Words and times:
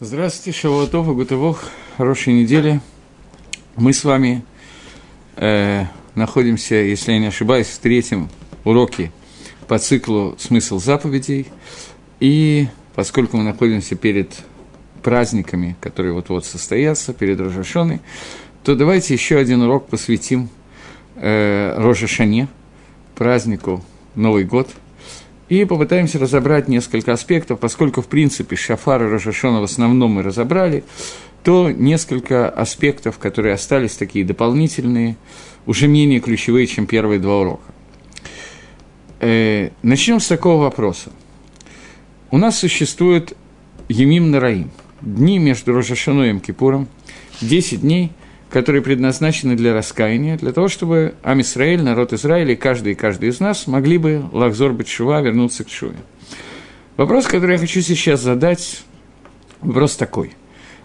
Здравствуйте, 0.00 0.58
Шавуатов, 0.58 1.06
Гутывох, 1.14 1.70
хорошей 1.96 2.32
недели. 2.32 2.80
Мы 3.76 3.92
с 3.92 4.02
вами 4.02 4.44
э, 5.36 5.84
находимся, 6.16 6.74
если 6.74 7.12
я 7.12 7.20
не 7.20 7.28
ошибаюсь, 7.28 7.68
в 7.68 7.78
третьем 7.78 8.28
уроке 8.64 9.12
по 9.68 9.78
циклу 9.78 10.34
«Смысл 10.36 10.80
заповедей». 10.80 11.46
И 12.18 12.66
поскольку 12.96 13.36
мы 13.36 13.44
находимся 13.44 13.94
перед 13.94 14.34
праздниками, 15.04 15.76
которые 15.80 16.12
вот-вот 16.12 16.44
состоятся, 16.44 17.14
перед 17.14 17.38
Рожашоной, 17.38 18.00
то 18.64 18.74
давайте 18.74 19.14
еще 19.14 19.38
один 19.38 19.62
урок 19.62 19.86
посвятим 19.86 20.48
э, 21.14 21.72
Рожашане, 21.76 22.48
празднику 23.14 23.80
Новый 24.16 24.42
год– 24.42 24.70
и 25.48 25.64
попытаемся 25.64 26.18
разобрать 26.18 26.68
несколько 26.68 27.12
аспектов, 27.12 27.60
поскольку, 27.60 28.00
в 28.02 28.06
принципе, 28.06 28.56
Шафар 28.56 29.02
и 29.02 29.08
Рожашона 29.08 29.60
в 29.60 29.64
основном 29.64 30.12
мы 30.12 30.22
разобрали, 30.22 30.84
то 31.42 31.70
несколько 31.70 32.48
аспектов, 32.48 33.18
которые 33.18 33.54
остались 33.54 33.96
такие 33.96 34.24
дополнительные, 34.24 35.16
уже 35.66 35.88
менее 35.88 36.20
ключевые, 36.20 36.66
чем 36.66 36.86
первые 36.86 37.20
два 37.20 37.40
урока. 37.40 37.72
Э, 39.20 39.70
начнем 39.82 40.20
с 40.20 40.26
такого 40.26 40.62
вопроса. 40.62 41.10
У 42.30 42.38
нас 42.38 42.58
существует 42.58 43.36
Емим 43.88 44.30
Нараим, 44.30 44.70
дни 45.02 45.38
между 45.38 45.74
Рожашоной 45.74 46.34
и 46.34 46.40
Кипуром, 46.40 46.88
10 47.40 47.82
дней– 47.82 48.12
которые 48.54 48.82
предназначены 48.82 49.56
для 49.56 49.74
раскаяния, 49.74 50.38
для 50.38 50.52
того, 50.52 50.68
чтобы 50.68 51.16
Амисраэль, 51.24 51.82
народ 51.82 52.12
Израиля, 52.12 52.54
каждый 52.54 52.92
и 52.92 52.94
каждый 52.94 53.30
из 53.30 53.40
нас 53.40 53.66
могли 53.66 53.98
бы 53.98 54.26
Лахзор 54.30 54.72
Бетшува 54.74 55.20
вернуться 55.22 55.64
к 55.64 55.68
Шуве. 55.68 55.96
Вопрос, 56.96 57.26
который 57.26 57.54
я 57.54 57.58
хочу 57.58 57.80
сейчас 57.80 58.20
задать, 58.20 58.84
вопрос 59.60 59.96
такой. 59.96 60.34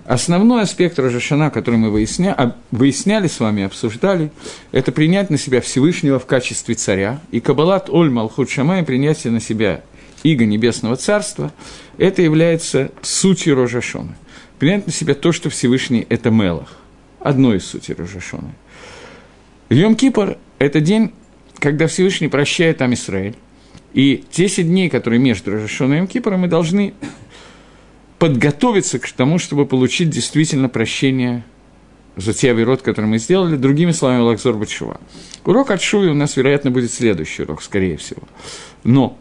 Основной 0.06 0.64
аспект 0.64 0.98
Рожашана, 0.98 1.52
который 1.52 1.76
мы 1.76 1.92
выясня... 1.92 2.56
Выясняли 2.72 3.28
с 3.28 3.40
вами, 3.40 3.62
обсуждали, 3.62 4.32
это 4.72 4.92
принять 4.92 5.30
на 5.30 5.38
себя 5.38 5.62
Всевышнего 5.62 6.18
в 6.18 6.26
качестве 6.26 6.74
царя, 6.74 7.22
и 7.30 7.40
Кабалат 7.40 7.88
Оль 7.92 8.10
Малхут 8.10 8.50
Шамай, 8.50 8.82
принятие 8.82 9.32
на 9.32 9.40
себя 9.40 9.84
Иго 10.24 10.48
Небесного 10.48 10.96
Царства, 10.96 11.54
это 12.00 12.24
является 12.24 12.90
сутью 13.04 13.54
Рожашона. 13.54 14.18
Принять 14.58 14.88
на 14.88 14.92
себя 14.92 15.14
то, 15.14 15.32
что 15.32 15.52
Всевышний– 15.52 16.08
это 16.10 16.32
Мелах 16.32 16.80
одной 17.20 17.58
из 17.58 17.66
сути 17.66 17.92
Рожашона. 17.92 18.54
Йом-Кипр– 19.70 20.38
это 20.60 20.80
день, 20.80 21.14
когда 21.60 21.88
Всевышний 21.88 22.28
прощает 22.28 22.78
там 22.78 22.94
Израиль. 22.94 23.36
И 23.94 24.24
10 24.32 24.68
дней, 24.68 24.90
которые 24.90 25.20
между 25.20 25.52
Рожашоном 25.52 25.98
и 25.98 26.02
Йом-Кипром, 26.02 26.38
мы 26.38 26.48
должны 26.48 26.94
подготовиться 28.20 29.00
к 29.00 29.12
тому, 29.12 29.40
чтобы 29.40 29.66
получить 29.66 30.10
действительно 30.10 30.70
прощение 30.70 31.44
за 32.16 32.34
те 32.34 32.52
авирот, 32.52 32.82
которые 32.82 33.10
мы 33.10 33.18
сделали, 33.18 33.56
другими 33.56 33.92
словами, 33.92 34.22
Лакзор 34.22 34.56
Бачува. 34.58 35.00
Урок 35.46 35.72
от 35.72 35.82
Шуи 35.82 36.10
у 36.10 36.14
нас, 36.14 36.36
вероятно, 36.36 36.70
будет 36.70 36.92
следующий 36.92 37.44
урок, 37.44 37.64
скорее 37.64 37.98
всего. 37.98 38.24
Но 38.84 39.18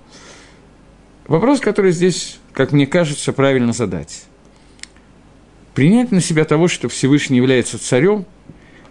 вопрос, 1.27 1.61
который 1.61 1.93
здесь, 1.93 2.39
как 2.53 2.73
мне 2.73 2.87
кажется, 2.87 3.33
правильно 3.33 3.73
задать. 3.73 4.25
Принять 5.79 6.11
на 6.11 6.21
себя 6.21 6.45
того, 6.45 6.67
что 6.67 6.89
Всевышний 6.89 7.37
является 7.37 7.79
царем, 7.79 8.27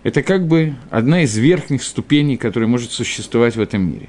это 0.04 0.24
как 0.24 0.48
бы 0.48 0.76
одна 0.90 1.24
из 1.24 1.36
верхних 1.36 1.84
ступеней, 1.84 2.38
которая 2.38 2.70
может 2.70 2.94
существовать 2.94 3.58
в 3.58 3.60
этом 3.60 3.92
мире. 3.92 4.08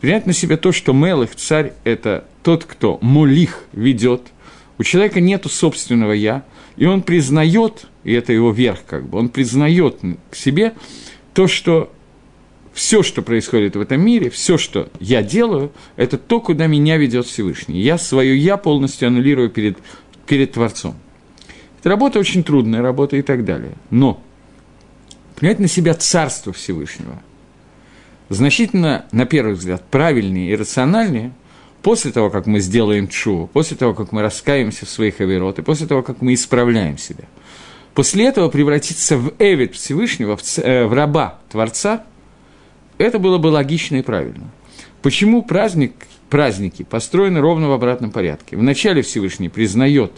Принять 0.00 0.24
на 0.24 0.32
себя 0.32 0.56
то, 0.56 0.70
что 0.70 0.92
Мелых, 0.92 1.34
царь, 1.34 1.72
это 1.82 2.24
тот, 2.44 2.64
кто 2.64 3.00
молих 3.02 3.64
ведет, 3.72 4.22
у 4.78 4.84
человека 4.84 5.20
нет 5.20 5.46
собственного 5.50 6.12
«я», 6.12 6.44
и 6.76 6.86
он 6.86 7.02
признает, 7.02 7.86
и 8.04 8.12
это 8.12 8.32
его 8.32 8.52
верх 8.52 8.84
как 8.86 9.08
бы, 9.08 9.18
он 9.18 9.28
признает 9.28 9.98
к 10.30 10.36
себе 10.36 10.74
то, 11.34 11.48
что 11.48 11.92
все, 12.72 13.02
что 13.02 13.22
происходит 13.22 13.74
в 13.74 13.80
этом 13.80 14.00
мире, 14.00 14.30
все, 14.30 14.58
что 14.58 14.90
я 15.00 15.24
делаю, 15.24 15.72
это 15.96 16.18
то, 16.18 16.38
куда 16.40 16.68
меня 16.68 16.98
ведет 16.98 17.26
Всевышний. 17.26 17.80
Я 17.80 17.98
свое 17.98 18.38
«я» 18.38 18.58
полностью 18.58 19.08
аннулирую 19.08 19.50
перед, 19.50 19.76
перед 20.28 20.52
Творцом. 20.52 20.94
Это 21.82 21.90
работа 21.90 22.20
очень 22.20 22.44
трудная 22.44 22.80
работа 22.80 23.16
и 23.16 23.22
так 23.22 23.44
далее. 23.44 23.72
Но 23.90 24.22
принять 25.34 25.58
на 25.58 25.66
себя 25.66 25.94
царство 25.94 26.52
Всевышнего 26.52 27.20
значительно, 28.28 29.06
на 29.10 29.26
первый 29.26 29.54
взгляд, 29.54 29.82
правильнее 29.90 30.52
и 30.52 30.54
рациональнее 30.54 31.32
после 31.82 32.12
того, 32.12 32.30
как 32.30 32.46
мы 32.46 32.60
сделаем 32.60 33.08
чу, 33.08 33.50
после 33.52 33.76
того, 33.76 33.94
как 33.94 34.12
мы 34.12 34.22
раскаемся 34.22 34.86
в 34.86 34.90
своих 34.90 35.20
авирот, 35.20 35.58
и 35.58 35.62
после 35.62 35.88
того, 35.88 36.02
как 36.02 36.22
мы 36.22 36.34
исправляем 36.34 36.98
себя. 36.98 37.24
После 37.94 38.26
этого 38.26 38.48
превратиться 38.48 39.16
в 39.18 39.34
Эвид 39.40 39.74
Всевышнего, 39.74 40.36
в, 40.36 40.58
э, 40.58 40.86
в 40.86 40.92
раба 40.92 41.40
Творца, 41.50 42.04
это 42.98 43.18
было 43.18 43.38
бы 43.38 43.48
логично 43.48 43.96
и 43.96 44.02
правильно. 44.02 44.52
Почему 45.02 45.42
праздник, 45.42 45.94
праздники 46.30 46.84
построены 46.84 47.40
ровно 47.40 47.68
в 47.68 47.72
обратном 47.72 48.12
порядке? 48.12 48.56
Вначале 48.56 49.02
Всевышний 49.02 49.48
признает, 49.48 50.12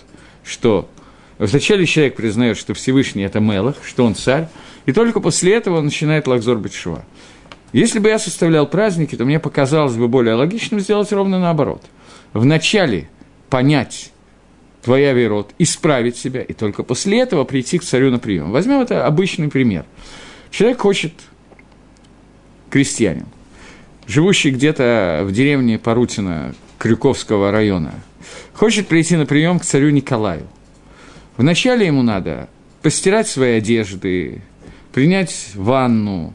что 0.45 0.91
Вначале 1.39 1.87
человек 1.87 2.17
признает, 2.17 2.57
что 2.57 2.75
Всевышний– 2.75 3.23
это 3.25 3.41
Мелах, 3.41 3.77
что 3.85 4.05
он 4.05 4.15
царь, 4.15 4.49
и 4.87 4.93
только 4.93 5.21
после 5.21 5.55
этого 5.55 5.79
он 5.79 5.87
начинает 5.87 6.27
Лакзор 6.27 6.59
Бетшува. 6.59 7.05
Если 7.73 7.99
бы 7.99 8.09
я 8.09 8.21
составлял 8.21 8.69
праздники, 8.69 9.17
то 9.17 9.25
мне 9.25 9.41
показалось 9.41 9.97
бы 9.97 10.07
более 10.07 10.35
логичным 10.35 10.79
сделать 10.79 11.11
ровно 11.11 11.41
наоборот. 11.41 11.83
Вначале 12.33 13.09
понять 13.51 14.13
твоя 14.85 15.13
верот, 15.13 15.53
исправить 15.59 16.17
себя, 16.17 16.43
и 16.43 16.53
только 16.53 16.83
после 16.83 17.21
этого 17.21 17.45
прийти 17.45 17.79
к 17.79 17.85
царю 17.85 18.11
на 18.11 18.19
прием. 18.19 18.53
Возьмем 18.53 18.81
это 18.81 19.07
обычный 19.07 19.49
пример. 19.49 19.87
Человек 20.51 20.81
хочет, 20.81 21.15
крестьянин, 22.71 23.27
живущий 24.07 24.51
где-то 24.51 25.23
в 25.25 25.33
деревне 25.33 25.79
Парутина 25.79 26.55
Крюковского 26.79 27.51
района, 27.51 27.95
хочет 28.53 28.87
прийти 28.87 29.17
на 29.17 29.27
прием 29.27 29.59
к 29.59 29.65
царю 29.65 29.91
Николаю. 29.91 30.47
Вначале 31.37 31.87
ему 31.87 32.03
надо 32.03 32.49
постирать 32.83 33.29
свои 33.29 33.59
одежды, 33.59 34.43
принять 34.93 35.51
ванну, 35.55 36.35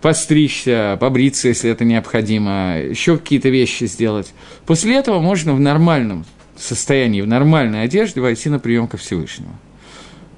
постричься, 0.00 0.96
побриться, 1.00 1.48
если 1.48 1.70
это 1.70 1.84
необходимо, 1.84 2.78
еще 2.78 3.18
какие-то 3.18 3.48
вещи 3.48 3.84
сделать. 3.84 4.32
После 4.66 4.96
этого 4.96 5.20
можно 5.20 5.54
в 5.54 5.60
нормальном 5.60 6.24
состоянии, 6.56 7.20
в 7.20 7.26
нормальной 7.26 7.84
одежде 7.84 8.20
войти 8.20 8.48
на 8.48 8.58
прием 8.58 8.88
ко 8.88 8.96
Всевышнему. 8.96 9.56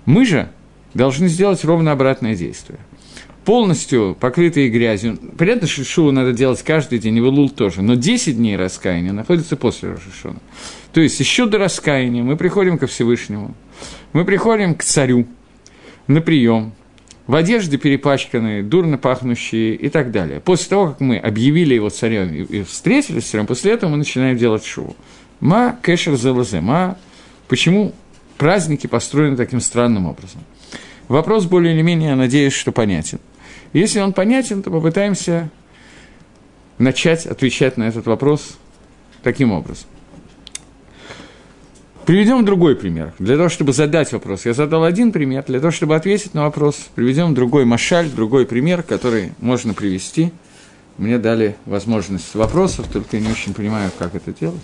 Мы 0.05 0.27
же 0.27 0.51
должны 0.95 1.29
сделать 1.29 1.65
ровно 1.65 1.93
обратное 1.93 2.35
действие. 2.35 2.79
Полностью 3.45 4.17
покрытые 4.19 4.69
грязью. 4.69 5.19
Понятно, 5.37 5.67
что 5.67 5.85
шоу 5.85 6.13
надо 6.13 6.33
делать 6.33 6.63
каждый 6.63 6.99
день, 6.99 7.17
и 7.17 7.21
вылул 7.21 7.51
тоже, 7.51 7.83
но 7.83 7.95
10 7.95 8.37
дней 8.37 8.57
раскаяния 8.57 9.13
находятся 9.13 9.57
после 9.57 9.91
Рошашона. 9.91 10.39
То 10.93 11.01
есть 11.01 11.19
еще 11.19 11.47
до 11.47 11.59
раскаяния 11.59 12.23
мы 12.23 12.37
приходим 12.37 12.79
ко 12.79 12.87
Всевышнему– 12.87 13.55
мы 14.13 14.25
приходим 14.25 14.75
к 14.75 14.83
царю 14.83 15.27
на 16.07 16.21
прием, 16.21 16.73
в 17.27 17.35
одежде 17.35 17.79
перепачканные, 17.79 18.63
дурно 18.63 18.99
пахнущие 18.99 19.75
и 19.75 19.89
так 19.89 20.11
далее. 20.11 20.41
После 20.41 20.69
того, 20.69 20.89
как 20.89 21.01
мы 21.01 21.19
объявили 21.19 21.75
его 21.75 21.89
царем 21.89 22.33
и 22.35 22.63
встретились 22.63 23.27
с 23.27 23.31
царем, 23.31 23.47
после 23.47 23.73
этого 23.73 23.91
мы 23.91 23.97
начинаем 23.97 24.37
делать 24.37 24.65
шоу. 24.65 24.97
Ма 25.41 25.79
кэшер 25.81 26.17
залазе. 26.17 26.61
Ма, 26.61 26.99
почему 27.49 27.93
праздники 28.39 28.87
построены 28.87 29.37
таким 29.37 29.61
странным 29.61 30.07
образом? 30.07 30.43
Вопрос 31.09 31.47
более 31.47 31.75
или 31.75 31.83
менее, 31.83 32.11
я 32.11 32.17
надеюсь, 32.17 32.53
что 32.53 32.73
понятен. 32.73 33.19
Если 33.73 34.01
он 34.01 34.13
понятен, 34.13 34.63
то 34.63 34.71
попытаемся 34.71 35.51
начать 36.79 37.27
отвечать 37.27 37.77
на 37.77 37.85
этот 37.85 38.07
вопрос 38.07 38.59
таким 39.23 39.53
образом. 39.53 39.89
Приведем 42.05 42.45
другой 42.45 42.75
пример. 42.75 43.15
Для 43.21 43.37
того, 43.37 43.49
чтобы 43.49 43.73
задать 43.73 44.13
вопрос, 44.13 44.45
я 44.45 44.55
задал 44.55 44.83
один 44.83 45.13
пример. 45.13 45.45
Для 45.47 45.61
того, 45.61 45.71
чтобы 45.71 45.95
ответить 45.95 46.35
на 46.35 46.43
вопрос, 46.43 46.77
приведем 46.97 47.33
другой 47.33 47.65
машаль, 47.65 48.11
другой 48.11 48.45
пример, 48.45 48.83
который 48.83 49.33
можно 49.39 49.73
привести. 49.73 50.33
Мне 50.99 51.19
дали 51.19 51.57
возможность 51.65 52.35
вопросов, 52.35 52.89
только 52.93 53.17
я 53.17 53.23
не 53.23 53.31
очень 53.31 53.55
понимаю, 53.55 53.91
как 53.99 54.17
это 54.17 54.33
делать. 54.33 54.61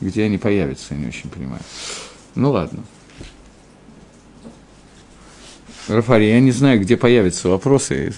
Где 0.00 0.24
они 0.24 0.38
появятся, 0.38 0.94
я 0.94 1.00
не 1.00 1.08
очень 1.08 1.28
понимаю. 1.28 1.62
Ну 2.36 2.52
ладно. 2.52 2.84
Рафари, 5.88 6.26
я 6.26 6.40
не 6.40 6.50
знаю, 6.50 6.80
где 6.80 6.96
появятся 6.96 7.48
вопросы. 7.48 8.12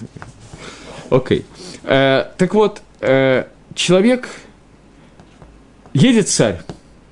Окей. 1.09 1.45
Э, 1.83 2.25
так 2.37 2.53
вот, 2.53 2.81
э, 2.99 3.45
человек 3.73 4.29
едет 5.93 6.29
царь 6.29 6.61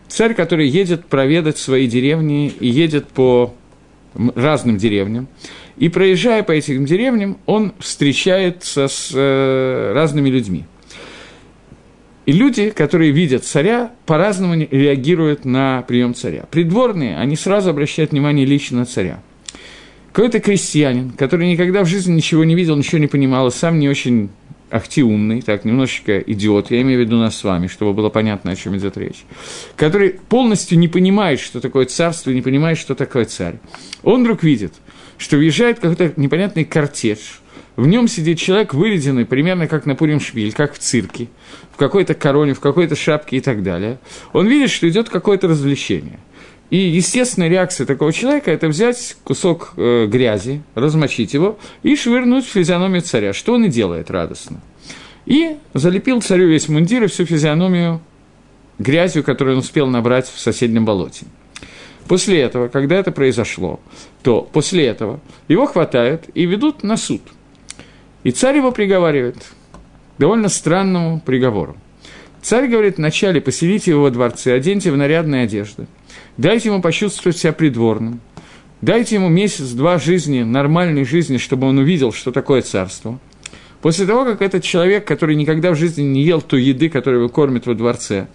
Царь, 0.09 0.33
который 0.33 0.67
едет 0.67 1.05
проведать 1.05 1.59
свои 1.59 1.87
деревни 1.87 2.47
и 2.49 2.67
едет 2.67 3.07
по 3.07 3.53
разным 4.35 4.77
деревням. 4.77 5.27
И 5.77 5.87
проезжая 5.87 6.41
по 6.41 6.51
этим 6.51 6.85
деревням, 6.85 7.37
он 7.45 7.73
встречается 7.79 8.87
с 8.87 9.11
э, 9.13 9.91
разными 9.93 10.29
людьми. 10.29 10.65
И 12.25 12.31
люди, 12.31 12.71
которые 12.71 13.11
видят 13.11 13.45
царя, 13.45 13.91
по-разному 14.07 14.55
реагируют 14.55 15.45
на 15.45 15.83
прием 15.83 16.15
царя. 16.15 16.45
Придворные, 16.49 17.17
они 17.17 17.35
сразу 17.35 17.69
обращают 17.69 18.11
внимание 18.11 18.45
лично 18.45 18.79
на 18.79 18.85
царя. 18.85 19.21
Какой-то 20.11 20.39
крестьянин, 20.39 21.11
который 21.11 21.51
никогда 21.51 21.83
в 21.83 21.87
жизни 21.87 22.13
ничего 22.13 22.43
не 22.43 22.55
видел, 22.55 22.75
ничего 22.75 22.99
не 22.99 23.07
понимал, 23.07 23.47
и 23.47 23.51
сам 23.51 23.79
не 23.79 23.89
очень 23.89 24.29
ахти 24.71 25.03
умный, 25.03 25.41
так, 25.41 25.65
немножечко 25.65 26.19
идиот, 26.19 26.71
я 26.71 26.81
имею 26.81 26.99
в 26.99 27.01
виду 27.03 27.17
нас 27.17 27.37
с 27.37 27.43
вами, 27.43 27.67
чтобы 27.67 27.93
было 27.93 28.09
понятно, 28.09 28.51
о 28.51 28.55
чем 28.55 28.77
идет 28.77 28.97
речь, 28.97 29.25
который 29.75 30.11
полностью 30.11 30.77
не 30.77 30.87
понимает, 30.87 31.39
что 31.39 31.59
такое 31.59 31.85
царство, 31.85 32.31
не 32.31 32.41
понимает, 32.41 32.77
что 32.77 32.95
такое 32.95 33.25
царь. 33.25 33.55
Он 34.03 34.21
вдруг 34.21 34.43
видит, 34.43 34.73
что 35.17 35.37
въезжает 35.37 35.79
какой-то 35.79 36.13
непонятный 36.17 36.65
кортеж, 36.65 37.41
в 37.75 37.87
нем 37.87 38.09
сидит 38.09 38.37
человек, 38.39 38.73
вырезанный 38.73 39.25
примерно 39.25 39.67
как 39.67 39.85
на 39.85 39.95
Пурим 39.95 40.19
Шпиль, 40.19 40.51
как 40.51 40.73
в 40.73 40.79
цирке, 40.79 41.29
в 41.71 41.77
какой-то 41.77 42.13
короне, 42.13 42.53
в 42.53 42.59
какой-то 42.59 42.95
шапке 42.95 43.37
и 43.37 43.39
так 43.39 43.63
далее. 43.63 43.99
Он 44.33 44.47
видит, 44.47 44.69
что 44.69 44.89
идет 44.89 45.07
какое-то 45.07 45.47
развлечение. 45.47 46.19
И 46.69 46.77
естественная 46.77 47.49
реакция 47.49 47.87
такого 47.87 48.13
человека– 48.13 48.51
это 48.53 48.67
взять 48.67 49.17
кусок 49.23 49.73
э, 49.75 50.05
грязи, 50.05 50.61
размочить 50.75 51.33
его 51.33 51.57
и 51.81 51.95
швырнуть 51.95 52.45
в 52.45 52.49
физиономию 52.49 53.01
царя, 53.01 53.33
что 53.33 53.53
он 53.53 53.65
и 53.65 53.69
делает 53.69 54.11
радостно. 54.11 54.61
И 55.25 55.57
залепил 55.73 56.21
царю 56.21 56.47
весь 56.47 56.69
мундир 56.69 57.03
и 57.03 57.07
всю 57.07 57.25
физиономию 57.25 58.01
грязью, 58.77 59.23
которую 59.23 59.57
он 59.57 59.59
успел 59.61 59.87
набрать 59.87 60.27
в 60.27 60.39
соседнем 60.39 60.85
болоте. 60.85 61.25
После 62.07 62.39
этого, 62.39 62.67
когда 62.67 62.95
это 62.95 63.11
произошло, 63.11 63.79
то 64.23 64.41
после 64.41 64.85
этого 64.85 65.19
его 65.47 65.65
хватают 65.65 66.25
и 66.33 66.45
ведут 66.45 66.83
на 66.83 66.97
суд. 66.97 67.21
И 68.23 68.31
царь 68.31 68.57
его 68.57 68.71
приговаривает 68.71 69.37
довольно 70.17 70.49
странному 70.49 71.19
приговору. 71.19 71.77
Царь 72.41 72.67
говорит 72.67 72.97
вначале, 72.97 73.41
поселите 73.41 73.91
его 73.91 74.03
во 74.03 74.11
дворце, 74.11 74.53
оденьте 74.53 74.91
в 74.91 74.97
нарядные 74.97 75.43
одежды– 75.43 75.87
Дайте 76.39 76.69
ему 76.69 76.81
почувствовать 76.81 77.37
себя 77.37 77.51
придворным. 77.51 78.21
Дайте 78.79 79.15
ему 79.15 79.27
месяц-два 79.27 79.99
жизни, 79.99 80.43
нормальной 80.43 81.03
жизни, 81.03 81.35
чтобы 81.35 81.67
он 81.67 81.79
увидел, 81.79 82.13
что 82.13 82.31
такое 82.31 82.61
царство. 82.61 83.19
После 83.81 84.05
того, 84.05 84.23
как 84.23 84.41
этот 84.41 84.63
человек, 84.63 85.05
который 85.05 85.35
никогда 85.35 85.71
в 85.71 85.75
жизни 85.75 86.03
не 86.03 86.23
ел 86.23 86.41
той 86.41 86.63
еды, 86.63 86.87
которую 86.87 87.23
его 87.23 87.29
кормят 87.29 87.65
во 87.65 87.73
дворце, 87.73 88.27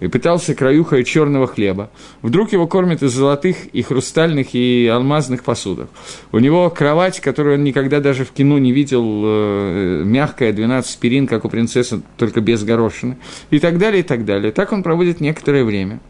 и 0.00 0.08
пытался 0.08 0.54
краюхой 0.54 1.04
черного 1.04 1.46
хлеба. 1.46 1.90
Вдруг 2.22 2.52
его 2.52 2.66
кормят 2.66 3.02
из 3.02 3.12
золотых 3.12 3.66
и 3.66 3.82
хрустальных 3.82 4.54
и 4.54 4.86
алмазных 4.86 5.44
посудов. 5.44 5.88
У 6.32 6.38
него 6.38 6.68
кровать, 6.70 7.20
которую 7.20 7.56
он 7.56 7.64
никогда 7.64 8.00
даже 8.00 8.24
в 8.24 8.32
кино 8.32 8.58
не 8.58 8.72
видел, 8.72 9.22
э, 9.24 10.02
мягкая, 10.04 10.52
12 10.52 10.98
перин, 10.98 11.26
как 11.26 11.44
у 11.44 11.48
принцессы, 11.48 12.00
только 12.16 12.40
без 12.40 12.64
горошины, 12.64 13.18
и 13.50 13.58
так 13.58 13.78
далее, 13.78 14.00
и 14.00 14.02
так 14.02 14.24
далее. 14.24 14.52
Так 14.52 14.72
он 14.72 14.82
проводит 14.82 15.20
некоторое 15.20 15.64
время. 15.64 16.00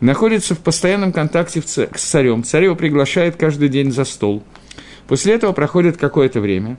Находится 0.00 0.54
в 0.54 0.58
постоянном 0.58 1.12
контакте 1.12 1.62
с 1.62 1.86
царем. 1.96 2.42
Царь 2.44 2.64
его 2.64 2.74
приглашает 2.74 3.36
каждый 3.36 3.68
день 3.68 3.92
за 3.92 4.04
стол. 4.04 4.42
После 5.06 5.34
этого 5.34 5.52
проходит 5.52 5.98
какое-то 5.98 6.40
время. 6.40 6.78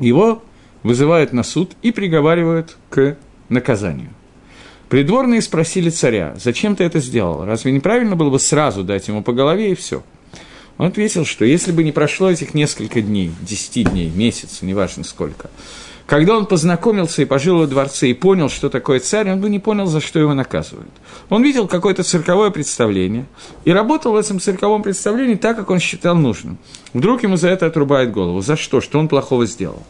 Его 0.00 0.42
вызывают 0.82 1.32
на 1.32 1.42
суд 1.42 1.72
и 1.82 1.92
приговаривают 1.92 2.76
к 2.88 3.16
наказанию. 3.48 4.10
Придворные 4.90 5.40
спросили 5.40 5.88
царя, 5.88 6.34
зачем 6.36 6.74
ты 6.74 6.82
это 6.82 6.98
сделал? 6.98 7.44
Разве 7.44 7.70
неправильно 7.70 8.16
было 8.16 8.28
бы 8.28 8.40
сразу 8.40 8.82
дать 8.82 9.06
ему 9.06 9.22
по 9.22 9.32
голове 9.32 9.70
и 9.70 9.76
все? 9.76 10.02
Он 10.78 10.88
ответил, 10.88 11.24
что 11.24 11.44
если 11.44 11.70
бы 11.70 11.84
не 11.84 11.92
прошло 11.92 12.28
этих 12.28 12.54
несколько 12.54 13.00
дней, 13.00 13.30
десяти 13.40 13.84
дней, 13.84 14.10
месяца, 14.10 14.66
неважно 14.66 15.04
сколько, 15.04 15.48
когда 16.06 16.36
он 16.36 16.44
познакомился 16.46 17.22
и 17.22 17.24
пожил 17.24 17.58
во 17.58 17.68
дворце 17.68 18.08
и 18.08 18.14
понял, 18.14 18.48
что 18.48 18.68
такое 18.68 18.98
царь, 18.98 19.30
он 19.30 19.40
бы 19.40 19.48
не 19.48 19.60
понял, 19.60 19.86
за 19.86 20.00
что 20.00 20.18
его 20.18 20.34
наказывают. 20.34 20.90
Он 21.28 21.44
видел 21.44 21.68
какое-то 21.68 22.02
цирковое 22.02 22.50
представление 22.50 23.26
и 23.64 23.70
работал 23.70 24.10
в 24.14 24.16
этом 24.16 24.40
цирковом 24.40 24.82
представлении 24.82 25.36
так, 25.36 25.56
как 25.56 25.70
он 25.70 25.78
считал 25.78 26.16
нужным. 26.16 26.58
Вдруг 26.94 27.22
ему 27.22 27.36
за 27.36 27.50
это 27.50 27.66
отрубает 27.66 28.10
голову. 28.10 28.40
За 28.40 28.56
что? 28.56 28.80
Что 28.80 28.98
он 28.98 29.06
плохого 29.06 29.46
сделал? 29.46 29.84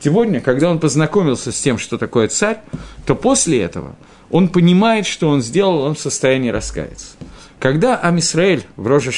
Сегодня, 0.00 0.40
когда 0.40 0.70
он 0.70 0.80
познакомился 0.80 1.52
с 1.52 1.60
тем, 1.60 1.78
что 1.78 1.98
такое 1.98 2.26
царь, 2.26 2.58
то 3.06 3.14
после 3.14 3.60
этого– 3.60 3.94
он 4.30 4.48
понимает, 4.48 5.06
что 5.06 5.28
он 5.28 5.42
сделал, 5.42 5.80
он 5.80 5.94
в 5.94 6.00
состоянии 6.00 6.50
раскаяться. 6.50 7.16
Когда 7.58 7.96
Амисраэль 7.96 8.64
в 8.76 8.86
Рожа 8.86 9.12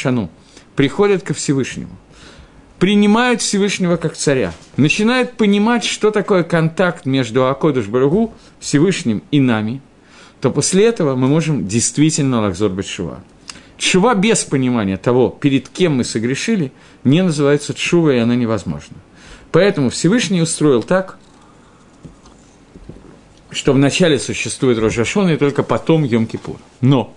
приходят 0.74 1.22
ко 1.22 1.34
Всевышнему, 1.34 1.96
принимают 2.78 3.40
Всевышнего 3.40 3.96
как 3.96 4.16
царя, 4.16 4.52
начинают 4.76 5.34
понимать, 5.34 5.84
что 5.84 6.10
такое 6.10 6.42
контакт 6.42 7.06
между 7.06 7.46
Акодыш 7.46 7.86
Барагу, 7.86 8.34
Всевышним 8.58 9.22
и 9.30 9.38
нами, 9.38 9.80
то 10.40 10.50
после 10.50 10.86
этого 10.86 11.14
мы 11.14 11.28
можем 11.28 11.68
действительно 11.68 12.40
лакзор 12.40 12.72
Бетшува. 12.72 13.22
Чува 13.78 14.14
без 14.14 14.44
понимания 14.44 14.96
того, 14.96 15.28
перед 15.28 15.68
кем 15.68 15.96
мы 15.96 16.04
согрешили, 16.04 16.72
не 17.04 17.22
называется 17.22 17.74
чува, 17.74 18.14
и 18.14 18.18
она 18.18 18.34
невозможна. 18.34 18.96
Поэтому 19.52 19.90
Всевышний 19.90 20.42
устроил 20.42 20.82
так, 20.82 21.18
что 23.52 23.72
вначале 23.72 24.18
существует 24.18 24.78
Рожашон, 24.78 25.30
и 25.30 25.36
только 25.36 25.62
потом 25.62 26.04
Йом-Кипур. 26.04 26.56
Но 26.80 27.14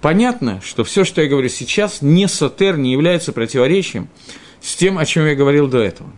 понятно, 0.00 0.60
что 0.64 0.84
все, 0.84 1.04
что 1.04 1.20
я 1.20 1.28
говорю 1.28 1.48
сейчас, 1.48 2.02
не 2.02 2.28
сотер, 2.28 2.78
не 2.78 2.92
является 2.92 3.32
противоречием 3.32 4.08
с 4.60 4.76
тем, 4.76 4.98
о 4.98 5.04
чем 5.04 5.26
я 5.26 5.34
говорил 5.34 5.68
до 5.68 5.78
этого. 5.78 6.10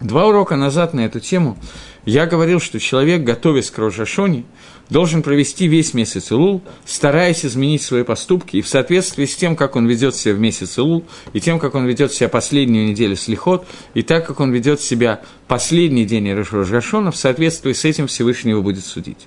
Два 0.00 0.26
урока 0.26 0.56
назад 0.56 0.94
на 0.94 1.00
эту 1.00 1.20
тему 1.20 1.56
я 2.04 2.26
говорил, 2.26 2.60
что 2.60 2.80
человек, 2.80 3.22
готовясь 3.22 3.70
к 3.70 3.78
Рожашоне, 3.78 4.44
должен 4.92 5.22
провести 5.22 5.66
весь 5.66 5.94
месяц 5.94 6.30
Илул, 6.30 6.62
стараясь 6.84 7.44
изменить 7.44 7.82
свои 7.82 8.04
поступки, 8.04 8.58
и 8.58 8.62
в 8.62 8.68
соответствии 8.68 9.24
с 9.24 9.34
тем, 9.34 9.56
как 9.56 9.74
он 9.74 9.88
ведет 9.88 10.14
себя 10.14 10.34
в 10.34 10.38
месяц 10.38 10.78
Илул, 10.78 11.04
и 11.32 11.40
тем, 11.40 11.58
как 11.58 11.74
он 11.74 11.86
ведет 11.86 12.12
себя 12.12 12.28
последнюю 12.28 12.86
неделю 12.86 13.16
Слихот, 13.16 13.66
и 13.94 14.02
так, 14.02 14.26
как 14.26 14.38
он 14.38 14.52
ведет 14.52 14.80
себя 14.80 15.22
последний 15.48 16.04
день 16.04 16.32
Рожашона, 16.32 17.10
в 17.10 17.16
соответствии 17.16 17.72
с 17.72 17.84
этим 17.84 18.06
Всевышний 18.06 18.50
его 18.50 18.62
будет 18.62 18.84
судить. 18.84 19.26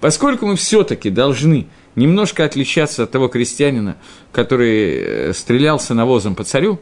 Поскольку 0.00 0.46
мы 0.46 0.56
все-таки 0.56 1.10
должны 1.10 1.66
немножко 1.96 2.44
отличаться 2.44 3.02
от 3.02 3.10
того 3.10 3.28
крестьянина, 3.28 3.96
который 4.32 4.94
э, 4.94 5.32
стрелялся 5.34 5.94
навозом 5.94 6.34
по 6.34 6.44
царю, 6.44 6.80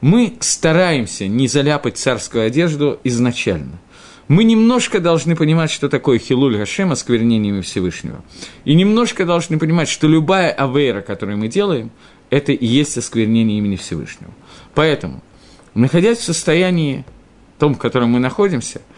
мы 0.00 0.34
стараемся 0.40 1.26
не 1.26 1.48
заляпать 1.48 1.96
царскую 1.96 2.46
одежду 2.46 3.00
изначально 3.02 3.78
мы 4.28 4.44
немножко 4.44 5.00
должны 5.00 5.36
понимать, 5.36 5.70
что 5.70 5.88
такое 5.88 6.18
хилуль 6.18 6.56
Гашем, 6.56 6.92
осквернение 6.92 7.62
Всевышнего. 7.62 8.24
И 8.64 8.74
немножко 8.74 9.24
должны 9.24 9.58
понимать, 9.58 9.88
что 9.88 10.08
любая 10.08 10.50
авейра, 10.50 11.00
которую 11.00 11.38
мы 11.38 11.48
делаем, 11.48 11.90
это 12.30 12.52
и 12.52 12.66
есть 12.66 12.98
осквернение 12.98 13.58
имени 13.58 13.76
Всевышнего. 13.76 14.32
Поэтому, 14.74 15.22
находясь 15.74 16.18
в 16.18 16.24
состоянии 16.24 17.04
том, 17.58 17.74
в 17.74 17.78
котором 17.78 18.10
мы 18.10 18.18
находимся– 18.18 18.82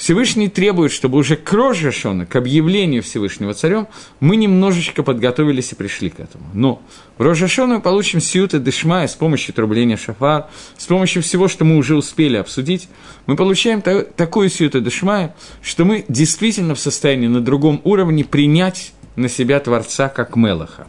Всевышний 0.00 0.48
требует, 0.48 0.92
чтобы 0.92 1.18
уже 1.18 1.36
к 1.36 1.52
Рожешону, 1.52 2.26
к 2.26 2.34
объявлению 2.34 3.02
Всевышнего 3.02 3.52
царем, 3.52 3.86
мы 4.18 4.36
немножечко 4.36 5.02
подготовились 5.02 5.72
и 5.72 5.74
пришли 5.74 6.08
к 6.08 6.20
этому. 6.20 6.46
Но 6.54 6.80
в 7.18 7.22
Рожешону 7.22 7.74
мы 7.74 7.80
получим 7.82 8.18
сиюта 8.18 8.58
дешмая 8.58 9.06
с 9.08 9.14
помощью 9.14 9.52
трубления 9.52 9.98
шафар, 9.98 10.46
с 10.78 10.86
помощью 10.86 11.22
всего, 11.22 11.48
что 11.48 11.66
мы 11.66 11.76
уже 11.76 11.96
успели 11.96 12.38
обсудить, 12.38 12.88
мы 13.26 13.36
получаем 13.36 13.82
та- 13.82 14.04
такую 14.04 14.48
сиюта 14.48 14.80
дешмая, 14.80 15.36
что 15.60 15.84
мы 15.84 16.06
действительно 16.08 16.74
в 16.74 16.80
состоянии 16.80 17.28
на 17.28 17.42
другом 17.42 17.82
уровне 17.84 18.24
принять 18.24 18.94
на 19.16 19.28
себя 19.28 19.60
Творца 19.60 20.08
как 20.08 20.34
Мелаха. 20.34 20.86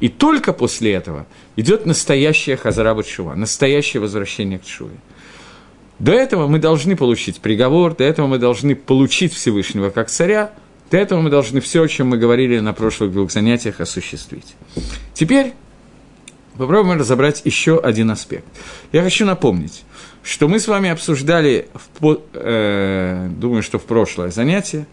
И 0.00 0.08
только 0.08 0.52
после 0.52 0.94
этого 0.94 1.24
идет 1.54 1.86
настоящая 1.86 2.56
Хазараба 2.56 3.04
Чува, 3.04 3.36
настоящее 3.36 4.00
возвращение 4.00 4.58
к 4.58 4.64
Чуве. 4.64 4.96
До 6.00 6.12
этого 6.12 6.46
мы 6.46 6.58
должны 6.58 6.96
получить 6.96 7.40
приговор, 7.40 7.94
до 7.94 8.04
этого 8.04 8.26
мы 8.26 8.38
должны 8.38 8.74
получить 8.74 9.34
Всевышнего 9.34 9.90
как 9.90 10.08
царя, 10.08 10.50
до 10.90 10.96
этого 10.96 11.20
мы 11.20 11.28
должны 11.28 11.60
все, 11.60 11.82
о 11.82 11.88
чем 11.88 12.08
мы 12.08 12.16
говорили 12.16 12.58
на 12.58 12.72
прошлых 12.72 13.12
двух 13.12 13.30
занятиях, 13.30 13.80
осуществить. 13.80 14.56
Теперь 15.12 15.52
попробуем 16.56 16.98
разобрать 16.98 17.42
еще 17.44 17.78
один 17.78 18.10
аспект. 18.10 18.46
Я 18.92 19.02
хочу 19.02 19.26
напомнить, 19.26 19.84
что 20.22 20.48
мы 20.48 20.58
с 20.58 20.68
вами 20.68 20.88
обсуждали, 20.88 21.68
в, 22.00 22.18
э, 22.32 23.28
думаю, 23.36 23.62
что 23.62 23.78
в 23.78 23.84
прошлое 23.84 24.30
занятие, 24.30 24.86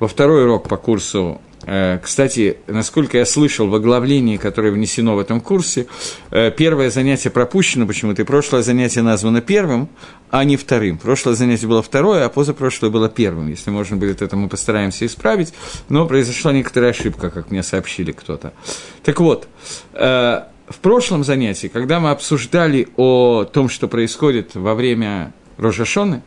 во 0.00 0.08
второй 0.08 0.42
урок 0.42 0.68
по 0.68 0.76
курсу 0.76 1.40
кстати, 1.64 2.56
насколько 2.66 3.18
я 3.18 3.24
слышал 3.24 3.68
в 3.68 3.74
оглавлении, 3.74 4.36
которое 4.36 4.72
внесено 4.72 5.14
в 5.14 5.20
этом 5.20 5.40
курсе, 5.40 5.86
э, 6.30 6.50
первое 6.50 6.90
занятие 6.90 7.30
пропущено 7.30 7.86
почему-то, 7.86 8.22
и 8.22 8.24
прошлое 8.24 8.62
занятие 8.62 9.02
названо 9.02 9.40
первым, 9.40 9.88
а 10.30 10.42
не 10.44 10.56
вторым. 10.56 10.98
Прошлое 10.98 11.34
занятие 11.34 11.68
было 11.68 11.82
второе, 11.82 12.24
а 12.24 12.28
позапрошлое 12.28 12.90
было 12.90 13.08
первым. 13.08 13.48
Если 13.48 13.70
можно 13.70 13.96
будет 13.96 14.22
это, 14.22 14.36
мы 14.36 14.48
постараемся 14.48 15.06
исправить, 15.06 15.54
но 15.88 16.06
произошла 16.06 16.52
некоторая 16.52 16.90
ошибка, 16.90 17.30
как 17.30 17.50
мне 17.50 17.62
сообщили 17.62 18.10
кто-то. 18.10 18.52
Так 19.04 19.20
вот, 19.20 19.46
э, 19.92 20.42
в 20.68 20.78
прошлом 20.80 21.22
занятии, 21.22 21.68
когда 21.68 22.00
мы 22.00 22.10
обсуждали 22.10 22.88
о 22.96 23.44
том, 23.44 23.68
что 23.68 23.86
происходит 23.86 24.54
во 24.54 24.74
время 24.74 25.32
Рожашоны, 25.58 26.22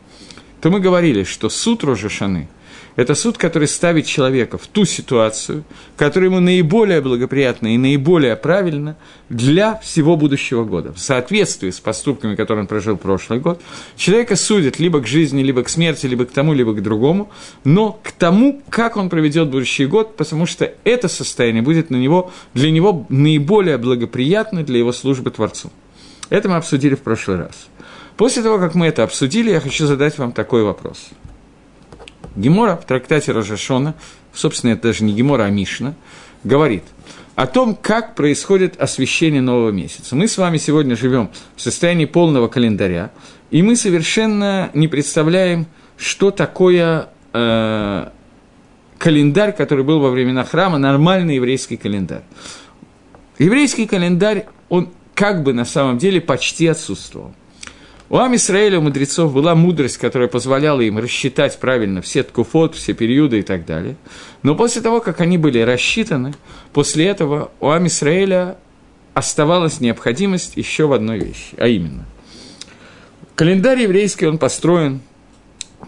то 0.62 0.70
мы 0.70 0.80
говорили, 0.80 1.24
что 1.24 1.50
суд 1.50 1.84
Рожашаны– 1.84 2.48
Это 2.96 3.14
суд, 3.14 3.36
который 3.36 3.68
ставит 3.68 4.06
человека 4.06 4.56
в 4.56 4.66
ту 4.66 4.86
ситуацию, 4.86 5.64
которая 5.98 6.30
ему 6.30 6.40
наиболее 6.40 7.02
благоприятна 7.02 7.74
и 7.74 7.78
наиболее 7.78 8.36
правильна 8.36 8.96
для 9.28 9.76
всего 9.76 10.16
будущего 10.16 10.64
года. 10.64 10.94
В 10.94 10.98
соответствии 10.98 11.70
с 11.70 11.78
поступками, 11.78 12.34
которые 12.34 12.62
он 12.62 12.66
прожил 12.66 12.96
прошлый 12.96 13.38
год, 13.38 13.60
человека 13.96 14.34
судят 14.34 14.78
либо 14.78 15.00
к 15.00 15.06
жизни, 15.06 15.42
либо 15.42 15.62
к 15.62 15.68
смерти, 15.68 16.06
либо 16.06 16.24
к 16.24 16.30
тому, 16.30 16.54
либо 16.54 16.72
к 16.72 16.82
другому, 16.82 17.30
но 17.64 18.00
к 18.02 18.12
тому, 18.12 18.62
как 18.70 18.96
он 18.96 19.10
проведет 19.10 19.50
будущий 19.50 19.84
год, 19.84 20.16
потому 20.16 20.46
что 20.46 20.72
это 20.84 21.08
состояние 21.08 21.62
будет 21.62 21.90
на 21.90 21.96
него, 21.96 22.32
для 22.54 22.70
него 22.70 23.04
наиболее 23.10 23.76
благоприятно 23.76 24.62
для 24.62 24.78
его 24.78 24.92
службы 24.92 25.30
Творцу. 25.30 25.70
Это 26.30 26.48
мы 26.48 26.56
обсудили 26.56 26.94
в 26.94 27.02
прошлый 27.02 27.36
раз. 27.36 27.68
После 28.16 28.42
того, 28.42 28.58
как 28.58 28.74
мы 28.74 28.86
это 28.86 29.02
обсудили, 29.02 29.50
я 29.50 29.60
хочу 29.60 29.86
задать 29.86 30.16
вам 30.16 30.32
такой 30.32 30.62
вопрос– 30.62 31.10
Гемора 32.36 32.76
в 32.76 32.84
трактате 32.84 33.32
Рожашона, 33.32 33.94
собственно, 34.32 34.72
это 34.72 34.82
даже 34.88 35.04
не 35.04 35.12
Гемора, 35.12 35.44
а 35.44 35.50
Мишна, 35.50 35.94
говорит 36.44 36.84
о 37.34 37.46
том, 37.46 37.74
как 37.74 38.14
происходит 38.14 38.80
освещение 38.80 39.42
нового 39.42 39.70
месяца. 39.70 40.16
Мы 40.16 40.28
с 40.28 40.38
вами 40.38 40.56
сегодня 40.56 40.96
живем 40.96 41.30
в 41.54 41.60
состоянии 41.60 42.06
полного 42.06 42.48
календаря, 42.48 43.10
и 43.50 43.62
мы 43.62 43.76
совершенно 43.76 44.70
не 44.74 44.88
представляем, 44.88 45.66
что 45.98 46.30
такое 46.30 47.08
э, 47.32 48.08
календарь, 48.98 49.52
который 49.52 49.84
был 49.84 50.00
во 50.00 50.10
времена 50.10 50.44
храма, 50.44 50.78
нормальный 50.78 51.36
еврейский 51.36 51.76
календарь. 51.76 52.22
Еврейский 53.38 53.86
календарь, 53.86 54.46
он 54.68 54.90
как 55.14 55.42
бы 55.42 55.52
на 55.52 55.64
самом 55.64 55.98
деле 55.98 56.20
почти 56.20 56.66
отсутствовал. 56.66 57.34
У 58.08 58.18
Амисраэля, 58.18 58.78
у 58.78 58.82
мудрецов, 58.82 59.32
была 59.32 59.54
мудрость, 59.56 59.98
которая 59.98 60.28
позволяла 60.28 60.80
им 60.80 60.98
рассчитать 60.98 61.58
правильно 61.58 62.02
все 62.02 62.22
ткуфот, 62.22 62.76
все 62.76 62.92
периоды 62.92 63.40
и 63.40 63.42
так 63.42 63.66
далее. 63.66 63.96
Но 64.42 64.54
после 64.54 64.80
того, 64.80 65.00
как 65.00 65.20
они 65.20 65.38
были 65.38 65.58
рассчитаны, 65.58 66.34
после 66.72 67.06
этого 67.06 67.50
у 67.58 67.70
Амисраэля 67.70 68.58
оставалась 69.12 69.80
необходимость 69.80 70.56
еще 70.56 70.86
в 70.86 70.92
одной 70.92 71.18
вещи, 71.18 71.54
а 71.56 71.66
именно. 71.66 72.06
Календарь 73.34 73.80
еврейский, 73.80 74.26
он 74.26 74.38
построен 74.38 75.00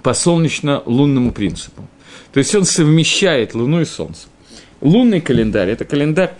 по 0.02 0.12
солнечно-лунному 0.12 1.32
принципу. 1.32 1.86
То 2.32 2.38
есть 2.38 2.54
он 2.54 2.64
совмещает 2.64 3.54
Луну 3.54 3.80
и 3.80 3.84
Солнце. 3.84 4.26
Лунный 4.80 5.20
календарь– 5.20 5.68
это 5.70 5.84
календарь, 5.84 6.34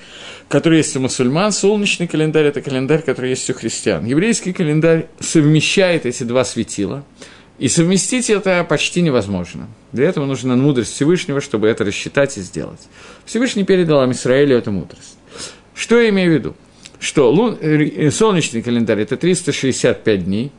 который 0.48 0.78
есть 0.78 0.96
у 0.96 1.00
мусульман, 1.00 1.52
солнечный 1.52 2.06
календарь– 2.06 2.46
это 2.46 2.62
календарь, 2.62 3.02
который 3.02 3.30
есть 3.30 3.48
у 3.50 3.54
христиан. 3.54 4.04
Еврейский 4.06 4.52
календарь 4.52 5.06
совмещает 5.20 6.06
эти 6.06 6.22
два 6.22 6.44
светила, 6.44 7.04
и 7.58 7.68
совместить 7.68 8.30
это 8.30 8.64
почти 8.64 9.02
невозможно. 9.02 9.68
Для 9.92 10.08
этого 10.08 10.26
нужна 10.26 10.54
мудрость 10.54 10.94
Всевышнего, 10.94 11.40
чтобы 11.40 11.68
это 11.68 11.84
рассчитать 11.84 12.38
и 12.38 12.40
сделать. 12.40 12.80
Всевышний 13.26 13.64
передал 13.64 14.10
Израилю 14.12 14.56
эту 14.56 14.70
мудрость. 14.70 15.18
Что 15.74 16.00
я 16.00 16.08
имею 16.10 16.30
в 16.30 16.34
виду? 16.34 16.56
Что 17.00 17.30
лун... 17.30 17.58
Э, 17.60 18.10
солнечный 18.10 18.62
календарь– 18.62 19.00
это 19.00 19.16
365 19.16 20.24
дней, 20.24 20.52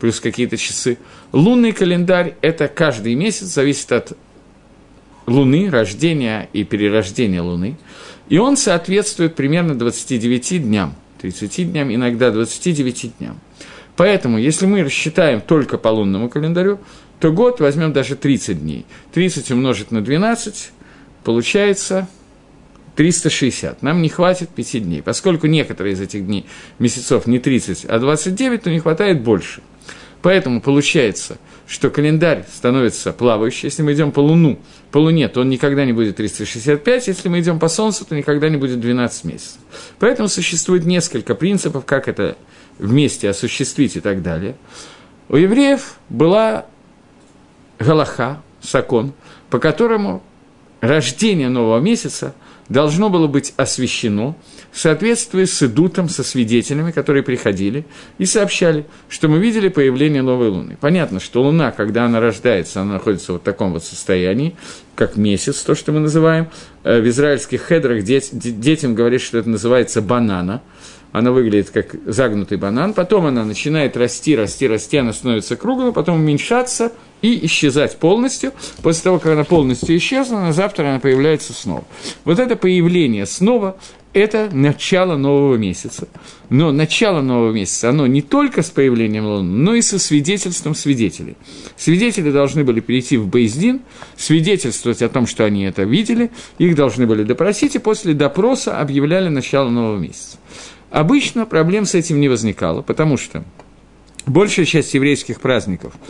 плюс 0.00 0.20
какие-то 0.20 0.56
часы. 0.56 0.98
Лунный 1.32 1.72
календарь– 1.72 2.34
это 2.42 2.68
каждый 2.68 3.14
месяц, 3.14 3.46
зависит 3.46 3.90
от 3.92 4.16
Луны, 5.26 5.70
рождения 5.70 6.48
и 6.52 6.64
перерождения 6.64 7.42
Луны. 7.42 7.76
И 8.28 8.38
он 8.38 8.56
соответствует 8.56 9.34
примерно 9.34 9.76
29 9.76 10.62
дням, 10.62 10.94
30 11.20 11.72
дням, 11.72 11.94
иногда 11.94 12.30
29 12.30 13.18
дням. 13.18 13.38
Поэтому, 13.96 14.38
если 14.38 14.66
мы 14.66 14.82
рассчитаем 14.82 15.40
только 15.40 15.78
по 15.78 15.88
лунному 15.88 16.28
календарю, 16.28 16.78
то 17.20 17.32
год 17.32 17.60
возьмем 17.60 17.92
даже 17.92 18.16
30 18.16 18.60
дней. 18.60 18.84
30 19.12 19.50
умножить 19.52 19.90
на 19.90 20.02
12, 20.02 20.70
получается 21.24 22.08
360. 22.96 23.82
Нам 23.82 24.02
не 24.02 24.08
хватит 24.08 24.50
5 24.50 24.82
дней. 24.82 25.02
Поскольку 25.02 25.46
некоторые 25.46 25.94
из 25.94 26.00
этих 26.00 26.26
дней, 26.26 26.46
месяцев 26.78 27.26
не 27.26 27.38
30, 27.38 27.84
а 27.86 27.98
29, 27.98 28.62
то 28.62 28.70
не 28.70 28.80
хватает 28.80 29.22
больше. 29.22 29.62
Поэтому 30.20 30.60
получается, 30.60 31.38
что 31.66 31.90
календарь 31.90 32.44
становится 32.52 33.12
плавающий. 33.12 33.66
Если 33.66 33.82
мы 33.82 33.92
идем 33.92 34.12
по 34.12 34.20
Луну, 34.20 34.58
по 34.92 34.98
Луне, 34.98 35.28
то 35.28 35.40
он 35.40 35.48
никогда 35.48 35.84
не 35.84 35.92
будет 35.92 36.16
365, 36.16 37.08
если 37.08 37.28
мы 37.28 37.40
идем 37.40 37.58
по 37.58 37.68
Солнцу, 37.68 38.04
то 38.04 38.14
никогда 38.14 38.48
не 38.48 38.56
будет 38.56 38.80
12 38.80 39.24
месяцев. 39.24 39.58
Поэтому 39.98 40.28
существует 40.28 40.84
несколько 40.84 41.34
принципов, 41.34 41.84
как 41.84 42.08
это 42.08 42.36
вместе 42.78 43.28
осуществить 43.28 43.96
и 43.96 44.00
так 44.00 44.22
далее. 44.22 44.56
У 45.28 45.36
евреев 45.36 45.96
была 46.08 46.66
Галаха, 47.78 48.42
Сакон, 48.60 49.12
по 49.50 49.58
которому 49.58 50.22
рождение 50.80 51.48
нового 51.48 51.80
месяца 51.80 52.34
должно 52.68 53.10
было 53.10 53.26
быть 53.26 53.54
освящено– 53.56 54.36
в 54.76 54.78
соответствии 54.78 55.46
с 55.46 55.62
идутом, 55.62 56.10
со 56.10 56.22
свидетелями, 56.22 56.90
которые 56.90 57.22
приходили 57.22 57.86
и 58.18 58.26
сообщали, 58.26 58.84
что 59.08 59.26
мы 59.26 59.38
видели 59.38 59.68
появление 59.68 60.20
новой 60.20 60.48
Луны. 60.48 60.76
Понятно, 60.78 61.18
что 61.18 61.42
Луна, 61.42 61.70
когда 61.70 62.04
она 62.04 62.20
рождается, 62.20 62.82
она 62.82 62.92
находится 62.92 63.32
в 63.32 63.36
вот 63.36 63.42
таком 63.42 63.72
вот 63.72 63.84
состоянии, 63.84 64.54
как 64.94 65.16
месяц, 65.16 65.62
то, 65.62 65.74
что 65.74 65.92
мы 65.92 66.00
называем. 66.00 66.48
Э, 66.84 67.00
в 67.00 67.08
израильских 67.08 67.66
хедрах 67.66 68.04
детям 68.04 68.94
говорят, 68.94 69.22
что 69.22 69.38
это 69.38 69.48
называется 69.48 70.02
банана– 70.02 70.60
она 71.12 71.32
выглядит 71.32 71.70
как 71.70 71.94
загнутый 72.04 72.58
банан, 72.58 72.92
потом 72.92 73.24
она 73.24 73.42
начинает 73.42 73.96
расти, 73.96 74.36
расти, 74.36 74.68
расти, 74.68 74.98
она 74.98 75.14
становится 75.14 75.56
круглой, 75.56 75.94
потом 75.94 76.16
уменьшаться 76.16 76.92
и 77.22 77.46
исчезать 77.46 77.96
полностью. 77.96 78.52
После 78.82 79.04
того, 79.04 79.18
как 79.18 79.32
она 79.32 79.44
полностью 79.44 79.96
исчезла, 79.96 80.40
на 80.40 80.52
завтра 80.52 80.88
она 80.88 81.00
появляется 81.00 81.52
снова. 81.52 81.84
Вот 82.24 82.38
это 82.38 82.56
появление 82.56 83.26
снова– 83.26 83.76
это 84.16 84.48
начало 84.50 85.18
нового 85.18 85.56
месяца. 85.56 86.08
Но 86.48 86.72
начало 86.72 87.20
нового 87.20 87.52
месяца, 87.52 87.90
оно 87.90 88.06
не 88.06 88.22
только 88.22 88.62
с 88.62 88.70
появлением 88.70 89.26
Луны, 89.26 89.50
но 89.50 89.74
и 89.74 89.82
со 89.82 89.98
свидетельством 89.98 90.74
свидетелей. 90.74 91.36
Свидетели 91.76 92.30
должны 92.30 92.64
были 92.64 92.80
перейти 92.80 93.18
в 93.18 93.26
Бейздин, 93.26 93.82
свидетельствовать 94.16 95.02
о 95.02 95.10
том, 95.10 95.26
что 95.26 95.44
они 95.44 95.64
это 95.64 95.82
видели, 95.82 96.30
их 96.56 96.74
должны 96.76 97.06
были 97.06 97.24
допросить, 97.24 97.74
и 97.74 97.78
после 97.78 98.14
допроса 98.14 98.80
объявляли 98.80 99.28
начало 99.28 99.68
нового 99.68 99.98
месяца. 99.98 100.38
Обычно 100.90 101.44
проблем 101.44 101.84
с 101.84 101.94
этим 101.94 102.18
не 102.18 102.30
возникало, 102.30 102.80
потому 102.80 103.18
что 103.18 103.44
большая 104.24 104.64
часть 104.64 104.94
еврейских 104.94 105.42
праздников– 105.42 105.92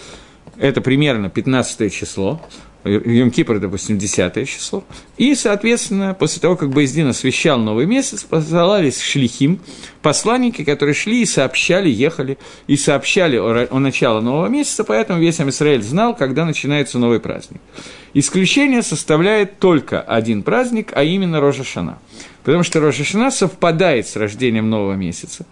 это 0.59 0.81
примерно 0.81 1.31
15 1.31 1.93
число, 1.93 2.41
Йом-Кипр, 2.87 3.59
допустим, 3.59 3.99
10 3.99 4.49
число. 4.49 4.85
И, 5.17 5.35
соответственно, 5.35 6.15
после 6.15 6.41
того, 6.41 6.57
как 6.57 6.71
Боездин 6.71 7.09
освещал 7.09 7.59
новый 7.59 7.87
месяц, 7.87 8.23
посылались 8.23 9.01
шлихим, 9.01 9.61
посланники, 10.03 10.65
которые 10.65 10.95
шли 10.95 11.23
и 11.23 11.27
сообщали, 11.27 11.89
ехали, 11.89 12.39
и 12.67 12.77
сообщали 12.77 13.37
о, 13.37 13.67
о 13.71 13.79
начале 13.81 14.21
нового 14.21 14.47
месяца, 14.47 14.85
поэтому 14.85 15.21
весь 15.21 15.41
Израиль 15.41 15.83
знал, 15.83 16.15
когда 16.15 16.45
начинается 16.45 16.99
новый 16.99 17.21
праздник. 17.21 17.61
Исключение 18.15 18.83
составляет 18.83 19.59
только 19.59 20.01
один 20.01 20.43
праздник, 20.43 20.93
а 20.95 21.03
именно 21.03 21.41
Рожашана. 21.41 21.99
Потому 22.45 22.63
что 22.63 22.81
Рожашана 22.81 23.31
совпадает 23.31 24.07
с 24.07 24.17
рождением 24.17 24.71
нового 24.71 24.95
месяца, 24.95 25.45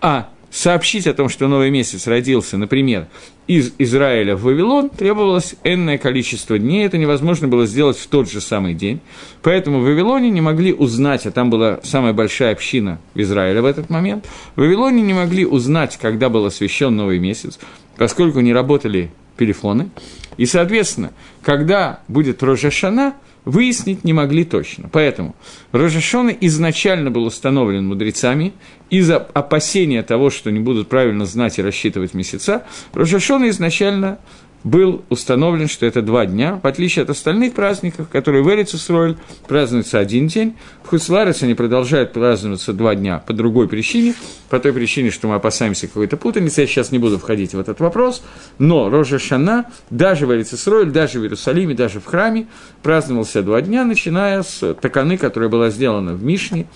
а 0.00 0.30
сообщить 0.50 1.06
о 1.06 1.14
том, 1.14 1.28
что 1.28 1.48
новый 1.48 1.70
месяц 1.70 2.06
родился, 2.06 2.56
например, 2.56 3.06
из 3.46 3.72
Израиля 3.78 4.36
в 4.36 4.42
Вавилон, 4.42 4.90
требовалось 4.90 5.54
энное 5.64 5.98
количество 5.98 6.58
дней, 6.58 6.86
это 6.86 6.98
невозможно 6.98 7.48
было 7.48 7.66
сделать 7.66 7.98
в 7.98 8.06
тот 8.06 8.30
же 8.30 8.40
самый 8.40 8.74
день. 8.74 9.00
Поэтому 9.42 9.80
в 9.80 9.84
Вавилоне 9.84 10.30
не 10.30 10.40
могли 10.40 10.72
узнать, 10.72 11.26
а 11.26 11.30
там 11.30 11.50
была 11.50 11.80
самая 11.82 12.12
большая 12.12 12.52
община 12.52 13.00
в 13.14 13.20
Израиле 13.20 13.60
в 13.60 13.64
этот 13.64 13.90
момент, 13.90 14.26
в 14.56 14.60
Вавилоне 14.60 15.02
не 15.02 15.14
могли 15.14 15.44
узнать, 15.44 15.98
когда 16.00 16.28
был 16.28 16.44
освящен 16.44 16.94
новый 16.94 17.18
месяц, 17.18 17.58
поскольку 17.96 18.40
не 18.40 18.52
работали 18.52 19.10
телефоны. 19.38 19.90
И, 20.36 20.46
соответственно, 20.46 21.12
когда 21.42 22.00
будет 22.08 22.42
Рожашана– 22.42 23.14
выяснить 23.44 24.04
не 24.04 24.12
могли 24.12 24.44
точно. 24.44 24.88
Поэтому 24.92 25.34
Рожешона 25.72 26.30
изначально 26.30 27.10
был 27.10 27.24
установлен 27.24 27.86
мудрецами 27.86 28.52
из-за 28.90 29.18
опасения 29.18 30.02
того, 30.02 30.30
что 30.30 30.50
не 30.50 30.60
будут 30.60 30.88
правильно 30.88 31.26
знать 31.26 31.58
и 31.58 31.62
рассчитывать 31.62 32.14
месяца. 32.14 32.64
Рожешона 32.92 33.48
изначально 33.50 34.18
был 34.64 35.02
установлен, 35.08 35.68
что 35.68 35.86
это 35.86 36.02
два 36.02 36.26
дня, 36.26 36.60
в 36.62 36.66
отличие 36.66 37.02
от 37.02 37.10
остальных 37.10 37.54
праздников, 37.54 38.08
которые 38.08 38.42
в 38.42 38.50
Эрицесроль 38.50 39.16
празднуются 39.48 39.98
один 39.98 40.26
день, 40.26 40.54
в 40.82 40.88
Хуцларец 40.88 41.42
они 41.42 41.54
продолжают 41.54 42.12
праздноваться 42.12 42.72
два 42.72 42.94
дня 42.94 43.22
по 43.26 43.32
другой 43.32 43.68
причине, 43.68 44.14
по 44.48 44.58
той 44.58 44.72
причине, 44.72 45.10
что 45.10 45.28
мы 45.28 45.36
опасаемся 45.36 45.86
какой-то 45.86 46.16
путаницы, 46.16 46.60
я 46.62 46.66
сейчас 46.66 46.92
не 46.92 46.98
буду 46.98 47.18
входить 47.18 47.54
в 47.54 47.58
этот 47.58 47.80
вопрос, 47.80 48.22
но 48.58 48.90
Рожа 48.90 49.18
Шана 49.18 49.66
даже 49.88 50.26
в 50.26 50.34
Эрицесроль, 50.34 50.90
даже 50.90 51.20
в 51.20 51.22
Иерусалиме, 51.22 51.74
даже 51.74 52.00
в 52.00 52.04
храме 52.04 52.46
праздновался 52.82 53.42
два 53.42 53.62
дня, 53.62 53.84
начиная 53.84 54.42
с 54.42 54.74
таканы, 54.74 55.16
которая 55.16 55.48
была 55.48 55.70
сделана 55.70 56.12
в 56.12 56.22
Мишне, 56.22 56.66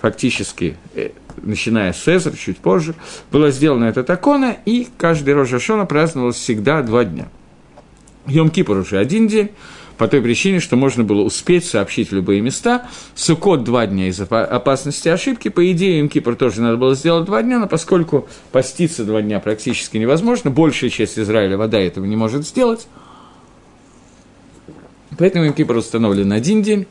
фактически 0.00 0.76
э, 0.94 1.10
начиная 1.42 1.92
с 1.92 1.98
Цезарь, 1.98 2.36
чуть 2.36 2.58
позже, 2.58 2.94
была 3.30 3.50
сделана 3.50 3.84
эта 3.84 4.02
такона, 4.02 4.56
и 4.64 4.88
каждый 4.98 5.34
Рожашона 5.34 5.86
праздновалось 5.86 6.36
всегда 6.36 6.82
два 6.82 7.04
дня. 7.04 7.28
Йом-Кипр 8.26 8.80
уже 8.80 8.98
один 8.98 9.28
день, 9.28 9.50
по 10.00 10.08
той 10.08 10.22
причине, 10.22 10.60
что 10.60 10.76
можно 10.76 11.04
было 11.04 11.20
успеть 11.20 11.66
сообщить 11.66 12.10
любые 12.10 12.40
места. 12.40 12.88
Сукот 13.14 13.64
два 13.64 13.86
дня 13.86 14.08
из-за 14.08 14.24
опасности 14.24 15.10
ошибки. 15.10 15.50
По 15.50 15.70
идее, 15.70 16.00
им 16.00 16.08
Кипр 16.08 16.36
тоже 16.36 16.62
надо 16.62 16.78
было 16.78 16.94
сделать 16.94 17.26
два 17.26 17.42
дня, 17.42 17.58
но 17.58 17.66
поскольку 17.66 18.26
поститься 18.50 19.04
два 19.04 19.20
дня 19.20 19.40
практически 19.40 19.98
невозможно, 19.98 20.50
большая 20.50 20.88
часть 20.88 21.18
Израиля 21.18 21.58
вода 21.58 21.78
этого 21.78 22.06
не 22.06 22.16
может 22.16 22.46
сделать, 22.46 22.88
поэтому 25.18 25.44
им 25.44 25.52
Кипр 25.52 25.76
установлен 25.76 26.32
один 26.32 26.62
день, 26.62 26.86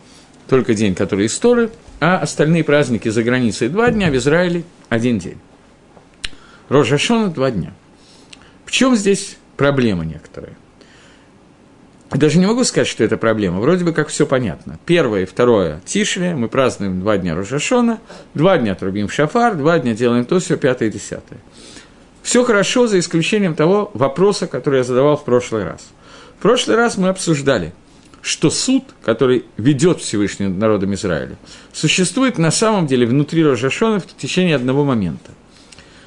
только 0.48 0.75
день, 0.75 0.94
который 0.94 1.25
из 1.25 1.39
Торы, 1.39 1.72
а 2.00 2.18
остальные 2.18 2.63
праздники 2.63 3.10
за 3.10 3.24
границей 3.24 3.70
два 3.70 3.91
дня, 3.91 4.10
в 4.10 4.15
Израиле 4.15 4.63
один 4.89 5.20
день. 5.20 5.38
Рожашона 6.70 7.29
два 7.29 7.51
дня. 7.51 7.74
В 8.65 8.72
чем 8.72 8.96
здесь 8.96 9.38
проблема 9.58 10.06
некоторая? 10.06 10.53
Даже 12.12 12.39
не 12.39 12.48
могу 12.48 12.63
сказать, 12.63 12.88
что 12.88 13.03
это 13.03 13.18
проблема. 13.18 13.60
Вроде 13.60 13.86
бы 13.86 13.94
как 13.94 14.08
все 14.08 14.25
понятно. 14.25 14.79
Первое 14.86 15.24
и 15.24 15.25
второе– 15.25 15.79
Тишли, 15.86 16.34
мы 16.34 16.48
празднуем 16.48 17.00
два 17.01 17.18
дня 17.18 17.36
Рожашона, 17.36 18.00
два 18.34 18.58
дня 18.58 18.74
трубим 18.74 19.10
шафар, 19.10 19.56
два 19.56 19.77
дня 19.77 19.94
делаем 19.94 20.25
то, 20.25 20.39
все, 20.39 20.58
пятое 20.58 20.89
и 20.89 20.91
десятое. 20.91 21.39
Все 22.24 22.44
хорошо, 22.44 22.88
за 22.88 23.00
исключением 23.00 23.53
того 23.53 23.91
вопроса, 23.94 24.48
который 24.48 24.77
я 24.77 24.84
задавал 24.84 25.18
в 25.18 25.24
прошлый 25.24 25.63
раз. 25.63 25.89
В 26.39 26.41
прошлый 26.41 26.77
раз 26.77 26.98
мы 26.98 27.10
обсуждали, 27.10 27.74
что 28.22 28.50
суд, 28.50 28.84
который 29.04 29.46
ведет 29.58 30.02
Всевышний 30.02 30.48
над 30.48 30.58
народом 30.58 30.94
Израиля, 30.94 31.38
существует 31.72 32.38
на 32.38 32.52
самом 32.52 32.88
деле 32.88 33.06
внутри 33.06 33.44
Рожашона 33.44 34.00
в 34.00 34.08
течение 34.18 34.56
одного 34.56 34.84
момента. 34.84 35.32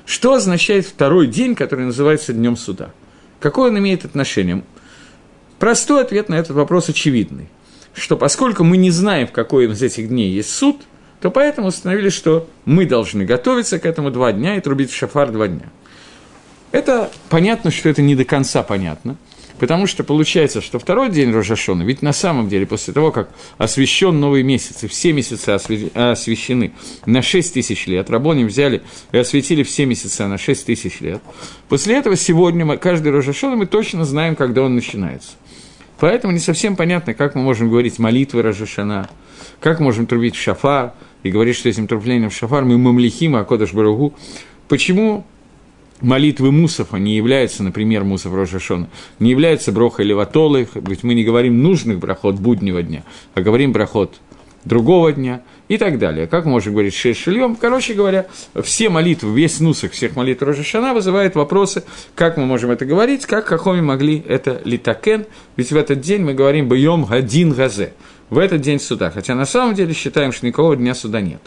Что 0.04 0.34
означает 0.34 0.86
второй 0.86 1.26
день, 1.26 1.54
который 1.54 1.86
называется 1.86 2.32
Днем 2.32 2.56
суда? 2.56 2.90
Какое 3.40 3.70
он 3.70 3.78
имеет 3.78 4.04
отношение? 4.04 4.62
Простой 5.58 6.02
ответ 6.02 6.28
на 6.28 6.34
этот 6.34 6.50
вопрос 6.50 6.88
очевидный, 6.88 7.48
что 7.94 8.16
поскольку 8.16 8.64
мы 8.64 8.76
не 8.76 8.90
знаем, 8.90 9.26
в 9.26 9.32
какой 9.32 9.66
из 9.70 9.82
этих 9.82 10.08
дней 10.08 10.30
есть 10.32 10.50
суд, 10.50 10.82
то 11.20 11.30
поэтому 11.30 11.68
установили, 11.68 12.08
что 12.08 12.48
мы 12.64 12.84
должны 12.84 13.24
готовиться 13.24 13.78
к 13.78 13.86
этому 13.86 14.10
два 14.10 14.32
дня 14.32 14.56
и 14.56 14.60
трубить 14.60 14.90
в 14.90 14.96
шафар 14.96 15.30
два 15.30 15.46
дня. 15.46 15.70
Это 16.72 17.10
понятно, 17.28 17.70
что 17.70 17.88
это 17.88 18.02
не 18.02 18.16
до 18.16 18.24
конца 18.24 18.62
понятно, 18.64 19.16
потому 19.62 19.86
что 19.86 20.02
получается, 20.02 20.60
что 20.60 20.80
второй 20.80 21.08
день 21.08 21.30
Рожашона, 21.30 21.84
ведь 21.84 22.02
на 22.02 22.12
самом 22.12 22.48
деле 22.48 22.66
после 22.66 22.92
того, 22.92 23.12
как 23.12 23.30
освящен 23.58 24.18
новый 24.18 24.42
месяц, 24.42 24.82
и 24.82 24.88
все 24.88 25.12
месяцы 25.12 25.50
освящены 25.50 26.72
на 27.06 27.22
6 27.22 27.54
тысяч 27.54 27.86
лет, 27.86 28.10
Рабони 28.10 28.42
взяли 28.42 28.82
и 29.12 29.18
осветили 29.18 29.62
все 29.62 29.86
месяца 29.86 30.26
на 30.26 30.36
6 30.36 30.66
тысяч 30.66 31.00
лет, 31.00 31.22
после 31.68 31.94
этого 31.94 32.16
сегодня 32.16 32.64
мы, 32.64 32.76
каждый 32.76 33.12
Рожашона 33.12 33.54
мы 33.54 33.66
точно 33.66 34.04
знаем, 34.04 34.34
когда 34.34 34.62
он 34.62 34.74
начинается. 34.74 35.30
Поэтому 36.00 36.32
не 36.32 36.40
совсем 36.40 36.74
понятно, 36.74 37.14
как 37.14 37.36
мы 37.36 37.42
можем 37.42 37.70
говорить 37.70 38.00
молитвы 38.00 38.42
Рожашана, 38.42 39.08
как 39.60 39.78
можем 39.78 40.06
трубить 40.06 40.34
в 40.34 40.42
шафар 40.42 40.94
и 41.22 41.30
говорить, 41.30 41.54
что 41.54 41.68
этим 41.68 41.86
трублением 41.86 42.30
в 42.30 42.34
шафар 42.34 42.64
мы 42.64 42.78
мамлихим, 42.78 43.36
а 43.36 43.44
Кодыш. 43.44 43.70
Почему 44.66 45.24
молитвы 46.02 46.52
мусов, 46.52 46.88
они 46.92 47.16
являются, 47.16 47.62
например, 47.62 48.04
мусов 48.04 48.34
Рожашона, 48.34 48.88
не 49.18 49.30
являются 49.30 49.72
броха 49.72 50.02
или 50.02 50.12
ведь 50.12 51.02
мы 51.02 51.14
не 51.14 51.24
говорим 51.24 51.62
нужных 51.62 51.98
брахот 51.98 52.36
буднего 52.36 52.82
дня, 52.82 53.04
а 53.34 53.40
говорим 53.40 53.72
брахот 53.72 54.14
другого 54.64 55.12
дня 55.12 55.42
и 55.68 55.78
так 55.78 55.98
далее. 55.98 56.26
Как 56.26 56.44
можно 56.44 56.70
говорить 56.70 56.94
шесть? 56.94 57.24
Короче 57.60 57.94
говоря, 57.94 58.26
все 58.62 58.88
молитвы, 58.88 59.34
весь 59.34 59.60
нусах 59.60 59.92
всех 59.92 60.16
молитв 60.16 60.42
Рожешана 60.42 60.94
вызывает 60.94 61.34
вопросы, 61.34 61.84
как 62.14 62.36
мы 62.36 62.46
можем 62.46 62.70
это 62.70 62.84
говорить, 62.84 63.26
как 63.26 63.46
Хахоми 63.46 63.80
могли 63.80 64.22
это 64.26 64.60
литакен, 64.64 65.26
ведь 65.56 65.72
в 65.72 65.76
этот 65.76 66.00
день 66.00 66.22
мы 66.22 66.34
говорим 66.34 66.68
«бьем 66.68 67.06
один 67.08 67.52
газе», 67.52 67.94
в 68.30 68.38
этот 68.38 68.62
день 68.62 68.80
суда, 68.80 69.10
хотя 69.10 69.34
на 69.34 69.44
самом 69.44 69.74
деле 69.74 69.92
считаем, 69.92 70.32
что 70.32 70.46
никакого 70.46 70.74
дня 70.74 70.94
суда 70.94 71.20
нет. 71.20 71.42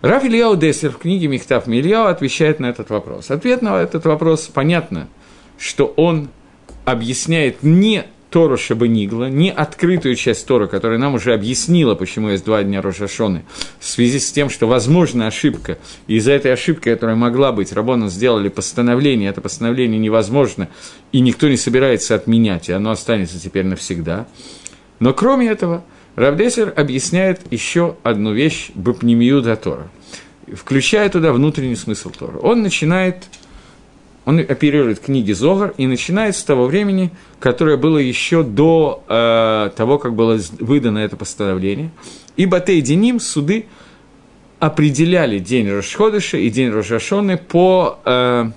Раф 0.00 0.24
Ильяу 0.24 0.56
Дессер 0.56 0.92
в 0.92 0.98
книге 0.98 1.26
Михтав 1.26 1.66
Мильяу 1.66 2.06
отвечает 2.06 2.60
на 2.60 2.66
этот 2.66 2.88
вопрос. 2.90 3.32
Ответ 3.32 3.62
на 3.62 3.82
этот 3.82 4.04
вопрос 4.04 4.42
понятно, 4.46 5.08
что 5.58 5.92
он 5.96 6.28
объясняет 6.84 7.64
не 7.64 8.04
Тору 8.30 8.56
Шабанигла, 8.56 9.28
не 9.28 9.50
открытую 9.50 10.14
часть 10.14 10.46
Торы, 10.46 10.68
которая 10.68 10.98
нам 10.98 11.14
уже 11.14 11.34
объяснила, 11.34 11.96
почему 11.96 12.28
есть 12.28 12.44
два 12.44 12.62
дня 12.62 12.80
Рошашоны, 12.80 13.44
в 13.80 13.86
связи 13.86 14.20
с 14.20 14.30
тем, 14.30 14.50
что 14.50 14.68
возможна 14.68 15.26
ошибка, 15.26 15.78
и 16.06 16.16
из-за 16.16 16.32
этой 16.32 16.52
ошибки, 16.52 16.90
которая 16.90 17.16
могла 17.16 17.50
быть, 17.50 17.72
Рабона 17.72 18.08
сделали 18.08 18.50
постановление, 18.50 19.30
это 19.30 19.40
постановление 19.40 19.98
невозможно, 19.98 20.68
и 21.10 21.20
никто 21.20 21.48
не 21.48 21.56
собирается 21.56 22.14
отменять, 22.14 22.68
и 22.68 22.72
оно 22.72 22.92
останется 22.92 23.40
теперь 23.40 23.64
навсегда. 23.64 24.28
Но 25.00 25.12
кроме 25.12 25.48
этого, 25.48 25.82
Равдесер 26.18 26.74
объясняет 26.76 27.40
еще 27.52 27.94
одну 28.02 28.32
вещь 28.32 28.72
Бапнемию 28.74 29.40
до 29.40 29.54
Тора, 29.54 29.88
включая 30.52 31.08
туда 31.10 31.32
внутренний 31.32 31.76
смысл 31.76 32.10
Тора. 32.10 32.38
Он 32.38 32.60
начинает 32.60 33.26
он 34.24 34.40
оперирует 34.40 34.98
книги 34.98 35.30
Зогар 35.30 35.74
и 35.76 35.86
начинает 35.86 36.34
с 36.34 36.42
того 36.42 36.66
времени, 36.66 37.12
которое 37.38 37.76
было 37.76 37.98
еще 37.98 38.42
до 38.42 39.04
э, 39.08 39.70
того, 39.76 39.98
как 39.98 40.16
было 40.16 40.36
выдано 40.58 40.98
это 40.98 41.16
постановление. 41.16 41.92
И 42.36 42.46
Батей 42.46 42.80
Деним, 42.80 43.20
суды, 43.20 43.66
определяли 44.58 45.38
день 45.38 45.70
Рошходыша 45.70 46.36
и 46.38 46.50
день 46.50 46.70
Рошашоны 46.70 47.36
по, 47.36 48.00
э, 48.04 48.50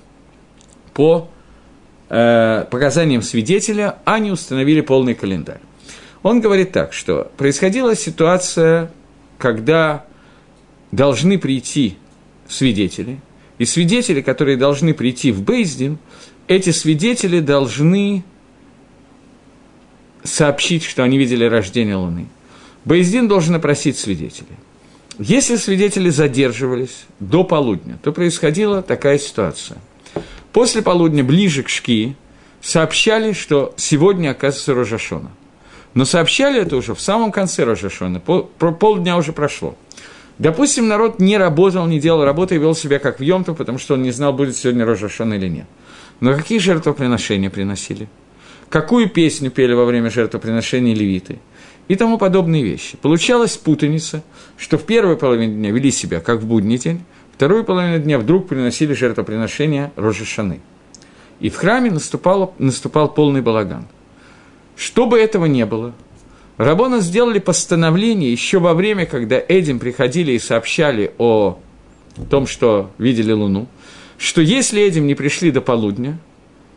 по 0.96 1.30
э, 2.10 2.66
показаниям 2.72 3.22
свидетеля, 3.22 3.98
а 4.04 4.18
не 4.18 4.32
установили 4.32 4.82
полный 4.82 5.14
календарь. 5.14 5.62
Он 6.24 6.42
говорит 6.42 6.72
так, 6.72 6.94
что 6.94 7.32
происходила 7.38 7.96
ситуация, 7.96 8.92
когда 9.38 10.06
должны 10.92 11.38
прийти 11.38 11.98
свидетели– 12.48 13.20
и 13.62 13.66
свидетели, 13.66 14.22
которые 14.22 14.58
должны 14.58 14.96
прийти 14.96 15.32
в 15.32 15.44
Бейздин, 15.44 16.00
эти 16.48 16.72
свидетели 16.72 17.42
должны 17.42 18.24
сообщить, 20.24 20.84
что 20.84 21.04
они 21.04 21.20
видели 21.20 21.46
рождение 21.46 21.96
Луны. 21.96 22.26
Бейздин 22.86 23.28
должен 23.28 23.54
опросить 23.54 24.00
свидетелей. 24.00 24.58
Если 25.20 25.58
свидетели 25.58 26.10
задерживались 26.10 27.04
до 27.20 27.44
полудня, 27.44 28.00
то 28.02 28.12
происходила 28.12 28.82
такая 28.82 29.20
ситуация. 29.20 29.78
После 30.54 30.82
полудня, 30.82 31.24
ближе 31.24 31.62
к 31.62 31.70
Шки, 31.70 32.16
сообщали, 32.62 33.34
что 33.34 33.76
сегодня 33.78 34.32
оказывается 34.32 34.74
Рожашона. 34.74 35.30
Но 35.94 36.06
сообщали 36.06 36.62
это 36.62 36.78
уже 36.78 36.96
в 36.96 37.02
самом 37.02 37.32
конце 37.32 37.64
Рожашона, 37.64 38.20
пол, 38.20 38.44
полдня 38.44 39.18
уже 39.18 39.34
прошло. 39.34 39.76
Допустим, 40.38 40.88
народ 40.88 41.20
не 41.20 41.38
работал, 41.38 41.86
не 41.86 42.00
делал 42.00 42.24
работы 42.24 42.56
и 42.56 42.58
вел 42.58 42.74
себя 42.74 42.98
как 42.98 43.20
в 43.20 43.24
Йомту, 43.24 43.54
потому 43.54 43.78
что 43.78 43.96
он 43.96 44.02
не 44.02 44.12
знал, 44.12 44.34
будет 44.34 44.56
сегодня 44.56 44.86
Рожашон 44.86 45.34
или 45.34 45.48
нет. 45.48 45.66
Но 46.20 46.34
какие 46.34 46.60
жертвоприношения 46.60 47.50
приносили? 47.50 48.08
Какую 48.70 49.10
песню 49.10 49.52
пели 49.52 49.74
во 49.74 49.86
время 49.86 50.10
жертвоприношения 50.10 50.96
левиты? 50.96 51.40
И 51.90 51.96
тому 51.96 52.18
подобные 52.18 52.64
вещи. 52.64 52.96
Получалась 52.98 53.58
путаница, 53.58 54.24
что 54.58 54.78
в 54.78 54.84
первой 54.86 55.18
половине 55.18 55.54
дня 55.54 55.72
вели 55.72 55.92
себя 55.92 56.22
как 56.22 56.40
в 56.40 56.48
будний 56.48 56.78
день, 56.78 57.04
вторую 57.36 57.66
половину 57.66 58.00
дня 58.00 58.18
вдруг 58.18 58.48
приносили 58.48 58.94
жертвоприношения 58.94 59.92
Рожашаны. 59.98 60.62
И 61.42 61.50
в 61.50 61.58
храме 61.58 61.92
наступал, 61.92 62.56
наступал 62.60 63.14
полный 63.14 63.42
балаган. 63.42 63.88
Чтобы 64.82 65.20
этого 65.20 65.46
не 65.46 65.64
было, 65.68 65.94
Рабона 66.58 67.02
сделали 67.02 67.38
постановление 67.38 68.32
еще 68.32 68.58
во 68.58 68.74
время, 68.74 69.06
когда 69.06 69.40
Эдим 69.40 69.78
приходили 69.78 70.32
и 70.32 70.40
сообщали 70.40 71.12
о 71.20 71.60
том, 72.32 72.48
что 72.48 72.90
видели 72.98 73.32
Луну, 73.32 73.68
что 74.18 74.42
если 74.42 74.90
Эдим 74.90 75.06
не 75.06 75.14
пришли 75.14 75.52
до 75.52 75.62
полудня, 75.62 76.18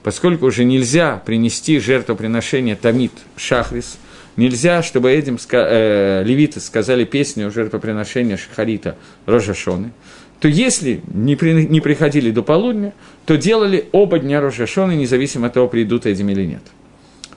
поскольку 0.02 0.44
уже 0.44 0.64
нельзя 0.64 1.22
принести 1.24 1.78
жертвоприношение 1.78 2.76
Тамид 2.76 3.12
Шахрис, 3.36 3.96
нельзя, 4.36 4.82
чтобы 4.82 5.18
Эдим, 5.18 5.38
э, 5.52 6.22
левиты 6.26 6.60
сказали 6.60 7.04
песню 7.04 7.50
жертвоприношения 7.50 8.36
Шахарита 8.36 8.98
Рожашоны, 9.24 9.92
то 10.40 10.48
если 10.48 11.00
не, 11.06 11.36
при, 11.36 11.64
не 11.64 11.80
приходили 11.80 12.30
до 12.30 12.42
полудня, 12.42 12.92
то 13.24 13.38
делали 13.38 13.88
оба 13.92 14.18
дня 14.18 14.42
Рожашоны, 14.42 14.92
независимо 14.92 15.46
от 15.46 15.54
того, 15.54 15.68
придут 15.68 16.04
Эдим 16.04 16.28
или 16.28 16.44
нет– 16.44 16.62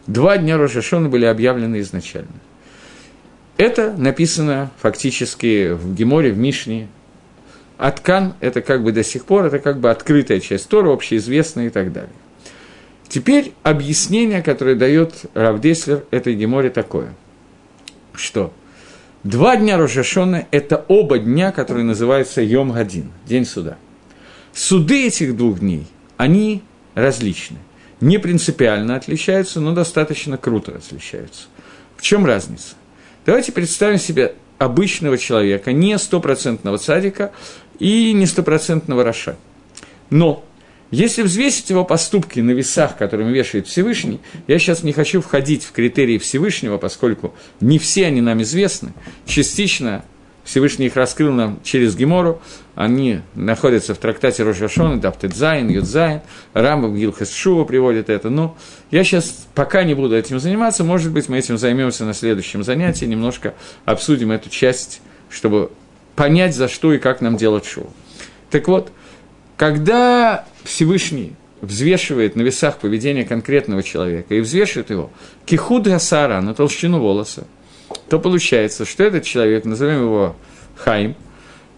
Два 0.08 0.38
дня 0.38 0.58
Рошашона 0.58 1.10
были 1.10 1.26
объявлены 1.26 1.82
изначально. 1.82 2.32
Это 3.58 3.92
написано 3.92 4.72
фактически 4.80 5.74
в 5.74 5.94
Геморе, 5.94 6.32
в 6.32 6.38
Мишне. 6.38 6.88
Аткан– 7.78 8.34
это 8.40 8.62
как 8.62 8.84
бы 8.84 8.92
до 8.92 9.04
сих 9.04 9.26
пор, 9.26 9.46
это 9.46 9.60
как 9.60 9.80
бы 9.80 9.92
открытая 9.92 10.40
часть 10.40 10.70
Тора, 10.70 10.94
общеизвестная 10.94 11.68
и 11.68 11.70
так 11.70 11.92
далее. 11.92 12.14
Теперь 13.08 13.54
объяснение, 13.64 14.42
которое 14.42 14.76
дает 14.76 15.26
Равдеслер 15.34 16.06
этой 16.12 16.36
Геморе 16.36 16.70
такое, 16.70 17.14
что 18.14 18.54
два 19.24 19.58
дня 19.58 19.78
Рошашона– 19.78 20.48
это 20.52 20.86
оба 20.88 21.20
дня, 21.20 21.52
которые 21.52 21.84
называются 21.84 22.42
Йом-Гадин, 22.42 23.08
день 23.26 23.46
суда. 23.46 23.78
Суды 24.54 25.08
этих 25.08 25.36
двух 25.36 25.60
дней, 25.60 25.88
они 26.18 26.64
различны. 26.96 27.58
Не 28.02 28.18
принципиально 28.18 28.96
отличаются, 28.96 29.60
но 29.60 29.74
достаточно 29.74 30.38
круто 30.38 30.76
отличаются. 30.76 31.48
В 31.96 32.02
чем 32.02 32.26
разница? 32.26 32.76
Давайте 33.26 33.52
представим 33.52 33.98
себе 33.98 34.36
обычного 34.58 35.18
человека, 35.18 35.72
не 35.72 35.98
стопроцентного 35.98 36.78
садика 36.78 37.32
и 37.80 38.14
не 38.14 38.26
стопроцентного 38.26 39.04
Роша. 39.04 39.36
Но 40.10 40.44
если 40.90 41.22
взвесить 41.22 41.70
его 41.70 41.84
поступки 41.84 42.40
на 42.40 42.52
весах, 42.52 42.98
которыми 42.98 43.34
вешает 43.34 43.68
Всевышний, 43.68 44.22
я 44.48 44.58
сейчас 44.58 44.84
не 44.84 44.94
хочу 44.94 45.22
входить 45.22 45.66
в 45.66 45.74
критерии 45.74 46.18
Всевышнего, 46.18 46.78
поскольку 46.78 47.36
не 47.60 47.78
все 47.78 48.06
они 48.08 48.22
нам 48.22 48.42
известны, 48.42 48.94
частично 49.26 50.06
Всевышний 50.48 50.86
их 50.86 50.96
раскрыл 50.96 51.34
нам 51.34 51.60
через 51.62 51.98
Гемару, 51.98 52.42
они 52.74 53.20
находятся 53.36 53.94
в 53.94 53.98
трактате 53.98 54.44
Рош 54.44 54.62
а-Шана, 54.62 54.98
דף 54.98 55.26
טז, 55.26 55.68
יז, 55.68 56.22
Рамбам 56.54 56.96
הלכות 56.96 57.34
תשובה 57.34 57.66
приводит 57.66 58.10
это, 58.10 58.30
но 58.30 58.56
я 58.90 59.04
сейчас 59.04 59.46
пока 59.54 59.84
не 59.84 59.94
буду 59.94 60.16
этим 60.16 60.40
заниматься, 60.40 60.86
может 60.86 61.12
быть, 61.12 61.28
мы 61.28 61.38
этим 61.38 61.58
займемся 61.58 62.06
на 62.06 62.14
следующем 62.14 62.64
занятии, 62.64 63.04
немножко 63.04 63.56
обсудим 63.84 64.32
эту 64.32 64.50
часть, 64.50 65.02
чтобы 65.30 65.70
понять, 66.16 66.56
за 66.56 66.70
что 66.70 66.94
и 66.94 66.98
как 66.98 67.20
нам 67.20 67.36
делать 67.36 67.66
тшуву. 67.66 67.92
Так 68.50 68.70
вот, 68.70 68.90
когда 69.58 70.46
Всевышний 70.64 71.34
взвешивает 71.60 72.38
на 72.38 72.42
весах 72.42 72.78
поведение 72.78 73.26
конкретного 73.26 73.84
человека 73.84 74.34
и 74.34 74.40
взвешивает 74.40 74.92
его 74.92 75.12
кихуд 75.46 75.88
гасара 75.88 76.40
на 76.40 76.54
толщину 76.54 77.02
волоса, 77.02 77.48
то 78.10 78.20
получается, 78.20 78.86
что 78.86 79.04
этот 79.04 79.24
человек, 79.24 79.66
назовем 79.66 80.04
его 80.04 80.36
Хайм, 80.76 81.16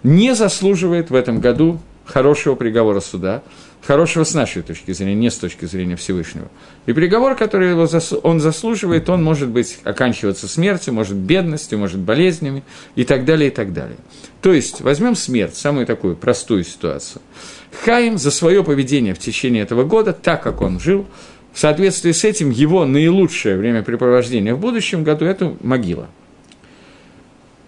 не 0.03 0.35
заслуживает 0.35 1.09
в 1.09 1.15
этом 1.15 1.39
году 1.39 1.79
хорошего 2.05 2.55
приговора 2.55 2.99
суда, 2.99 3.43
хорошего 3.85 4.23
с 4.23 4.33
нашей 4.33 4.61
точки 4.61 4.91
зрения, 4.91 5.15
не 5.15 5.29
с 5.29 5.37
точки 5.37 5.65
зрения 5.65 5.95
Всевышнего. 5.95 6.47
И 6.85 6.93
приговор, 6.93 7.35
который 7.35 7.69
его 7.69 7.85
зас... 7.85 8.13
он 8.23 8.39
заслуживает, 8.39 9.09
он 9.09 9.23
может 9.23 9.49
быть 9.49 9.79
оканчиваться 9.83 10.47
смертью, 10.47 10.93
может 10.93 11.15
бедностью, 11.15 11.79
может 11.79 11.99
болезнями 11.99 12.63
и 12.95 13.03
так 13.03 13.25
далее, 13.25 13.49
и 13.49 13.53
так 13.53 13.73
далее. 13.73 13.97
То 14.41 14.53
есть, 14.53 14.81
возьмем 14.81 15.15
смерть, 15.15 15.55
самую 15.55 15.85
такую 15.85 16.15
простую 16.15 16.63
ситуацию. 16.63 17.21
Хаим 17.83 18.17
за 18.17 18.31
свое 18.31 18.63
поведение 18.63 19.13
в 19.13 19.19
течение 19.19 19.63
этого 19.63 19.83
года, 19.83 20.13
так 20.13 20.43
как 20.43 20.61
он 20.61 20.79
жил, 20.79 21.05
в 21.53 21.59
соответствии 21.59 22.11
с 22.11 22.23
этим 22.23 22.51
его 22.51 22.85
наилучшее 22.85 23.57
времяпрепровождение 23.57 24.53
в 24.53 24.59
будущем 24.59 25.03
году– 25.03 25.25
это 25.25 25.55
могила. 25.61 26.07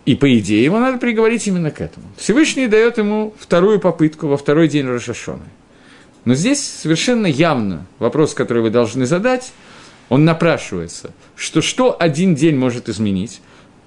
И, 0.05 0.15
по 0.15 0.37
идее, 0.37 0.63
его 0.63 0.79
надо 0.79 0.97
приговорить 0.97 1.45
именно 1.47 1.69
к 1.69 1.79
этому. 1.79 2.07
Всевышний 2.17 2.67
дает 2.67 2.97
ему 2.97 3.33
вторую 3.39 3.79
попытку 3.79 4.27
во 4.27 4.37
второй 4.37 4.67
день 4.67 4.87
Рошашона. 4.87 5.43
Но 6.25 6.33
здесь 6.33 6.63
совершенно 6.63 7.27
явно 7.27 7.85
вопрос, 7.99 8.33
который 8.33 8.63
вы 8.63 8.69
должны 8.69 9.05
задать, 9.05 9.53
он 10.09 10.25
напрашивается, 10.25 11.13
что 11.35 11.61
что 11.61 11.95
один 11.99 12.35
день 12.35 12.57
может 12.57 12.89
изменить, 12.89 13.41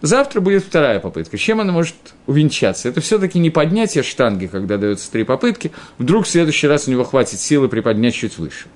Завтра 0.05 0.41
будет 0.43 0.65
вторая 0.65 1.01
попытка. 1.01 1.39
Чем 1.39 1.63
она 1.63 1.73
может 1.73 1.95
увенчаться? 2.27 2.91
Это 2.91 3.01
все-таки 3.01 3.39
не 3.39 3.49
поднятие 3.49 4.05
штанги, 4.05 4.45
когда 4.45 4.77
даются 4.77 5.11
три 5.11 5.25
попытки, 5.25 5.73
вдруг 5.97 6.27
в 6.27 6.29
следующий 6.29 6.67
раз 6.67 6.87
у 6.87 6.91
него 6.91 7.05
хватит 7.05 7.41
силы 7.41 7.71
приподнять 7.71 8.15
чуть 8.15 8.37
выше. 8.37 8.67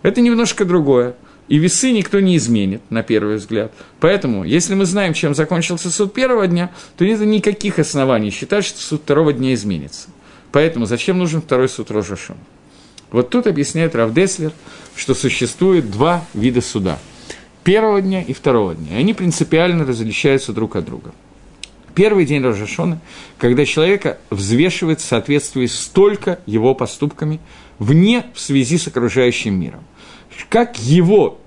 Это 0.00 0.22
немножко 0.22 0.64
другое. 0.64 1.14
И 1.48 1.58
весы 1.58 1.92
никто 1.92 2.20
не 2.20 2.36
изменит, 2.36 2.82
на 2.90 3.02
первый 3.02 3.36
взгляд. 3.36 3.72
Поэтому, 4.00 4.44
если 4.44 4.74
мы 4.74 4.84
знаем, 4.84 5.14
чем 5.14 5.34
закончился 5.34 5.90
суд 5.90 6.12
первого 6.12 6.46
дня, 6.46 6.70
то 6.96 7.06
нет 7.06 7.20
никаких 7.20 7.78
оснований 7.78 8.30
считать, 8.30 8.64
что 8.64 8.78
суд 8.80 9.02
второго 9.02 9.32
дня 9.32 9.54
изменится. 9.54 10.08
Поэтому 10.52 10.86
зачем 10.86 11.18
нужен 11.18 11.40
второй 11.40 11.68
суд 11.68 11.90
Рожашон? 11.90 12.36
Вот 13.10 13.30
тут 13.30 13.46
объясняет 13.46 13.94
Равдеслер, 13.94 14.52
что 14.94 15.14
существует 15.14 15.90
два 15.90 16.24
вида 16.34 16.60
суда– 16.60 16.98
первого 17.68 18.00
дня 18.00 18.22
и 18.22 18.32
второго 18.32 18.74
дня. 18.74 18.96
И 18.96 19.00
они 19.00 19.12
принципиально 19.12 19.84
различаются 19.84 20.54
друг 20.54 20.76
от 20.76 20.86
друга. 20.86 21.12
Первый 21.94 22.24
день 22.24 22.42
Рожашона, 22.42 22.98
когда 23.36 23.66
человека 23.66 24.16
взвешивает 24.30 25.00
в 25.00 25.04
соответствии 25.04 25.66
с 25.66 25.92
его 26.46 26.74
поступками, 26.74 27.40
вне 27.78 28.24
в 28.32 28.40
связи 28.40 28.78
с 28.78 28.86
окружающим 28.86 29.60
миром. 29.60 29.84
Как 30.48 30.78
его 30.78 31.38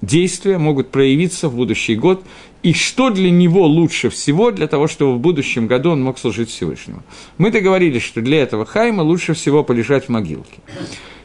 действия 0.00 0.58
могут 0.58 0.90
проявиться 0.90 1.48
в 1.48 1.56
будущий 1.56 1.94
год, 1.94 2.24
и 2.62 2.72
что 2.72 3.10
для 3.10 3.30
него 3.30 3.66
лучше 3.66 4.08
всего 4.08 4.50
для 4.50 4.68
того, 4.68 4.86
чтобы 4.86 5.14
в 5.14 5.18
будущем 5.18 5.66
году 5.66 5.90
он 5.90 6.02
мог 6.02 6.18
служить 6.18 6.50
Всевышнему. 6.50 7.02
Мы 7.38 7.50
договорились, 7.50 8.02
что 8.02 8.20
для 8.20 8.42
этого 8.42 8.64
Хайма 8.64 9.02
лучше 9.02 9.34
всего 9.34 9.64
полежать 9.64 10.06
в 10.06 10.08
могилке. 10.08 10.60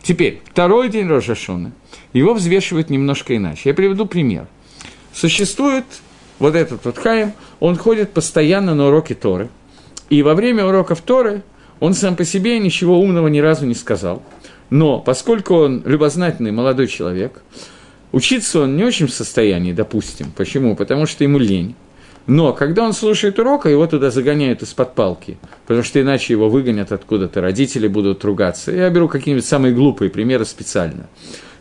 Теперь, 0.01 0.41
второй 0.45 0.89
день 0.89 1.07
Рожашона– 1.07 1.73
его 2.13 2.33
взвешивают 2.33 2.89
немножко 2.89 3.35
иначе. 3.35 3.61
Я 3.65 3.73
приведу 3.73 4.05
пример. 4.05 4.47
Существует 5.13 5.85
вот 6.39 6.55
этот 6.55 6.85
вот 6.85 6.97
Хаим, 6.97 7.33
он 7.59 7.75
ходит 7.75 8.11
постоянно 8.11 8.75
на 8.75 8.87
уроки 8.87 9.13
Торы, 9.13 9.49
и 10.09 10.21
во 10.21 10.35
время 10.35 10.65
уроков 10.65 11.01
Торы 11.01 11.43
он 11.79 11.93
сам 11.93 12.15
по 12.15 12.25
себе 12.25 12.59
ничего 12.59 12.99
умного 12.99 13.27
ни 13.27 13.39
разу 13.39 13.65
не 13.65 13.75
сказал. 13.75 14.23
Но 14.69 14.99
поскольку 14.99 15.55
он 15.55 15.83
любознательный 15.85 16.51
молодой 16.51 16.87
человек, 16.87 17.41
учиться 18.11 18.61
он 18.61 18.75
не 18.75 18.83
очень 18.83 19.07
в 19.07 19.13
состоянии, 19.13 19.73
допустим. 19.73 20.31
Почему? 20.35 20.75
Потому 20.75 21.05
что 21.05 21.23
ему 21.23 21.37
лень. 21.37 21.75
Но 22.25 22.51
когда 22.51 22.83
он 22.83 22.91
слушает 22.91 23.39
урок, 23.39 23.65
а 23.65 23.69
его 23.69 23.87
туда 23.87 24.11
загоняют 24.11 24.61
из-под 24.61 24.95
палки, 24.95 25.37
потому 25.65 25.83
что 25.83 26.01
иначе 26.01 26.33
его 26.33 26.49
выгонят 26.49 26.91
откуда-то, 26.91 27.39
родители 27.39 27.87
будут 27.87 28.25
ругаться. 28.25 28.71
Я 28.71 28.89
беру 28.89 29.07
какие-нибудь 29.07 29.45
самые 29.45 29.73
глупые 29.73 30.09
примеры 30.09 30.43
специально 30.43 31.07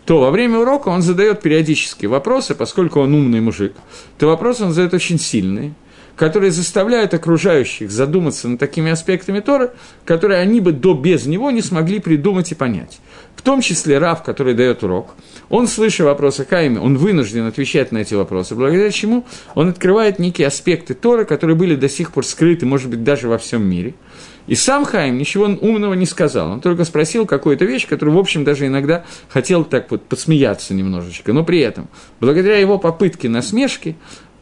то 0.07 0.21
во 0.21 0.31
время 0.31 0.61
урока 0.61 0.89
он 0.89 1.03
задает 1.03 1.43
периодически 1.43 2.07
вопросы, 2.07 2.55
поскольку 2.55 3.01
он 3.01 3.13
умный 3.13 3.41
мужик, 3.41 3.75
то 4.19 4.29
вопросы 4.29 4.65
он 4.65 4.71
задает 4.71 4.95
очень 4.95 5.19
сильные, 5.19 5.75
которые 6.17 6.51
заставляют 6.51 7.15
окружающих 7.15 7.91
задуматься 7.91 8.49
над 8.49 8.59
такими 8.59 8.91
аспектами 8.91 9.41
Торы, 9.41 9.73
которые 10.05 10.41
они 10.41 10.61
бы 10.61 10.73
до 10.73 10.95
без 10.95 11.27
него 11.27 11.51
не 11.51 11.63
смогли 11.63 12.01
придумать 12.01 12.51
и 12.53 12.55
понять. 12.55 13.01
В 13.37 13.43
том 13.43 13.61
числе 13.61 13.99
Рав, 13.99 14.23
который 14.23 14.55
дает 14.55 14.83
урок, 14.83 15.15
он, 15.51 15.69
слыша 15.69 16.05
вопросы 16.05 16.45
Каиме, 16.45 16.81
он 16.81 16.97
вынужден 16.97 17.47
отвечать 17.47 17.93
на 17.93 17.99
эти 17.99 18.15
вопросы, 18.15 18.55
благодаря 18.55 18.91
чему 18.91 19.25
он 19.55 19.69
открывает 19.69 20.19
некие 20.19 20.49
аспекты 20.49 20.95
Торы, 20.95 21.25
которые 21.27 21.55
были 21.55 21.77
до 21.77 21.89
сих 21.89 22.13
пор 22.13 22.25
скрыты, 22.25 22.67
может 22.67 22.91
быть, 22.91 23.05
даже 23.05 23.29
во 23.29 23.39
всем 23.39 23.65
мире– 23.65 23.95
и 24.47 24.55
сам 24.55 24.85
Хаим 24.85 25.19
ничего 25.19 25.47
умного 25.47 25.95
не 25.95 26.07
сказал. 26.07 26.53
Он 26.53 26.61
только 26.61 26.85
спросил 26.85 27.27
какую-то 27.27 27.65
вещь, 27.65 27.87
которую, 27.89 28.17
в 28.17 28.19
общем, 28.21 28.45
даже 28.45 28.67
иногда 28.67 29.05
хотел 29.29 29.65
так 29.65 29.91
вот 29.91 30.05
посмеяться 30.05 30.73
немножечко. 30.73 31.33
Но 31.33 31.45
при 31.45 31.61
этом, 31.61 31.89
благодаря 32.21 32.59
его 32.59 32.79
попытке 32.79 33.29
насмешки, 33.29 33.97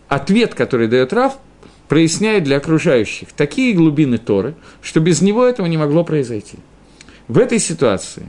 ответ, 0.08 0.54
который 0.54 0.88
дает 0.88 1.12
Рав, 1.12 1.38
проясняет 1.88 2.44
для 2.44 2.56
окружающих 2.56 3.32
такие 3.32 3.74
глубины 3.74 4.18
Торы, 4.18 4.54
что 4.82 5.00
без 5.00 5.20
него 5.20 5.44
этого 5.44 5.66
не 5.66 5.76
могло 5.76 6.04
произойти. 6.04 6.58
В 7.28 7.38
этой 7.38 7.58
ситуации 7.58 8.28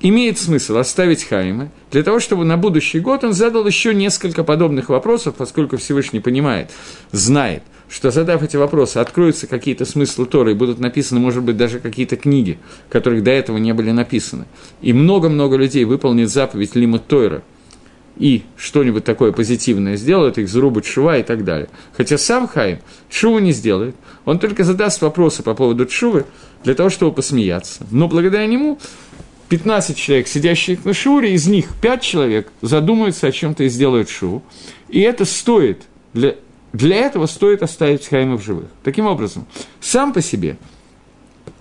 имеет 0.00 0.38
смысл 0.38 0.76
оставить 0.78 1.24
Хаима 1.24 1.70
для 1.90 2.02
того, 2.02 2.20
чтобы 2.20 2.44
на 2.44 2.56
будущий 2.56 3.00
год 3.00 3.24
он 3.24 3.32
задал 3.32 3.66
еще 3.66 3.94
несколько 3.94 4.44
подобных 4.44 4.88
вопросов, 4.88 5.34
поскольку 5.36 5.76
Всевышний 5.76 6.20
понимает, 6.20 6.70
знает– 7.12 7.62
что 7.88 8.10
задав 8.10 8.42
эти 8.42 8.56
вопросы, 8.56 8.98
откроются 8.98 9.46
какие-то 9.46 9.84
смыслы 9.84 10.26
Торы, 10.26 10.52
и 10.52 10.54
будут 10.54 10.78
написаны, 10.78 11.20
может 11.20 11.42
быть, 11.42 11.56
даже 11.56 11.78
какие-то 11.78 12.16
книги, 12.16 12.58
которых 12.88 13.22
до 13.22 13.30
этого 13.30 13.58
не 13.58 13.72
были 13.72 13.92
написаны. 13.92 14.46
И 14.80 14.92
много-много 14.92 15.56
людей 15.56 15.84
выполнит 15.84 16.30
заповедь 16.30 16.74
Лима 16.74 16.98
Тойра 16.98 17.42
и 18.16 18.42
что-нибудь 18.56 19.04
такое 19.04 19.32
позитивное 19.32 19.96
сделает, 19.96 20.38
их 20.38 20.48
зарубят 20.48 20.86
шува 20.86 21.18
и 21.18 21.22
так 21.22 21.44
далее. 21.44 21.68
Хотя 21.96 22.18
сам 22.18 22.48
Хайм 22.48 22.78
шуву 23.10 23.38
не 23.38 23.52
сделает, 23.52 23.94
он 24.24 24.38
только 24.38 24.64
задаст 24.64 25.02
вопросы 25.02 25.42
по 25.42 25.54
поводу 25.54 25.88
шувы 25.88 26.24
для 26.64 26.74
того, 26.74 26.90
чтобы 26.90 27.12
посмеяться. 27.12 27.86
Но 27.90 28.08
благодаря 28.08 28.46
нему 28.46 28.78
15 29.48 29.96
человек, 29.96 30.28
сидящих 30.28 30.84
на 30.84 30.94
шуре, 30.94 31.34
из 31.34 31.46
них 31.46 31.66
5 31.80 32.02
человек 32.02 32.52
задумаются 32.62 33.26
о 33.26 33.32
чем-то 33.32 33.64
и 33.64 33.68
сделают 33.68 34.08
шуву. 34.08 34.42
И 34.88 35.00
это 35.00 35.24
стоит 35.24 35.82
для 36.12 36.36
для 36.76 36.96
этого 36.96 37.24
стоит 37.24 37.62
оставить 37.62 38.06
Хайма 38.06 38.36
в 38.36 38.42
живых. 38.42 38.66
Таким 38.84 39.06
образом, 39.06 39.46
сам 39.80 40.12
по 40.12 40.20
себе 40.20 40.58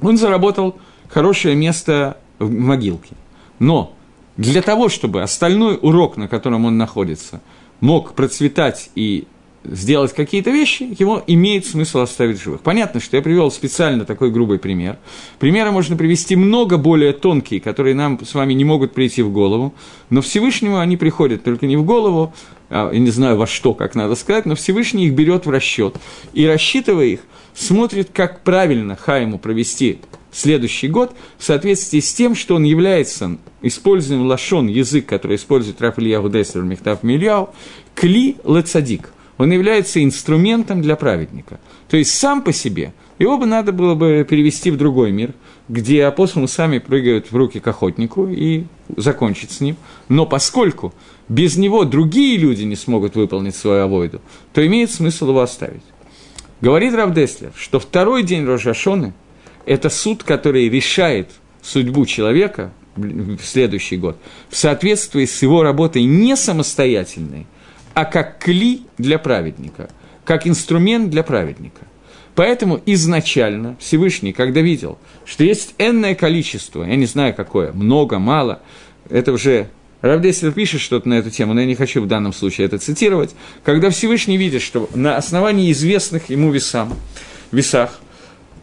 он 0.01 0.17
заработал 0.17 0.77
хорошее 1.07 1.55
место 1.55 2.17
в 2.37 2.51
могилке. 2.51 3.15
Но 3.59 3.94
для 4.37 4.61
того, 4.61 4.89
чтобы 4.89 5.21
остальной 5.21 5.79
урок, 5.81 6.17
на 6.17 6.27
котором 6.27 6.65
он 6.65 6.77
находится, 6.77 7.41
мог 7.79 8.13
процветать 8.13 8.89
и 8.95 9.27
сделать 9.63 10.13
какие-то 10.13 10.51
вещи, 10.51 10.95
его 10.99 11.23
имеет 11.25 11.65
смысл 11.65 11.99
оставить 11.99 12.41
живых. 12.41 12.61
Понятно, 12.61 12.99
что 12.99 13.17
я 13.17 13.23
привел 13.23 13.49
специально 13.51 14.05
такой 14.05 14.31
грубый 14.31 14.59
пример. 14.59 14.97
Примеры 15.39 15.71
можно 15.71 15.95
привести 15.95 16.35
много 16.35 16.77
более 16.77 17.13
тонкие, 17.13 17.59
которые 17.59 17.95
нам 17.95 18.23
с 18.23 18.33
вами 18.33 18.53
не 18.53 18.63
могут 18.63 18.93
прийти 18.93 19.21
в 19.21 19.31
голову, 19.31 19.73
но 20.09 20.21
Всевышнему 20.21 20.79
они 20.79 20.97
приходят 20.97 21.43
только 21.43 21.65
не 21.65 21.77
в 21.77 21.83
голову, 21.83 22.33
а, 22.69 22.91
я 22.91 22.99
не 22.99 23.09
знаю 23.09 23.37
во 23.37 23.47
что, 23.47 23.73
как 23.73 23.95
надо 23.95 24.15
сказать, 24.15 24.45
но 24.45 24.55
Всевышний 24.55 25.07
их 25.07 25.13
берет 25.13 25.45
в 25.45 25.49
расчет. 25.49 25.95
И 26.33 26.45
рассчитывая 26.45 27.05
их, 27.05 27.19
смотрит, 27.53 28.09
как 28.13 28.41
правильно 28.43 28.95
Хайму 28.95 29.39
провести 29.39 29.99
следующий 30.35 30.87
год 30.87 31.15
в 31.37 31.43
соответствии 31.43 31.99
с 31.99 32.13
тем, 32.13 32.35
что 32.35 32.55
он 32.55 32.63
является 32.63 33.37
использованием 33.61 34.27
лашон, 34.27 34.67
язык, 34.67 35.05
который 35.05 35.37
использует 35.37 35.81
Раф 35.81 35.97
Ильяху 35.97 36.29
Деслер, 36.29 36.63
Мехтав 36.63 37.03
Мильяу, 37.03 37.49
кли 37.93 38.35
лецадик. 38.43 39.11
Он 39.37 39.51
является 39.51 40.03
инструментом 40.03 40.81
для 40.81 40.95
праведника. 40.95 41.59
То 41.89 41.97
есть 41.97 42.11
сам 42.11 42.41
по 42.41 42.53
себе 42.53 42.93
его 43.17 43.37
бы 43.37 43.45
надо 43.45 43.71
было 43.71 43.95
бы 43.95 44.25
перевести 44.29 44.71
в 44.71 44.77
другой 44.77 45.11
мир, 45.11 45.33
где 45.69 46.03
апостолы 46.05 46.47
сами 46.47 46.79
прыгают 46.79 47.31
в 47.31 47.35
руки 47.35 47.59
к 47.59 47.67
охотнику 47.67 48.27
и 48.27 48.65
закончить 48.97 49.51
с 49.51 49.61
ним. 49.61 49.77
Но 50.09 50.25
поскольку 50.25 50.93
без 51.29 51.55
него 51.55 51.85
другие 51.85 52.37
люди 52.37 52.63
не 52.63 52.75
смогут 52.75 53.15
выполнить 53.15 53.55
свою 53.55 53.83
авойду, 53.83 54.19
то 54.53 54.65
имеет 54.65 54.91
смысл 54.91 55.29
его 55.29 55.41
оставить. 55.41 55.83
Говорит 56.59 56.93
Равдеслер, 56.93 57.51
что 57.55 57.79
второй 57.79 58.23
день 58.23 58.45
Рожашоны– 58.45 59.13
это 59.65 59.89
суд, 59.89 60.23
который 60.23 60.69
решает 60.69 61.29
судьбу 61.61 62.05
человека 62.05 62.71
в 62.95 63.41
следующий 63.43 63.97
год 63.97 64.17
в 64.49 64.55
соответствии 64.55 65.25
с 65.25 65.41
его 65.41 65.63
работой 65.63 66.03
не 66.03 66.35
самостоятельной, 66.35 67.45
а 67.93 68.05
как 68.05 68.39
кли 68.39 68.83
для 68.97 69.19
праведника, 69.19 69.89
как 70.23 70.47
инструмент 70.47 71.09
для 71.09 71.23
праведника. 71.23 71.81
Поэтому 72.35 72.81
изначально 72.85 73.77
Всевышний, 73.79 74.33
когда 74.33 74.61
видел, 74.61 74.97
что 75.25 75.43
есть 75.43 75.73
энное 75.77 76.15
количество, 76.15 76.83
я 76.83 76.95
не 76.95 77.05
знаю 77.05 77.33
какое, 77.33 77.71
много, 77.71 78.19
мало, 78.19 78.61
это 79.09 79.31
уже 79.31 79.69
Равдеслер 80.01 80.51
пишет 80.51 80.81
что-то 80.81 81.09
на 81.09 81.15
эту 81.15 81.31
тему, 81.31 81.53
но 81.53 81.61
я 81.61 81.65
не 81.65 81.75
хочу 81.75 82.01
в 82.01 82.07
данном 82.07 82.33
случае 82.33 82.67
это 82.67 82.77
цитировать, 82.77 83.33
когда 83.63 83.89
Всевышний 83.89 84.37
видит, 84.37 84.61
что 84.61 84.89
на 84.93 85.17
основании 85.17 85.71
известных 85.71 86.29
ему 86.29 86.51
весам, 86.51 86.93
весах 87.51 87.99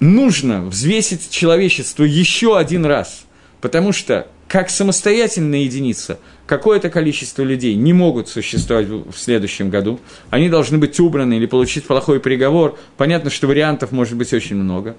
нужно 0.01 0.63
взвесить 0.65 1.31
человечество 1.31 2.05
еще 2.05 2.59
один 2.59 2.87
раз, 2.87 3.25
потому 3.61 3.93
что 3.93 4.27
как 4.49 4.69
самостоятельная 4.69 5.61
единица 5.61 6.19
какое-то 6.47 6.91
количество 6.91 7.43
людей 7.43 7.75
не 7.75 7.95
могут 7.95 8.29
существовать 8.29 8.87
в 8.87 9.17
следующем 9.17 9.71
году, 9.71 9.99
они 10.29 10.51
должны 10.51 10.77
быть 10.77 11.01
убраны 11.01 11.35
или 11.35 11.47
получить 11.47 11.85
плохой 11.85 12.21
приговор, 12.21 12.79
понятно, 12.99 13.31
что 13.31 13.47
вариантов 13.47 13.93
может 13.93 14.19
быть 14.19 14.35
очень 14.35 14.57
много, 14.57 14.97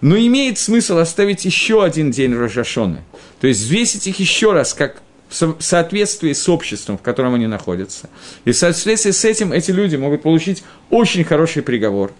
но 0.00 0.16
имеет 0.16 0.56
смысл 0.56 0.96
оставить 0.96 1.44
еще 1.44 1.84
один 1.84 2.10
день 2.10 2.34
Рожашоны, 2.34 3.02
то 3.40 3.46
есть 3.46 3.60
взвесить 3.60 4.06
их 4.06 4.18
еще 4.20 4.52
раз, 4.52 4.72
как 4.72 5.02
в 5.28 5.56
соответствии 5.60 6.32
с 6.32 6.48
обществом, 6.48 6.96
в 6.96 7.02
котором 7.02 7.34
они 7.34 7.46
находятся. 7.46 8.08
И 8.44 8.52
в 8.52 8.56
соответствии 8.56 9.10
с 9.10 9.24
этим 9.24 9.52
эти 9.52 9.70
люди 9.70 9.96
могут 9.96 10.22
получить 10.22 10.62
очень 10.90 11.24
хороший 11.24 11.62
приговор. 11.62 12.12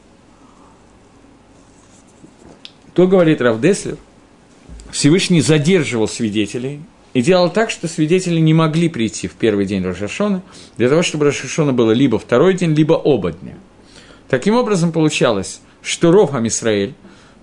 То 2.94 3.08
говорит 3.08 3.40
Равдеслер, 3.40 3.96
Всевышний 4.90 5.40
задерживал 5.40 6.06
свидетелей 6.06 6.80
и 7.12 7.22
делал 7.22 7.50
так, 7.50 7.70
что 7.70 7.88
свидетели 7.88 8.38
не 8.38 8.54
могли 8.54 8.88
прийти 8.88 9.26
в 9.26 9.32
первый 9.32 9.66
день 9.66 9.84
Рожашона, 9.84 10.42
для 10.76 10.88
того, 10.88 11.02
чтобы 11.02 11.26
Рожашона 11.26 11.72
было 11.72 11.90
либо 11.90 12.18
второй 12.18 12.54
день, 12.54 12.72
либо 12.74 12.94
оба 12.94 13.32
дня. 13.32 13.54
Таким 14.28 14.54
образом, 14.54 14.92
получалось, 14.92 15.60
что 15.82 16.12
Ров 16.12 16.34
Амисраэль 16.34 16.94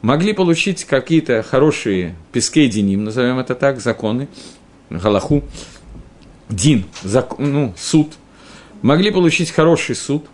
могли 0.02 0.34
получить 0.34 0.86
какие-то 0.86 1.44
хорошие 1.44 2.16
пескей 2.32 2.70
деним, 2.70 3.04
назовем 3.04 3.38
это 3.40 3.54
так, 3.54 3.82
законы, 3.82 4.30
Галаху, 4.90 5.44
Дин, 6.50 6.86
зак, 7.04 7.40
ну, 7.40 7.74
суд, 7.78 8.14
могли 8.82 9.12
получить 9.12 9.52
хороший 9.52 9.96
суд, 9.96 10.26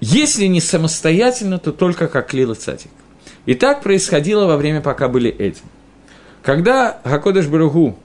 если 0.00 0.46
не 0.46 0.60
самостоятельно, 0.60 1.58
то 1.58 1.72
только 1.72 2.08
как 2.08 2.34
Лила 2.34 2.54
Цатик. 2.54 2.90
И 3.46 3.54
так 3.54 3.82
происходило 3.82 4.46
во 4.46 4.56
время, 4.56 4.80
пока 4.80 5.08
были 5.08 5.30
эти. 5.30 5.62
Когда 6.42 7.00
Хакодыш 7.04 7.46
Баругу, 7.46 7.98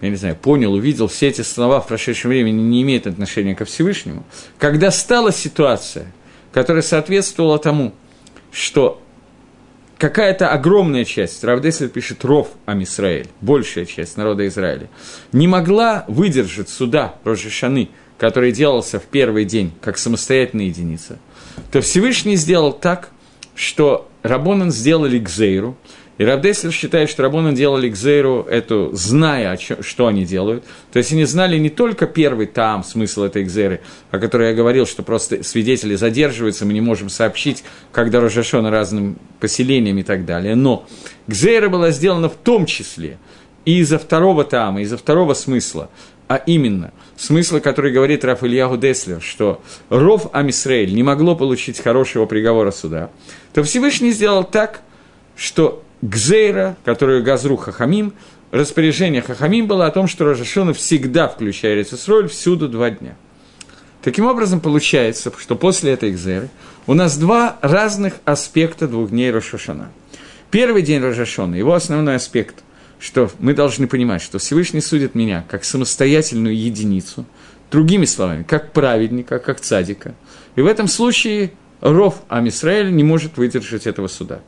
я 0.00 0.10
не 0.10 0.16
знаю, 0.16 0.36
понял, 0.36 0.74
увидел 0.74 1.08
все 1.08 1.28
эти 1.28 1.42
слова 1.42 1.80
в 1.80 1.88
прошедшем 1.88 2.30
времени, 2.30 2.60
не 2.60 2.82
имеет 2.82 3.06
отношения 3.06 3.54
ко 3.54 3.64
Всевышнему, 3.64 4.24
когда 4.58 4.90
стала 4.90 5.32
ситуация, 5.32 6.12
которая 6.52 6.82
соответствовала 6.82 7.58
тому, 7.58 7.94
что 8.52 9.02
какая-то 9.98 10.48
огромная 10.48 11.04
часть, 11.04 11.42
Равдесель 11.42 11.88
пишет 11.88 12.24
Ров 12.24 12.48
Амисраэль, 12.66 13.28
большая 13.40 13.86
часть 13.86 14.16
народа 14.16 14.46
Израиля, 14.46 14.88
не 15.32 15.48
могла 15.48 16.04
выдержать 16.08 16.68
суда 16.68 17.16
Рожешаны, 17.24 17.88
который 18.18 18.52
делался 18.52 18.98
в 19.00 19.04
первый 19.04 19.44
день 19.44 19.72
как 19.80 19.98
самостоятельная 19.98 20.66
единица, 20.66 21.18
то 21.72 21.80
Всевышний 21.80 22.36
сделал 22.36 22.72
так, 22.72 23.10
что 23.56 24.08
Рабонан 24.22 24.70
сделали 24.70 25.18
Гзейру, 25.18 25.76
и 26.18 26.24
Равдеслер 26.24 26.72
считает, 26.72 27.10
что 27.10 27.22
Рабона 27.22 27.52
делали 27.52 27.90
к 27.90 27.96
эту, 28.48 28.90
зная, 28.94 29.54
чем, 29.58 29.82
что 29.82 30.06
они 30.06 30.24
делают. 30.24 30.64
То 30.90 30.98
есть 30.98 31.12
они 31.12 31.24
знали 31.24 31.58
не 31.58 31.68
только 31.68 32.06
первый 32.06 32.46
там 32.46 32.84
смысл 32.84 33.24
этой 33.24 33.44
Гзеры, 33.44 33.80
о 34.10 34.18
которой 34.18 34.48
я 34.48 34.54
говорил, 34.54 34.86
что 34.86 35.02
просто 35.02 35.42
свидетели 35.42 35.94
задерживаются, 35.94 36.64
мы 36.64 36.72
не 36.72 36.80
можем 36.80 37.10
сообщить, 37.10 37.64
когда 37.92 38.20
Рожашона 38.20 38.70
разным 38.70 39.18
поселениям 39.40 39.98
и 39.98 40.02
так 40.02 40.24
далее. 40.24 40.54
Но 40.54 40.86
Гзера 41.26 41.68
была 41.68 41.90
сделана 41.90 42.30
в 42.30 42.36
том 42.36 42.64
числе 42.64 43.18
и 43.66 43.80
из-за 43.80 43.98
второго 43.98 44.44
тама, 44.44 44.80
из-за 44.80 44.96
второго 44.96 45.34
смысла, 45.34 45.90
а 46.28 46.36
именно 46.36 46.92
смысла, 47.16 47.60
который 47.60 47.92
говорит 47.92 48.24
Раф 48.24 48.42
Ильягу 48.42 48.76
Деслер, 48.76 49.22
что 49.22 49.62
Ров 49.90 50.28
Амисраэль 50.32 50.94
не 50.94 51.02
могло 51.02 51.36
получить 51.36 51.80
хорошего 51.80 52.26
приговора 52.26 52.70
суда, 52.70 53.10
то 53.54 53.62
Всевышний 53.62 54.10
сделал 54.10 54.44
так, 54.44 54.80
что 55.36 55.82
Гзейра, 56.02 56.76
которую 56.84 57.22
Газру 57.22 57.56
Хахамим, 57.56 58.12
распоряжение 58.50 59.22
Хахамим 59.22 59.66
было 59.66 59.86
о 59.86 59.90
том, 59.90 60.08
что 60.08 60.24
Рожашона 60.24 60.72
всегда, 60.74 61.28
включая 61.28 61.74
Рецесроль, 61.74 62.28
всюду 62.28 62.68
два 62.68 62.90
дня. 62.90 63.16
Таким 64.02 64.26
образом, 64.26 64.60
получается, 64.60 65.32
что 65.36 65.56
после 65.56 65.92
этой 65.92 66.12
Гзеры 66.12 66.48
у 66.86 66.94
нас 66.94 67.16
два 67.16 67.56
разных 67.60 68.14
аспекта 68.24 68.86
двух 68.86 69.10
дней 69.10 69.30
Рошашана. 69.30 69.90
Первый 70.50 70.82
день 70.82 71.02
Рожашона, 71.02 71.56
его 71.56 71.74
основной 71.74 72.16
аспект, 72.16 72.62
что 73.06 73.30
мы 73.38 73.54
должны 73.54 73.86
понимать, 73.86 74.20
что 74.20 74.40
Всевышний 74.40 74.80
судит 74.80 75.14
меня 75.14 75.44
как 75.48 75.64
самостоятельную 75.64 76.56
единицу, 76.56 77.24
другими 77.70 78.04
словами, 78.04 78.42
как 78.42 78.72
праведника, 78.72 79.38
как 79.38 79.60
цадика. 79.60 80.16
И 80.56 80.60
в 80.60 80.66
этом 80.66 80.88
случае 80.88 81.52
Ров 81.80 82.20
Амисраэль 82.28 82.92
не 82.92 83.04
может 83.04 83.36
выдержать 83.36 83.86
этого 83.86 84.08
суда. 84.08 84.40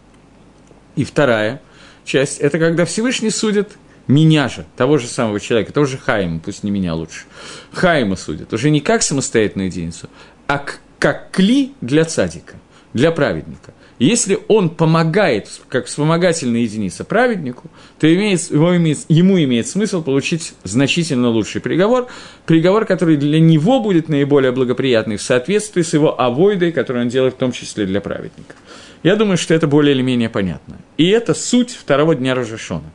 И 0.96 1.04
вторая 1.04 1.62
часть– 2.04 2.38
это 2.40 2.58
когда 2.58 2.84
Всевышний 2.84 3.30
судит 3.30 3.78
меня 4.08 4.48
же, 4.48 4.66
того 4.76 4.98
же 4.98 5.06
самого 5.06 5.38
человека, 5.38 5.72
того 5.72 5.86
же 5.86 5.96
Хайма, 5.96 6.40
пусть 6.40 6.64
не 6.64 6.72
меня 6.72 6.94
лучше. 6.94 7.26
Хайма 7.70 8.16
судит, 8.16 8.52
уже 8.52 8.70
не 8.70 8.80
как 8.80 9.04
самостоятельную 9.04 9.68
единицу, 9.68 10.10
а 10.48 10.64
как 10.98 11.30
кли 11.30 11.74
для 11.80 12.04
цадика, 12.04 12.56
для 12.92 13.12
праведника. 13.12 13.72
Если 13.98 14.38
он 14.46 14.70
помогает, 14.70 15.48
как 15.68 15.86
вспомогательная 15.86 16.60
единица 16.60 17.04
праведнику, 17.04 17.68
то 17.98 18.12
имеет, 18.12 18.48
его 18.50 18.76
имеет, 18.76 18.98
ему 19.08 19.42
имеет 19.42 19.66
смысл 19.66 20.02
получить 20.02 20.54
значительно 20.62 21.30
лучший 21.30 21.60
приговор, 21.60 22.06
приговор, 22.46 22.84
который 22.84 23.16
для 23.16 23.40
него 23.40 23.80
будет 23.80 24.08
наиболее 24.08 24.52
благоприятный 24.52 25.16
в 25.16 25.22
соответствии 25.22 25.82
с 25.82 25.94
его 25.94 26.20
авойдой, 26.20 26.70
которую 26.70 27.04
он 27.04 27.08
делает 27.08 27.34
в 27.34 27.38
том 27.38 27.50
числе 27.50 27.86
для 27.86 28.00
праведника. 28.00 28.54
Я 29.02 29.16
думаю, 29.16 29.36
что 29.36 29.54
это 29.54 29.66
более 29.66 29.94
или 29.94 30.02
менее 30.02 30.28
понятно. 30.28 30.78
И 30.96 31.08
это 31.08 31.34
суть 31.34 31.70
второго 31.70 32.14
дня 32.14 32.34
Рожешона. 32.34 32.92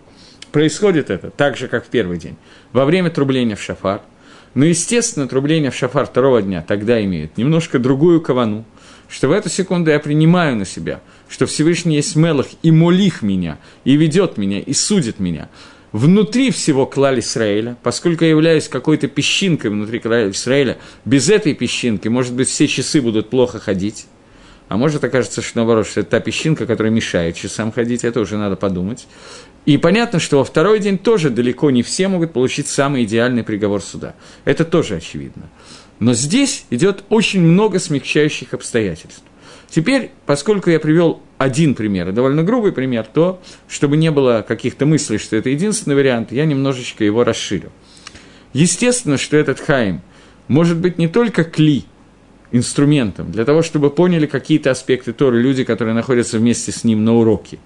Происходит 0.52 1.10
это 1.10 1.32
так 1.32 1.58
же, 1.58 1.68
как 1.68 1.86
в 1.86 1.90
первый 1.90 2.18
день. 2.18 2.36
Во 2.72 2.86
время 2.86 3.10
трубления 3.10 3.56
в 3.56 3.62
шафар. 3.62 4.02
Но, 4.54 4.66
естественно, 4.66 5.28
трубление 5.28 5.72
в 5.72 5.76
шафар 5.76 6.06
второго 6.06 6.42
дня 6.42 6.64
тогда 6.66 7.04
имеет 7.04 7.38
немножко 7.38 7.80
другую 7.80 8.22
кавану, 8.22 8.66
что 9.14 9.28
в 9.28 9.32
эту 9.32 9.48
секунду 9.48 9.92
я 9.92 10.00
принимаю 10.00 10.56
на 10.56 10.66
себя, 10.66 11.00
что 11.30 11.46
Всевышний 11.46 11.98
есть 11.98 12.16
Мелах 12.16 12.48
и 12.64 12.72
молих 12.72 13.22
меня, 13.22 13.60
и 13.86 13.96
ведет 13.96 14.38
меня, 14.38 14.60
и 14.60 14.74
судит 14.74 15.20
меня. 15.20 15.50
Внутри 15.92 16.50
всего 16.50 16.88
клали 16.88 17.20
Израиля, 17.20 17.78
поскольку 17.84 18.24
я 18.24 18.32
являюсь 18.32 18.68
какой-то 18.68 19.08
песчинкой 19.08 19.70
внутри 19.70 20.00
клали 20.00 20.32
Израиля, 20.32 20.80
без 21.06 21.30
этой 21.30 21.54
песчинки, 21.54 22.08
может 22.08 22.34
быть, 22.34 22.50
все 22.50 22.68
часы 22.68 23.02
будут 23.02 23.30
плохо 23.30 23.60
ходить, 23.60 24.08
а 24.70 24.78
может 24.78 25.04
окажется, 25.04 25.42
что 25.42 25.58
наоборот, 25.58 25.88
что 25.88 26.02
это 26.02 26.12
та 26.12 26.20
песчинка, 26.20 26.66
которая 26.66 26.92
мешает 26.92 27.36
часам 27.36 27.72
ходить, 27.72 28.04
это 28.04 28.20
уже 28.20 28.38
надо 28.38 28.56
подумать. 28.56 29.08
И 29.66 29.78
понятно, 29.78 30.20
что 30.20 30.40
во 30.40 30.44
второй 30.44 30.80
день 30.80 30.98
тоже 30.98 31.30
далеко 31.30 31.72
не 31.72 31.84
все 31.84 32.08
могут 32.08 32.34
получить 32.34 32.68
самый 32.68 33.04
идеальный 33.06 33.44
приговор 33.44 33.82
суда. 33.82 34.16
Это 34.46 34.66
тоже 34.66 34.98
очевидно. 34.98 35.50
Но 36.00 36.14
здесь 36.14 36.66
идет 36.70 37.04
очень 37.10 37.42
много 37.42 37.80
смягчающих 37.80 38.54
обстоятельств. 38.54 39.24
Теперь, 39.70 40.12
поскольку 40.26 40.70
я 40.70 40.80
привел 40.80 41.22
один 41.38 41.76
пример, 41.76 42.12
довольно 42.12 42.44
грубый 42.44 42.72
пример, 42.72 43.08
то, 43.12 43.42
чтобы 43.68 43.98
не 43.98 44.12
было 44.12 44.46
каких-то 44.48 44.86
мыслей, 44.86 45.18
что 45.18 45.36
это 45.36 45.50
единственный 45.50 45.96
вариант, 45.96 46.32
я 46.32 46.46
немножечко 46.46 47.04
его 47.04 47.24
расширю. 47.24 47.72
Естественно, 48.54 49.18
что 49.18 49.36
этот 49.38 49.60
Хаим 49.60 50.02
может 50.48 50.78
быть 50.78 50.98
не 50.98 51.08
только 51.08 51.44
кли, 51.44 51.86
инструментом, 52.54 53.32
для 53.32 53.44
того, 53.44 53.62
чтобы 53.62 53.90
поняли 53.90 54.28
какие-то 54.28 54.72
аспекты 54.72 55.12
Торы 55.12 55.42
люди, 55.42 55.66
которые 55.66 55.94
находятся 55.94 56.38
вместе 56.38 56.72
с 56.72 56.86
ним 56.86 57.04
на 57.04 57.16
уроке. 57.16 57.60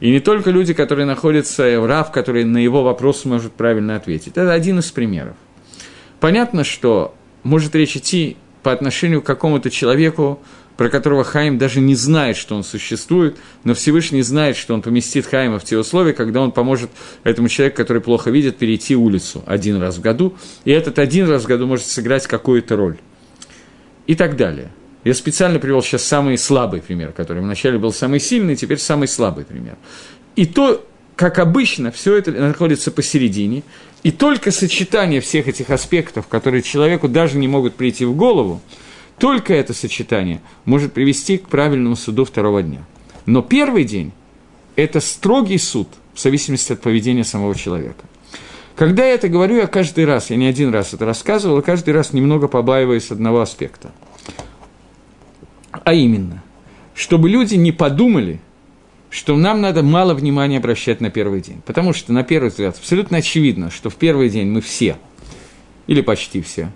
И 0.00 0.10
не 0.10 0.20
только 0.20 0.50
люди, 0.50 0.74
которые 0.74 1.06
находятся 1.06 1.80
в 1.80 1.86
рав, 1.86 2.10
который 2.10 2.44
на 2.44 2.58
его 2.58 2.82
вопрос 2.82 3.24
может 3.24 3.52
правильно 3.52 3.96
ответить. 3.96 4.32
Это 4.36 4.52
один 4.52 4.80
из 4.80 4.90
примеров. 4.90 5.36
Понятно, 6.18 6.64
что 6.64 7.14
может 7.44 7.74
речь 7.76 7.96
идти 7.96 8.36
по 8.64 8.72
отношению 8.72 9.22
к 9.22 9.26
какому-то 9.26 9.70
человеку, 9.70 10.40
про 10.76 10.88
которого 10.88 11.22
Хаим 11.22 11.56
даже 11.56 11.80
не 11.80 11.94
знает, 11.94 12.36
что 12.36 12.56
он 12.56 12.64
существует, 12.64 13.36
но 13.62 13.74
Всевышний 13.74 14.22
знает, 14.22 14.56
что 14.56 14.74
он 14.74 14.82
поместит 14.82 15.26
Хаима 15.26 15.60
в 15.60 15.64
те 15.64 15.78
условия, 15.78 16.14
когда 16.14 16.40
он 16.40 16.50
поможет 16.50 16.90
этому 17.22 17.48
человеку, 17.48 17.76
который 17.76 18.02
плохо 18.02 18.30
видит, 18.30 18.56
перейти 18.56 18.96
улицу 18.96 19.44
один 19.46 19.80
раз 19.80 19.98
в 19.98 20.00
году, 20.00 20.34
и 20.64 20.72
этот 20.72 20.98
один 20.98 21.28
раз 21.28 21.44
в 21.44 21.46
году 21.46 21.68
может 21.68 21.86
сыграть 21.86 22.26
какую-то 22.26 22.76
роль. 22.76 22.98
И 24.06 24.14
так 24.14 24.36
далее. 24.36 24.70
Я 25.04 25.14
специально 25.14 25.58
привел 25.58 25.82
сейчас 25.82 26.04
самый 26.04 26.38
слабый 26.38 26.80
пример, 26.80 27.12
который 27.12 27.42
вначале 27.42 27.78
был 27.78 27.92
самый 27.92 28.20
сильный, 28.20 28.56
теперь 28.56 28.78
самый 28.78 29.08
слабый 29.08 29.44
пример. 29.44 29.76
И 30.36 30.46
то, 30.46 30.86
как 31.16 31.38
обычно, 31.38 31.90
все 31.90 32.16
это 32.16 32.30
находится 32.30 32.92
посередине, 32.92 33.64
и 34.02 34.10
только 34.10 34.50
сочетание 34.50 35.20
всех 35.20 35.48
этих 35.48 35.70
аспектов, 35.70 36.28
которые 36.28 36.62
человеку 36.62 37.08
даже 37.08 37.38
не 37.38 37.48
могут 37.48 37.74
прийти 37.74 38.04
в 38.04 38.16
голову, 38.16 38.60
только 39.18 39.54
это 39.54 39.74
сочетание 39.74 40.40
может 40.64 40.92
привести 40.92 41.38
к 41.38 41.48
правильному 41.48 41.96
суду 41.96 42.24
второго 42.24 42.62
дня. 42.62 42.84
Но 43.26 43.42
первый 43.42 43.84
день– 43.84 44.12
это 44.76 45.00
строгий 45.00 45.58
суд 45.58 45.88
в 46.14 46.20
зависимости 46.20 46.72
от 46.72 46.80
поведения 46.80 47.24
самого 47.24 47.54
человека. 47.54 48.04
Когда 48.82 49.06
я 49.06 49.14
это 49.14 49.28
говорю, 49.28 49.58
я 49.58 49.68
каждый 49.68 50.04
раз, 50.06 50.30
я 50.30 50.36
не 50.36 50.46
один 50.46 50.74
раз 50.74 50.92
это 50.92 51.06
рассказывал, 51.06 51.60
и 51.60 51.62
каждый 51.62 51.94
раз 51.94 52.12
немного 52.12 52.48
побаиваюсь 52.48 53.12
одного 53.12 53.40
аспекта. 53.40 53.92
А 55.70 55.92
именно, 55.94 56.42
чтобы 56.92 57.28
люди 57.28 57.54
не 57.54 57.70
подумали, 57.70 58.40
что 59.08 59.36
нам 59.36 59.60
надо 59.60 59.84
мало 59.84 60.14
внимания 60.14 60.58
обращать 60.58 61.00
на 61.00 61.10
первый 61.10 61.40
день. 61.42 61.62
Потому 61.64 61.92
что, 61.92 62.12
на 62.12 62.24
первый 62.24 62.48
взгляд, 62.48 62.76
абсолютно 62.76 63.18
очевидно, 63.18 63.70
что 63.70 63.88
в 63.88 63.94
первый 63.94 64.28
день 64.28 64.48
мы 64.48 64.60
все, 64.60 64.96
или 65.86 66.00
почти 66.00 66.42
все, 66.42 66.68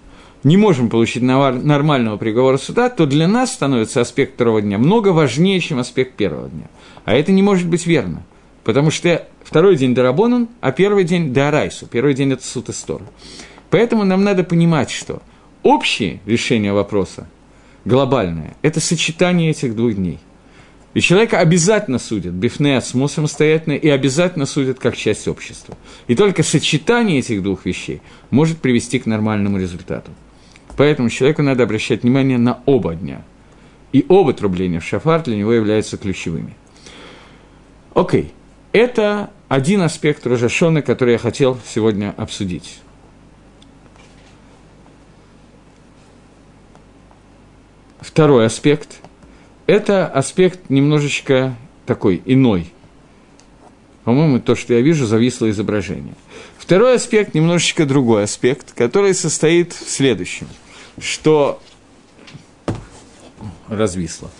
не 0.44 0.56
можем 0.56 0.90
получить 0.90 1.24
нормального 1.24 2.18
приговора 2.18 2.58
суда, 2.58 2.88
то 2.88 3.06
для 3.06 3.26
нас 3.26 3.52
становится 3.52 4.00
аспект 4.00 4.34
второго 4.34 4.62
дня 4.62 4.78
много 4.78 5.08
важнее, 5.08 5.58
чем 5.58 5.80
аспект 5.80 6.14
первого 6.14 6.50
дня. 6.50 6.70
А 7.04 7.14
это 7.16 7.32
не 7.32 7.42
может 7.42 7.66
быть 7.66 7.84
верно, 7.84 8.22
потому 8.66 8.90
что 8.90 9.24
второй 9.44 9.76
день 9.76 9.94
Дарабонан, 9.94 10.48
а 10.60 10.72
первый 10.72 11.04
день 11.04 11.32
Дарайсу, 11.32 11.86
первый 11.86 12.14
день– 12.14 12.32
это 12.32 12.44
суд 12.44 12.68
Истора. 12.68 13.04
Поэтому 13.70 14.02
нам 14.02 14.24
надо 14.24 14.42
понимать, 14.42 14.90
что 14.90 15.22
общее 15.62 16.18
решение 16.26 16.72
вопроса, 16.72 17.28
глобальное, 17.84 18.56
это 18.62 18.80
сочетание 18.80 19.50
этих 19.50 19.76
двух 19.76 19.94
дней. 19.94 20.18
И 20.94 21.00
человека 21.00 21.38
обязательно 21.38 22.00
судят, 22.00 22.32
бифнеасмо 22.32 23.06
самостоятельно, 23.06 23.74
и 23.74 23.88
обязательно 23.88 24.46
судят 24.46 24.80
как 24.80 24.96
часть 24.96 25.28
общества. 25.28 25.76
И 26.08 26.16
только 26.16 26.42
сочетание 26.42 27.20
этих 27.20 27.44
двух 27.44 27.66
вещей 27.66 28.02
может 28.30 28.58
привести 28.58 28.98
к 28.98 29.06
нормальному 29.06 29.58
результату. 29.58 30.10
Поэтому 30.76 31.08
человеку 31.08 31.42
надо 31.42 31.62
обращать 31.62 32.02
внимание 32.02 32.38
на 32.38 32.58
оба 32.66 32.96
дня. 32.96 33.24
И 33.92 34.04
оба 34.08 34.32
трубления 34.32 34.80
в 34.80 34.84
шафар 34.84 35.22
для 35.22 35.36
него 35.36 35.52
являются 35.52 35.96
ключевыми. 35.96 36.56
Окей, 37.94 38.32
это 38.76 39.30
один 39.48 39.80
аспект 39.80 40.26
Рожашона, 40.26 40.82
который 40.82 41.12
я 41.12 41.18
хотел 41.18 41.58
сегодня 41.66 42.12
обсудить. 42.16 42.80
Второй 48.00 48.46
аспект– 48.46 48.98
это 49.66 50.06
аспект 50.06 50.68
немножечко 50.68 51.56
такой 51.86 52.22
иной. 52.26 52.70
По-моему, 54.04 54.40
то, 54.40 54.54
что 54.54 54.74
я 54.74 54.82
вижу, 54.82 55.06
зависло 55.06 55.48
изображение. 55.50 56.14
Второй 56.58 56.96
аспект– 56.96 57.34
немножечко 57.34 57.86
другой 57.86 58.24
аспект, 58.24 58.72
который 58.74 59.14
состоит 59.14 59.72
в 59.72 59.88
следующем– 59.90 60.48
что 60.98 61.60
развисло. 63.68 64.30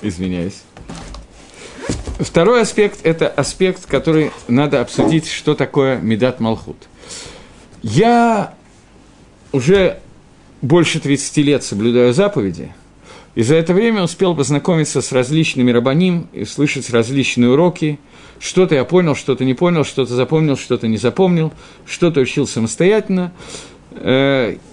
Извиняюсь. 0.00 0.62
Второй 2.22 2.62
аспект– 2.62 3.00
это 3.02 3.26
аспект, 3.26 3.86
который 3.86 4.30
надо 4.46 4.80
обсудить, 4.80 5.28
что 5.28 5.54
такое 5.54 5.98
Медат 5.98 6.38
Малхут. 6.38 6.76
Я 7.82 8.54
уже 9.50 9.98
больше 10.60 11.00
30 11.00 11.36
лет 11.38 11.64
соблюдаю 11.64 12.14
заповеди, 12.14 12.72
и 13.34 13.42
за 13.42 13.56
это 13.56 13.74
время 13.74 14.04
успел 14.04 14.36
познакомиться 14.36 15.02
с 15.02 15.10
различными 15.10 15.72
рабаним 15.72 16.28
и 16.32 16.44
слышать 16.44 16.90
различные 16.90 17.50
уроки. 17.50 17.98
Что-то 18.38 18.76
я 18.76 18.84
понял, 18.84 19.16
что-то 19.16 19.44
не 19.44 19.54
понял, 19.54 19.84
что-то 19.84 20.14
запомнил, 20.14 20.56
что-то 20.56 20.86
не 20.86 20.98
запомнил, 20.98 21.52
что-то 21.86 22.20
учил 22.20 22.46
самостоятельно. 22.46 23.32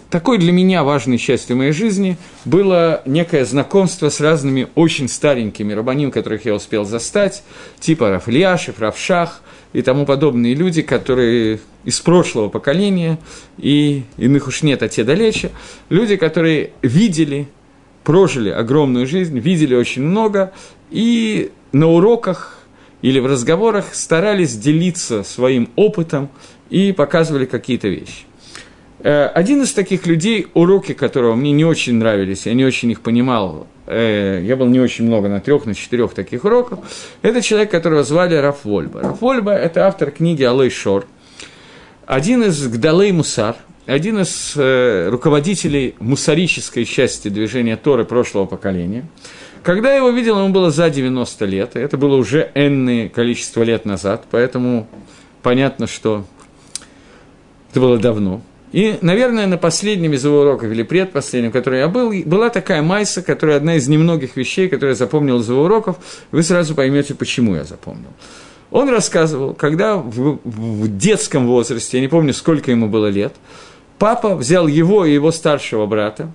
Такой 0.09 0.39
для 0.39 0.51
меня 0.51 0.83
важной 0.83 1.19
частью 1.19 1.55
моей 1.55 1.71
жизни 1.71 2.17
было 2.43 3.03
некое 3.05 3.45
знакомство 3.45 4.09
с 4.09 4.19
разными 4.19 4.67
очень 4.73 5.07
старенькими 5.07 5.71
рабаним, 5.71 6.09
которых 6.09 6.45
я 6.45 6.55
успел 6.55 6.83
застать, 6.83 7.43
типа 7.79 8.09
Рафляшев, 8.09 8.79
Равшах 8.79 9.43
и 9.71 9.83
тому 9.83 10.07
подобные 10.07 10.55
люди, 10.55 10.81
которые 10.81 11.59
из 11.85 11.99
прошлого 11.99 12.49
поколения, 12.49 13.19
и 13.59 14.01
иных 14.17 14.47
уж 14.47 14.63
нет, 14.63 14.81
а 14.81 14.89
те 14.89 15.03
далече, 15.03 15.51
люди, 15.89 16.15
которые 16.15 16.71
видели, 16.81 17.47
прожили 18.03 18.49
огромную 18.49 19.05
жизнь, 19.05 19.37
видели 19.37 19.75
очень 19.75 20.01
много, 20.01 20.53
и 20.89 21.51
на 21.71 21.87
уроках 21.87 22.57
или 23.03 23.19
в 23.19 23.27
разговорах 23.27 23.93
старались 23.93 24.57
делиться 24.57 25.21
своим 25.21 25.69
опытом 25.75 26.29
и 26.71 26.93
показывали 26.93 27.45
какие-то 27.45 27.89
вещи. 27.89 28.28
Э, 29.01 29.27
один 29.27 29.62
из 29.62 29.73
таких 29.73 30.05
людей, 30.05 30.47
уроки 30.53 30.93
которого 30.93 31.35
мне 31.35 31.51
не 31.51 31.63
очень 31.63 31.95
нравились, 31.95 32.45
я 32.45 32.53
не 32.53 32.65
очень 32.65 32.91
их 32.91 33.01
понимал, 33.01 33.67
э, 33.88 34.41
я 34.43 34.55
был 34.57 34.67
не 34.67 34.79
очень 34.79 35.05
много 35.05 35.29
на 35.29 35.39
трех, 35.39 35.65
на 35.65 35.73
четырех 35.73 36.13
таких 36.13 36.43
уроках, 36.43 36.79
это 37.21 37.41
человек, 37.41 37.71
которого 37.71 38.03
звали 38.03 38.35
Раф 38.35 38.65
Вольба. 38.65 39.01
Раф 39.01 39.21
Вольба– 39.21 39.51
это 39.53 39.88
автор 39.88 40.12
книги 40.12 40.43
«Алей 40.43 40.69
Шор», 40.69 41.05
один 42.05 42.43
из 42.43 42.67
Гдалей 42.67 43.12
Мусар, 43.13 43.55
один 43.85 44.19
из 44.19 44.53
э, 44.55 45.07
руководителей 45.09 45.95
мусарической 45.99 46.83
части 46.83 47.29
движения 47.29 47.77
Торы 47.77 48.03
прошлого 48.03 48.45
поколения. 48.45 49.07
Когда 49.63 49.91
я 49.91 49.97
его 49.97 50.09
видел, 50.09 50.39
ему 50.39 50.49
было 50.49 50.71
за 50.71 50.89
90 50.89 51.45
лет, 51.45 51.75
это 51.75 51.97
было 51.97 52.15
уже 52.15 52.51
энное 52.53 53.09
количество 53.09 53.63
лет 53.63 53.85
назад, 53.85 54.25
поэтому 54.29 54.88
понятно, 55.41 55.88
что 55.88 56.25
это 57.71 57.79
было 57.79 57.97
давно. 57.97 58.41
И, 58.71 58.99
наверное, 59.01 59.47
на 59.47 59.58
последнем 59.58 60.13
из 60.13 60.23
его 60.23 60.41
уроков, 60.41 60.71
или 60.71 60.84
предпоследнем, 60.84 61.51
который 61.51 61.79
я 61.79 61.88
был, 61.88 62.13
была 62.25 62.49
такая 62.49 62.84
майса, 62.84 63.23
которая 63.23 63.58
одна 63.58 63.75
из 63.75 63.88
немногих 63.88 64.36
вещей, 64.36 64.69
которые 64.69 64.91
я 64.91 64.95
запомнил 64.95 65.39
из 65.39 65.49
его 65.49 65.63
уроков, 65.63 65.97
вы 66.32 66.43
сразу 66.43 66.75
поймете, 66.75 67.15
почему 67.15 67.55
я 67.55 67.63
запомнил. 67.63 68.10
Он 68.69 68.89
рассказывал, 68.89 69.55
когда 69.55 69.97
в, 69.97 70.39
в 70.43 70.97
детском 70.97 71.47
возрасте, 71.47 71.97
я 71.97 72.01
не 72.01 72.08
помню, 72.08 72.34
сколько 72.34 72.69
ему 72.69 72.88
было 72.88 73.08
лет, 73.08 73.34
папа 73.97 74.36
взял 74.36 74.67
его 74.67 75.03
и 75.03 75.13
его 75.13 75.32
старшего 75.32 75.88
брата 75.88 76.32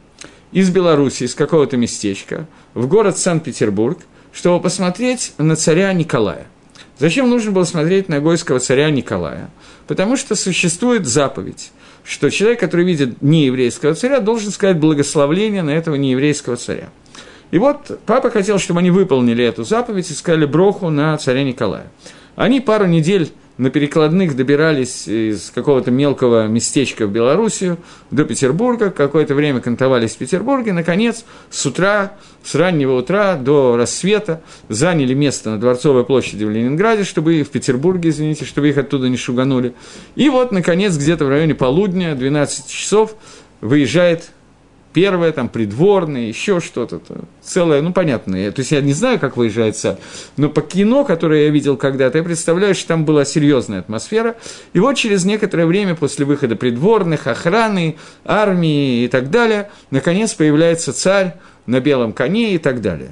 из 0.51 0.71
Беларуси, 0.71 1.25
из 1.25 1.37
какого-то 1.37 1.77
местечка, 1.77 2.49
в 2.75 2.89
город 2.89 3.17
Санкт-Петербург, 3.17 3.99
чтобы 4.33 4.61
посмотреть 4.61 5.35
на 5.39 5.55
царя 5.55 5.93
Николая. 5.93 6.49
Зачем 6.99 7.31
нужно 7.31 7.53
было 7.53 7.65
смотреть 7.65 8.09
на 8.09 8.19
гойского 8.19 8.59
царя 8.59 8.91
Николая? 8.91 9.51
Потому 9.87 10.17
что 10.17 10.35
существует 10.35 11.07
заповедь– 11.07 11.71
что 12.05 12.31
человек, 12.31 12.61
который 12.61 12.85
видит 12.85 13.23
нееврейского 13.23 13.95
царя, 13.95 14.21
должен 14.21 14.51
сказать 14.53 14.79
благословление 14.79 15.63
на 15.63 15.71
этого 15.71 15.95
нееврейского 15.95 16.57
царя. 16.57 16.91
И 17.51 17.59
вот 17.59 18.01
папа 18.07 18.31
хотел, 18.31 18.59
чтобы 18.59 18.81
они 18.81 18.91
выполнили 18.91 19.45
эту 19.45 19.65
заповедь 19.65 20.11
и 20.11 20.15
сказали 20.15 20.45
броху 20.45 20.91
на 20.91 21.17
царя 21.17 21.43
Николая. 21.43 21.87
Они 22.37 22.61
пару 22.61 22.87
недель 22.87 23.33
на 23.57 23.71
перекладных 23.71 24.35
добирались 24.35 25.07
из 25.07 25.51
какого-то 25.51 25.91
мелкого 25.91 26.47
местечка 26.49 27.07
в 27.07 27.13
Белоруссию 27.13 27.79
до 28.11 28.25
Петербурга, 28.25 28.91
какое-то 28.91 29.35
время 29.35 29.61
кантовались 29.61 30.13
в 30.13 30.19
Петербурге, 30.19 30.73
наконец, 30.73 31.25
с 31.51 31.65
утра, 31.65 32.15
с 32.43 32.55
раннего 32.55 32.99
утра 32.99 33.37
до 33.37 33.77
рассвета 33.77 34.43
заняли 34.69 35.15
место 35.15 35.51
на 35.51 35.61
Дворцовой 35.61 36.05
площади 36.05 36.45
в 36.45 36.51
Ленинграде, 36.51 37.05
чтобы 37.05 37.43
в 37.43 37.51
Петербурге, 37.51 38.11
извините, 38.11 38.45
чтобы 38.45 38.69
их 38.69 38.79
оттуда 38.79 39.09
не 39.09 39.17
шуганули. 39.17 39.75
И 40.17 40.29
вот, 40.29 40.51
наконец, 40.51 40.97
где-то 40.97 41.25
в 41.25 41.29
районе 41.29 41.55
полудня, 41.55 42.15
12 42.15 42.67
часов, 42.67 43.15
выезжает 43.61 44.31
первое, 44.95 45.33
там, 45.33 45.49
придворное, 45.49 46.29
еще 46.29 46.61
что-то, 46.61 47.01
целое, 47.43 47.83
ну, 47.83 47.93
понятно. 47.93 48.37
Я, 48.37 48.53
то 48.53 48.61
есть 48.61 48.71
я 48.71 48.81
не 48.81 48.95
знаю, 48.95 49.19
как 49.19 49.37
выезжает 49.37 49.77
царь, 49.77 49.97
но 50.37 50.49
по 50.49 50.63
кино, 50.63 51.05
которое 51.05 51.45
я 51.45 51.51
видел 51.51 51.77
когда-то, 51.77 52.17
я 52.17 52.25
представляю, 52.25 52.75
что 52.75 52.89
там 52.89 53.05
была 53.05 53.25
серьезная 53.25 53.81
атмосфера. 53.81 54.37
И 54.73 54.79
вот 54.79 54.95
через 54.95 55.25
некоторое 55.25 55.67
время 55.67 55.97
после 55.97 56.25
выхода 56.25 56.57
придворных, 56.57 57.27
охраны, 57.27 57.97
армии 58.25 59.05
и 59.05 59.09
так 59.09 59.31
далее, 59.31 59.69
наконец 59.91 60.33
появляется 60.33 60.93
царь 60.93 61.35
на 61.67 61.81
белом 61.81 62.13
коне 62.13 62.55
и 62.55 62.59
так 62.59 62.81
далее. 62.81 63.11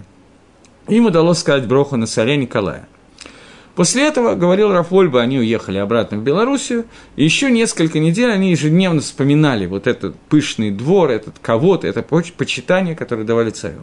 им 0.89 1.07
удалось 1.07 1.39
сказать 1.39 1.67
броху 1.67 1.97
на 1.97 2.07
царя 2.07 2.37
Николая. 2.37 2.87
После 3.75 4.07
этого, 4.07 4.35
говорил 4.35 4.71
Рафольба, 4.71 5.23
они 5.23 5.39
уехали 5.39 5.79
обратно 5.79 6.19
в 6.19 6.23
Белоруссию, 6.23 6.85
и 7.17 7.25
еще 7.25 7.51
несколько 7.51 7.99
недель 8.01 8.31
они 8.31 8.51
ежедневно 8.51 9.01
вспоминали 9.01 9.67
вот 9.67 9.87
этот 9.87 10.15
пышный 10.29 10.71
двор, 10.71 11.11
этот 11.11 11.39
кого-то, 11.41 11.87
это 11.87 12.03
почитание, 12.03 12.95
которое 12.95 13.25
давали 13.25 13.51
царю. 13.51 13.83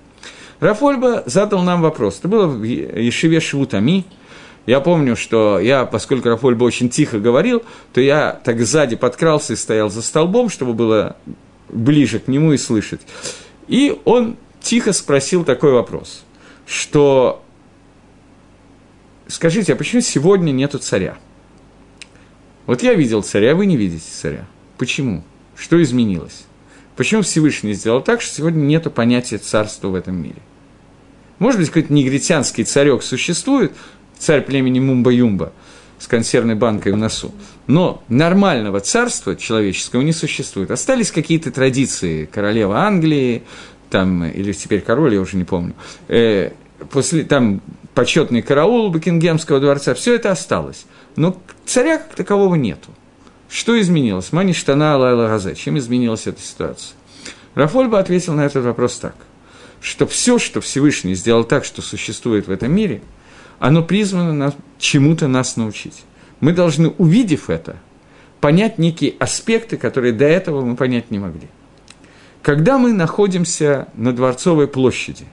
Рафольба 0.59 1.23
задал 1.25 1.63
нам 1.63 1.81
вопрос. 1.81 2.19
Это 2.19 2.27
было 2.27 2.45
в 2.45 2.63
Ешеве 2.63 3.39
Швутами. 3.39 4.05
Я 4.67 4.79
помню, 4.81 5.15
что 5.15 5.59
я, 5.59 5.85
поскольку 5.85 6.29
Рафольба 6.29 6.65
очень 6.65 6.89
тихо 6.89 7.17
говорил, 7.17 7.63
то 7.93 8.01
я 8.01 8.39
так 8.43 8.61
сзади 8.63 8.95
подкрался 8.95 9.53
и 9.53 9.55
стоял 9.55 9.89
за 9.89 10.03
столбом, 10.03 10.49
чтобы 10.49 10.73
было 10.73 11.15
ближе 11.69 12.19
к 12.19 12.27
нему 12.27 12.53
и 12.53 12.57
слышать. 12.57 13.01
И 13.67 13.99
он 14.05 14.35
тихо 14.61 14.93
спросил 14.93 15.43
такой 15.43 15.71
вопрос, 15.71 16.23
что 16.67 17.41
скажите, 19.29 19.73
а 19.73 19.75
почему 19.75 20.01
сегодня 20.01 20.51
нету 20.51 20.79
царя? 20.79 21.17
Вот 22.65 22.83
я 22.83 22.93
видел 22.93 23.23
царя, 23.23 23.53
а 23.53 23.55
вы 23.55 23.65
не 23.65 23.77
видите 23.77 24.05
царя. 24.11 24.45
Почему? 24.77 25.23
Что 25.55 25.81
изменилось? 25.81 26.43
Почему 26.95 27.21
Всевышний 27.21 27.73
сделал 27.73 28.01
так, 28.01 28.21
что 28.21 28.35
сегодня 28.35 28.59
нет 28.59 28.93
понятия 28.93 29.37
царства 29.37 29.87
в 29.87 29.95
этом 29.95 30.21
мире? 30.21 30.41
Может 31.39 31.61
быть, 31.61 31.69
какой-то 31.69 31.93
негритянский 31.93 32.65
царек 32.65 33.01
существует, 33.03 33.71
царь 34.17 34.41
племени 34.41 34.79
Мумба-Юмба 34.79 35.53
с 35.97 36.07
консервной 36.07 36.55
банкой 36.55 36.93
в 36.93 36.97
носу, 36.97 37.33
но 37.67 38.03
нормального 38.09 38.79
царства 38.79 39.35
человеческого 39.35 40.01
не 40.01 40.13
существует. 40.13 40.71
Остались 40.71 41.11
какие-то 41.11 41.51
традиции 41.51 42.25
королевы 42.25 42.75
Англии, 42.75 43.43
там, 43.89 44.25
или 44.25 44.53
теперь 44.53 44.81
король, 44.81 45.13
я 45.13 45.21
уже 45.21 45.37
не 45.37 45.43
помню, 45.43 45.73
э, 46.07 46.51
после, 46.89 47.23
там 47.23 47.61
почетный 47.99 48.41
караул 48.41 48.91
Букингемского 48.91 49.59
дворца, 49.59 49.93
все 49.93 50.15
это 50.15 50.31
осталось. 50.31 50.85
Но 51.17 51.35
царя 51.65 51.97
как 51.97 52.15
такового 52.15 52.55
нету. 52.55 52.91
Что 53.49 53.77
изменилось? 53.77 54.31
Мани 54.31 54.53
штана 54.53 54.97
Лайла 54.97 55.27
Газе. 55.27 55.53
Чем 55.53 55.77
изменилась 55.77 56.25
эта 56.25 56.41
ситуация? 56.41 56.95
Рафольба 57.55 57.99
ответил 57.99 58.35
на 58.35 58.45
этот 58.45 58.63
вопрос 58.63 58.99
так, 58.99 59.17
что 59.81 60.07
все, 60.07 60.39
что 60.39 60.61
Всевышний 60.61 61.13
сделал 61.13 61.43
так, 61.43 61.65
что 61.65 61.81
существует 61.81 62.47
в 62.47 62.51
этом 62.51 62.71
мире, 62.73 63.01
оно 63.59 63.83
призвано 63.83 64.31
нас, 64.31 64.53
чему-то 64.77 65.27
нас 65.27 65.57
научить. 65.57 66.05
Мы 66.39 66.53
должны, 66.53 66.93
увидев 66.97 67.49
это, 67.49 67.75
понять 68.39 68.77
некие 68.77 69.15
аспекты, 69.19 69.75
которые 69.75 70.13
до 70.13 70.23
этого 70.23 70.61
мы 70.61 70.77
понять 70.77 71.11
не 71.11 71.19
могли. 71.19 71.49
Когда 72.43 72.77
мы 72.77 72.93
находимся 72.93 73.89
на 73.93 74.13
Дворцовой 74.13 74.69
площади, 74.69 75.25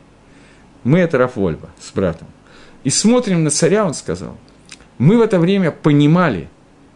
мы 0.83 0.99
это 0.99 1.17
Рафольба 1.17 1.71
с 1.81 1.93
братом, 1.93 2.27
и 2.87 2.91
смотрим 2.91 3.43
на 3.43 3.51
царя, 3.51 3.85
он 3.85 3.95
сказал, 3.95 4.37
мы 4.97 5.19
в 5.19 5.21
это 5.21 5.41
время 5.41 5.73
понимали, 5.73 6.49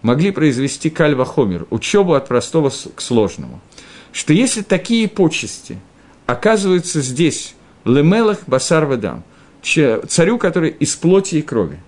могли 0.03 0.30
произвести 0.30 0.88
кальва 0.88 1.24
хомер, 1.24 1.66
учебу 1.70 2.14
от 2.14 2.28
простого 2.28 2.70
к 2.95 3.01
сложному, 3.01 3.61
что 4.12 4.32
если 4.32 4.62
такие 4.62 5.09
почести 5.09 5.80
оказываются 6.26 7.01
здесь, 7.01 7.57
лемелах 7.84 8.38
басар 8.47 8.88
ведам, 8.88 9.24
царю, 9.64 10.38
который 10.38 10.70
из 10.70 10.95
плоти 10.95 11.34
и 11.34 11.43
крови, 11.43 11.80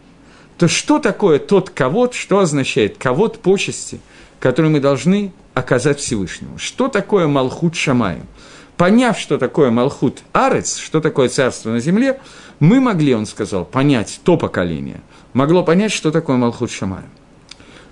то 0.58 0.66
что 0.66 0.98
такое 0.98 1.38
тот 1.38 1.70
ковод, 1.70 2.12
что 2.14 2.40
означает 2.40 2.98
ковод 2.98 3.38
почести, 3.38 4.00
который 4.40 4.72
мы 4.72 4.80
должны 4.80 5.32
оказать 5.54 6.00
Всевышнему? 6.00 6.58
Что 6.58 6.88
такое 6.88 7.28
Малхут 7.28 7.76
Шамаем? 7.76 8.26
Поняв, 8.76 9.18
что 9.18 9.38
такое 9.38 9.70
Малхут 9.70 10.22
Арец, 10.32 10.76
что 10.78 11.00
такое 11.00 11.28
царство 11.28 11.70
на 11.70 11.80
земле, 11.80 12.20
мы 12.58 12.80
могли, 12.80 13.14
он 13.14 13.26
сказал, 13.26 13.64
понять, 13.64 14.20
то 14.24 14.36
поколение, 14.36 15.00
могло 15.32 15.62
понять, 15.62 15.92
что 15.92 16.10
такое 16.10 16.36
Малхут 16.36 16.70
Шамая. 16.70 17.04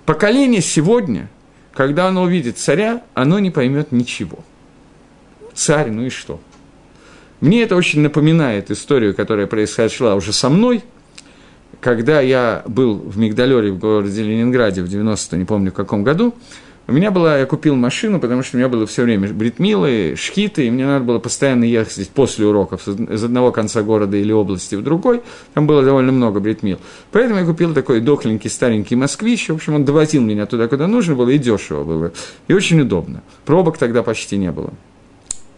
Поколение 0.05 0.61
сегодня, 0.61 1.29
когда 1.73 2.07
оно 2.07 2.23
увидит 2.23 2.57
царя, 2.57 3.03
оно 3.13 3.39
не 3.39 3.51
поймет 3.51 3.91
ничего. 3.91 4.39
Царь, 5.53 5.91
ну 5.91 6.03
и 6.03 6.09
что? 6.09 6.39
Мне 7.39 7.63
это 7.63 7.75
очень 7.75 8.01
напоминает 8.01 8.71
историю, 8.71 9.15
которая 9.15 9.47
происходила 9.47 10.15
уже 10.15 10.31
со 10.31 10.49
мной, 10.49 10.83
когда 11.79 12.21
я 12.21 12.63
был 12.67 12.95
в 12.95 13.17
Мигдалере 13.17 13.71
в 13.71 13.79
городе 13.79 14.21
Ленинграде 14.23 14.83
в 14.83 14.87
90 14.87 15.37
не 15.37 15.45
помню 15.45 15.71
в 15.71 15.73
каком 15.73 16.03
году, 16.03 16.35
у 16.91 16.93
меня 16.93 17.09
была, 17.09 17.37
я 17.37 17.45
купил 17.45 17.77
машину, 17.77 18.19
потому 18.19 18.43
что 18.43 18.57
у 18.57 18.59
меня 18.59 18.67
было 18.67 18.85
все 18.85 19.03
время 19.03 19.31
бритмилы, 19.31 20.15
шхиты, 20.17 20.67
и 20.67 20.69
мне 20.69 20.85
надо 20.85 21.05
было 21.05 21.19
постоянно 21.19 21.63
ехать 21.63 22.09
после 22.09 22.45
уроков 22.45 22.85
из 22.85 23.23
одного 23.23 23.53
конца 23.53 23.81
города 23.81 24.17
или 24.17 24.33
области 24.33 24.75
в 24.75 24.83
другой. 24.83 25.21
Там 25.53 25.67
было 25.67 25.83
довольно 25.83 26.11
много 26.11 26.41
бритмил. 26.41 26.79
Поэтому 27.13 27.39
я 27.39 27.45
купил 27.45 27.73
такой 27.73 28.01
дохленький 28.01 28.49
старенький 28.49 28.97
москвич. 28.97 29.47
В 29.47 29.53
общем, 29.53 29.75
он 29.75 29.85
довозил 29.85 30.21
меня 30.21 30.45
туда, 30.45 30.67
куда 30.67 30.87
нужно 30.87 31.15
было, 31.15 31.29
и 31.29 31.37
дешево 31.37 31.85
было. 31.85 32.11
И 32.49 32.53
очень 32.53 32.81
удобно. 32.81 33.23
Пробок 33.45 33.77
тогда 33.77 34.03
почти 34.03 34.35
не 34.35 34.51
было. 34.51 34.73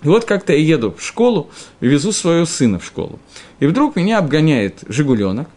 И 0.03 0.07
вот 0.07 0.25
как-то 0.25 0.53
я 0.53 0.59
еду 0.59 0.93
в 0.95 1.03
школу 1.03 1.49
везу 1.79 2.11
своего 2.11 2.45
сына 2.45 2.77
в 2.77 2.85
школу. 2.85 3.17
И 3.59 3.65
вдруг 3.65 3.95
меня 3.95 4.19
обгоняет 4.19 4.83
«Жигуленок», 4.87 5.47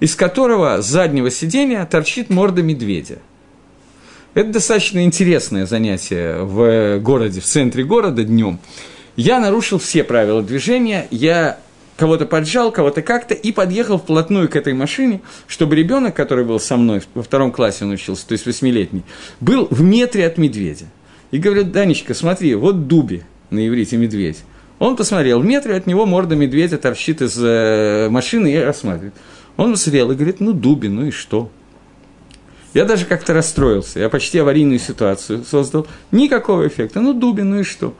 из 0.00 0.14
которого 0.14 0.80
с 0.80 0.86
заднего 0.86 1.30
сиденья 1.30 1.84
торчит 1.84 2.30
морда 2.30 2.62
медведя– 2.62 3.18
это 4.36 4.50
достаточно 4.50 5.02
интересное 5.02 5.64
занятие 5.64 6.42
в 6.42 6.98
городе, 6.98 7.40
в 7.40 7.44
центре 7.44 7.84
города 7.84 8.22
днем. 8.22 8.58
Я 9.16 9.40
нарушил 9.40 9.78
все 9.78 10.04
правила 10.04 10.42
движения, 10.42 11.08
я 11.10 11.58
кого-то 11.96 12.26
поджал, 12.26 12.70
кого-то 12.70 13.00
как-то, 13.00 13.32
и 13.32 13.50
подъехал 13.50 13.96
вплотную 13.96 14.50
к 14.50 14.56
этой 14.56 14.74
машине, 14.74 15.22
чтобы 15.46 15.74
ребенок, 15.74 16.14
который 16.14 16.44
был 16.44 16.60
со 16.60 16.76
мной, 16.76 17.00
во 17.14 17.22
втором 17.22 17.50
классе 17.50 17.86
он 17.86 17.92
учился, 17.92 18.28
то 18.28 18.32
есть 18.32 18.44
восьмилетний, 18.44 19.04
был 19.40 19.68
в 19.70 19.80
метре 19.80 20.26
от 20.26 20.36
медведя. 20.36 20.84
И 21.30 21.38
говорят, 21.38 21.72
Данечка, 21.72 22.12
смотри, 22.12 22.54
вот 22.56 22.88
дуби, 22.88 23.22
на 23.48 23.66
иврите 23.66 23.96
медведь. 23.96 24.40
Он 24.78 24.96
посмотрел, 24.96 25.40
в 25.40 25.46
метре 25.46 25.74
от 25.74 25.86
него 25.86 26.04
морда 26.04 26.36
медведя 26.36 26.76
торчит 26.76 27.22
из 27.22 27.38
э, 27.38 28.08
машины 28.10 28.52
и 28.52 28.58
рассматривает. 28.58 29.14
Он 29.56 29.72
посмотрел 29.72 30.10
и 30.10 30.14
говорит, 30.14 30.40
ну, 30.40 30.52
дуби, 30.52 30.88
ну 30.88 31.06
и 31.06 31.10
что? 31.10 31.50
Я 32.76 32.84
даже 32.84 33.06
как-то 33.06 33.32
расстроился, 33.32 34.00
я 34.00 34.10
почти 34.10 34.38
аварийную 34.38 34.78
ситуацию 34.78 35.46
создал. 35.46 35.86
Никакого 36.10 36.68
эффекта. 36.68 37.00
Ну, 37.00 37.14
Дубин, 37.14 37.48
ну 37.48 37.60
и 37.60 37.62
что? 37.62 37.94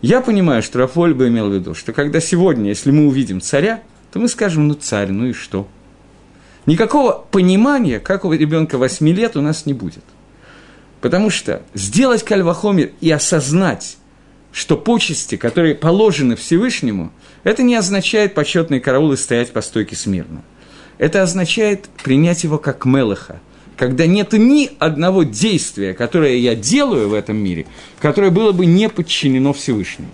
Я 0.00 0.22
понимаю, 0.22 0.62
что 0.62 0.78
Рафоль 0.78 1.12
бы 1.12 1.28
имел 1.28 1.50
в 1.50 1.52
виду, 1.52 1.74
что 1.74 1.92
когда 1.92 2.20
сегодня, 2.20 2.70
если 2.70 2.90
мы 2.90 3.06
увидим 3.06 3.42
царя, 3.42 3.82
то 4.14 4.18
мы 4.18 4.28
скажем, 4.28 4.66
ну, 4.66 4.72
царь, 4.72 5.10
ну 5.10 5.26
и 5.26 5.34
что? 5.34 5.68
Никакого 6.64 7.26
понимания, 7.30 8.00
как 8.00 8.24
у 8.24 8.32
ребенка 8.32 8.78
8 8.78 9.06
лет, 9.10 9.36
у 9.36 9.42
нас 9.42 9.66
не 9.66 9.74
будет. 9.74 10.04
Потому 11.02 11.28
что 11.28 11.60
сделать 11.74 12.22
кальвахомер 12.22 12.92
и 13.02 13.10
осознать, 13.10 13.98
что 14.52 14.78
почести, 14.78 15.36
которые 15.36 15.74
положены 15.74 16.34
Всевышнему, 16.34 17.12
это 17.42 17.62
не 17.62 17.76
означает 17.76 18.32
почетный 18.32 18.80
караул 18.80 19.12
и 19.12 19.18
стоять 19.18 19.52
по 19.52 19.60
стойке 19.60 19.96
смирно. 19.96 20.42
Это 20.96 21.22
означает 21.22 21.90
принять 22.02 22.42
его 22.42 22.56
как 22.56 22.86
мелыха– 22.86 23.42
когда 23.76 24.06
нет 24.06 24.32
ни 24.32 24.70
одного 24.78 25.22
действия, 25.24 25.94
которое 25.94 26.36
я 26.36 26.54
делаю 26.54 27.08
в 27.08 27.14
этом 27.14 27.36
мире, 27.36 27.66
которое 28.00 28.30
было 28.30 28.52
бы 28.52 28.66
не 28.66 28.88
подчинено 28.88 29.52
Всевышнему. 29.52 30.10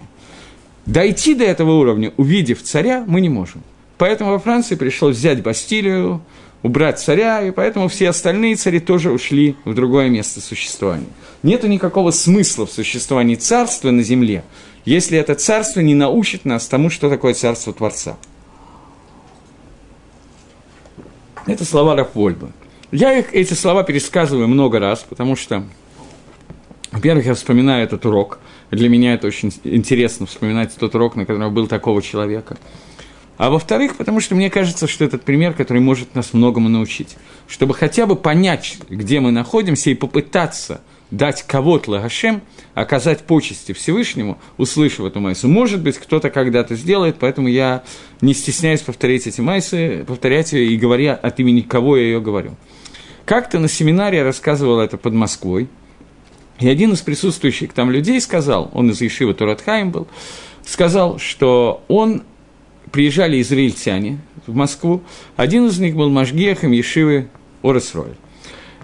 Дойти 0.86 1.34
до 1.34 1.44
этого 1.44 1.72
уровня, 1.72 2.12
увидев 2.16 2.62
царя, 2.62 3.04
мы 3.06 3.20
не 3.20 3.28
можем. 3.28 3.62
Поэтому 3.98 4.30
во 4.30 4.38
Франции 4.38 4.76
пришлось 4.76 5.16
взять 5.16 5.42
Бастилию, 5.42 6.22
убрать 6.62 6.98
царя, 6.98 7.42
и 7.42 7.50
поэтому 7.50 7.88
все 7.88 8.08
остальные 8.08 8.56
цари 8.56 8.80
тоже 8.80 9.11
ушли 9.11 9.56
в 9.64 9.74
другое 9.74 10.08
место 10.08 10.40
существования. 10.40 11.06
Нет 11.42 11.62
никакого 11.64 12.11
смысла 12.11 12.66
в 12.66 12.72
существовании 12.72 13.36
царства 13.36 13.90
на 13.90 14.02
земле, 14.02 14.42
если 14.84 15.18
это 15.18 15.34
царство 15.34 15.80
не 15.80 15.94
научит 15.94 16.44
нас 16.44 16.66
тому, 16.66 16.90
что 16.90 17.08
такое 17.11 17.34
царство 17.34 17.72
Творца. 17.72 18.16
Это 21.46 21.64
слова 21.64 21.96
Рафольба. 21.96 22.52
Я 22.93 23.16
их, 23.16 23.32
эти 23.32 23.55
слова 23.55 23.84
пересказываю 23.84 24.49
много 24.49 24.80
раз, 24.80 25.07
потому 25.09 25.36
что, 25.36 25.64
во-первых, 26.91 27.26
я 27.26 27.34
вспоминаю 27.34 27.84
этот 27.84 28.05
урок. 28.05 28.41
Для 28.72 28.88
меня 28.88 29.14
это 29.14 29.28
очень 29.28 29.53
интересно 29.62 30.26
вспоминать 30.26 30.74
тот 30.74 30.95
урок, 30.97 31.14
на 31.14 31.24
котором 31.24 31.55
был 31.55 31.68
такого 31.68 32.03
человека. 32.03 32.59
А 33.38 33.49
во-вторых, 33.49 33.97
потому 33.97 34.20
что 34.20 34.34
мне 34.34 34.51
кажется, 34.51 34.88
что 34.88 35.05
этот 35.05 35.22
пример, 35.22 35.55
который 35.55 35.80
может 35.80 36.16
нас 36.16 36.32
многому 36.32 36.68
научить. 36.68 37.16
Чтобы 37.47 37.74
хотя 37.74 38.07
бы 38.07 38.16
понять, 38.16 38.78
где 38.88 39.20
мы 39.20 39.30
находимся, 39.30 39.91
и 39.91 39.95
попытаться 39.95 40.80
дать 41.12 41.45
кого-то 41.45 41.93
Лагашем, 41.93 42.43
оказать 42.74 43.20
почести 43.20 43.72
Всевышнему, 43.72 44.38
услышав 44.59 45.07
эту 45.07 45.20
майсу. 45.20 45.49
Может 45.49 45.80
быть, 45.80 45.97
кто-то 45.97 46.28
когда-то 46.28 46.74
сделает, 46.74 47.16
поэтому 47.18 47.49
я 47.49 47.82
не 48.20 48.34
стесняюсь 48.34 48.80
повторять 48.80 49.26
эти 49.26 49.41
майсы, 49.41 50.05
повторять 50.07 50.53
ее 50.53 50.66
и 50.66 50.76
говоря 50.76 51.14
от 51.14 51.41
имени 51.41 51.61
кого 51.61 51.97
я 51.97 52.05
ее 52.05 52.20
говорю. 52.20 52.57
Как-то 53.25 53.59
на 53.59 53.68
семинаре 53.68 54.18
я 54.18 54.25
рассказывал 54.25 54.81
это 54.81 54.97
под 54.97 55.14
Москвой, 55.14 55.68
и 56.59 56.68
один 56.68 56.93
из 56.93 57.01
присутствующих 57.01 57.73
там 57.73 57.91
людей 57.91 58.21
сказал, 58.21 58.71
он 58.75 58.91
из 58.91 59.01
Ешива 59.01 59.33
Туратхаим 59.33 59.91
был, 59.91 60.09
сказал, 60.64 61.18
что 61.18 61.83
он 61.89 62.23
приезжали 62.93 63.41
израильтяне 63.41 64.18
в 64.47 64.55
Москву. 64.55 65.03
Один 65.37 65.66
из 65.66 65.79
них 65.79 65.97
был 65.97 66.11
Машгехом 66.11 66.73
Ешивы 66.73 67.29
Оресроль. 67.62 68.14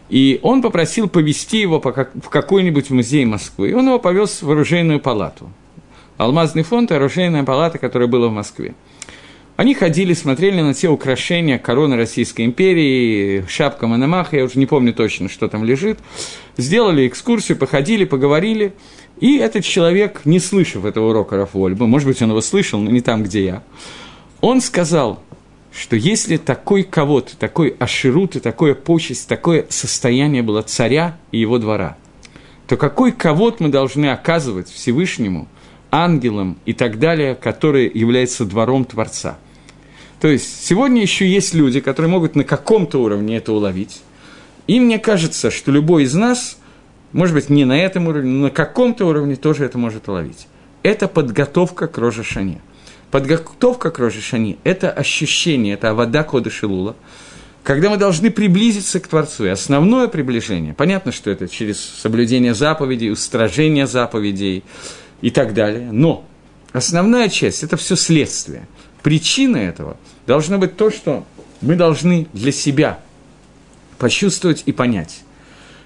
И 0.08 0.38
он 0.42 0.62
попросил 0.62 1.08
повести 1.08 1.60
его 1.60 1.80
в 1.80 2.28
какой-нибудь 2.30 2.90
музей 2.90 3.24
Москвы. 3.24 3.70
И 3.70 3.74
он 3.74 3.86
его 3.86 3.98
повез 3.98 4.42
в 4.42 4.50
оружейную 4.50 5.00
палату. 5.00 5.50
Алмазный 6.16 6.62
фонд– 6.62 6.90
оружейная 6.92 7.44
палата, 7.44 7.78
которая 7.78 8.08
была 8.08 8.28
в 8.28 8.32
Москве. 8.32 8.74
Они 9.56 9.72
ходили, 9.72 10.12
смотрели 10.12 10.60
на 10.60 10.74
те 10.74 10.88
украшения 10.88 11.58
короны 11.58 11.96
Российской 11.96 12.44
империи, 12.44 13.42
шапка 13.48 13.86
Мономаха, 13.86 14.36
я 14.36 14.44
уже 14.44 14.58
не 14.58 14.66
помню 14.66 14.92
точно, 14.92 15.30
что 15.30 15.48
там 15.48 15.64
лежит. 15.64 15.98
Сделали 16.58 17.08
экскурсию, 17.08 17.56
походили, 17.56 18.04
поговорили. 18.04 18.74
И 19.18 19.38
этот 19.38 19.64
человек, 19.64 20.20
не 20.26 20.40
слышав 20.40 20.84
этого 20.84 21.08
урока 21.08 21.38
Рафуольба, 21.38 21.86
может 21.86 22.06
быть, 22.06 22.20
он 22.20 22.30
его 22.30 22.42
слышал, 22.42 22.78
но 22.80 22.90
не 22.90 23.00
там, 23.00 23.22
где 23.22 23.44
я, 23.44 23.62
он 24.42 24.60
сказал, 24.60 25.22
что 25.72 25.96
если 25.96 26.36
такой 26.36 26.82
кого-то, 26.82 27.34
такой 27.38 27.76
аширут 27.78 28.36
и 28.36 28.40
такое 28.40 28.74
почесть, 28.74 29.26
такое 29.26 29.64
состояние 29.70 30.42
было 30.42 30.60
царя 30.60 31.16
и 31.32 31.38
его 31.38 31.58
двора, 31.58 31.96
то 32.66 32.76
какой 32.76 33.10
кого-то 33.10 33.62
мы 33.62 33.70
должны 33.70 34.10
оказывать 34.10 34.68
Всевышнему, 34.68 35.48
ангелам 35.90 36.58
и 36.66 36.74
так 36.74 36.98
далее, 36.98 37.34
который 37.34 37.90
является 37.90 38.44
двором 38.44 38.84
Творца– 38.84 39.38
то 40.26 40.32
есть 40.32 40.66
сегодня 40.66 41.02
еще 41.02 41.24
есть 41.24 41.54
люди, 41.54 41.78
которые 41.78 42.10
могут 42.10 42.34
на 42.34 42.42
каком-то 42.42 43.00
уровне 43.00 43.36
это 43.36 43.52
уловить. 43.52 44.02
И 44.66 44.80
мне 44.80 44.98
кажется, 44.98 45.52
что 45.52 45.70
любой 45.70 46.02
из 46.02 46.14
нас, 46.14 46.58
может 47.12 47.32
быть, 47.32 47.48
не 47.48 47.64
на 47.64 47.78
этом 47.78 48.08
уровне, 48.08 48.32
но 48.32 48.42
на 48.46 48.50
каком-то 48.50 49.06
уровне 49.06 49.36
тоже 49.36 49.64
это 49.64 49.78
может 49.78 50.08
уловить. 50.08 50.48
Это 50.82 51.06
подготовка 51.06 51.86
к 51.86 51.96
Рожешане. 51.98 52.60
Подготовка 53.12 53.92
к 53.92 54.00
Рожешане– 54.00 54.56
это 54.64 54.90
ощущение, 54.90 55.74
это 55.74 55.94
вода 55.94 56.24
кода 56.24 56.50
Шилула, 56.50 56.96
когда 57.62 57.88
мы 57.88 57.96
должны 57.96 58.32
приблизиться 58.32 58.98
к 58.98 59.06
Творцу. 59.06 59.44
И 59.44 59.50
основное 59.50 60.08
приближение, 60.08 60.74
понятно, 60.74 61.12
что 61.12 61.30
это 61.30 61.46
через 61.46 61.78
соблюдение 61.78 62.52
заповедей, 62.52 63.12
устражение 63.12 63.86
заповедей 63.86 64.64
и 65.20 65.30
так 65.30 65.54
далее, 65.54 65.92
но 65.92 66.24
основная 66.72 67.28
часть– 67.28 67.62
это 67.62 67.76
все 67.76 67.94
следствие– 67.94 68.66
причина 69.06 69.58
этого 69.58 69.96
должно 70.26 70.58
быть 70.58 70.76
то, 70.76 70.90
что 70.90 71.24
мы 71.60 71.76
должны 71.76 72.26
для 72.32 72.52
себя 72.52 73.00
почувствовать 73.98 74.62
и 74.66 74.72
понять, 74.72 75.22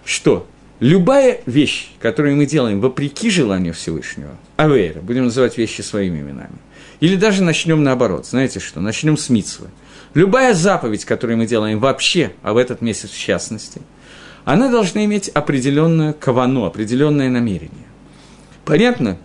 что 0.04 0.46
любая 0.80 1.40
вещь, 1.46 1.90
которую 2.00 2.36
мы 2.36 2.46
делаем 2.46 2.80
вопреки 2.80 3.30
желанию 3.30 3.74
Всевышнего, 3.74 4.36
авейра, 4.56 5.00
будем 5.00 5.24
называть 5.26 5.58
вещи 5.58 5.82
своими 5.82 6.20
именами, 6.20 6.58
или 7.00 7.16
даже 7.16 7.42
начнем 7.42 7.82
наоборот, 7.82 8.26
знаете 8.26 8.60
что, 8.60 8.80
начнем 8.80 9.16
с 9.16 9.28
митсвы. 9.28 9.68
Любая 10.14 10.54
заповедь, 10.54 11.04
которую 11.04 11.38
мы 11.38 11.46
делаем 11.46 11.78
вообще, 11.78 12.32
а 12.42 12.52
в 12.52 12.56
этот 12.56 12.80
месяц 12.80 13.10
в 13.10 13.18
частности, 13.18 13.80
она 14.44 14.70
должна 14.70 15.04
иметь 15.04 15.28
определенную 15.28 16.14
кавану, 16.14 16.64
определенное 16.64 17.30
намерение. 17.30 17.86
Понятно, 18.64 19.18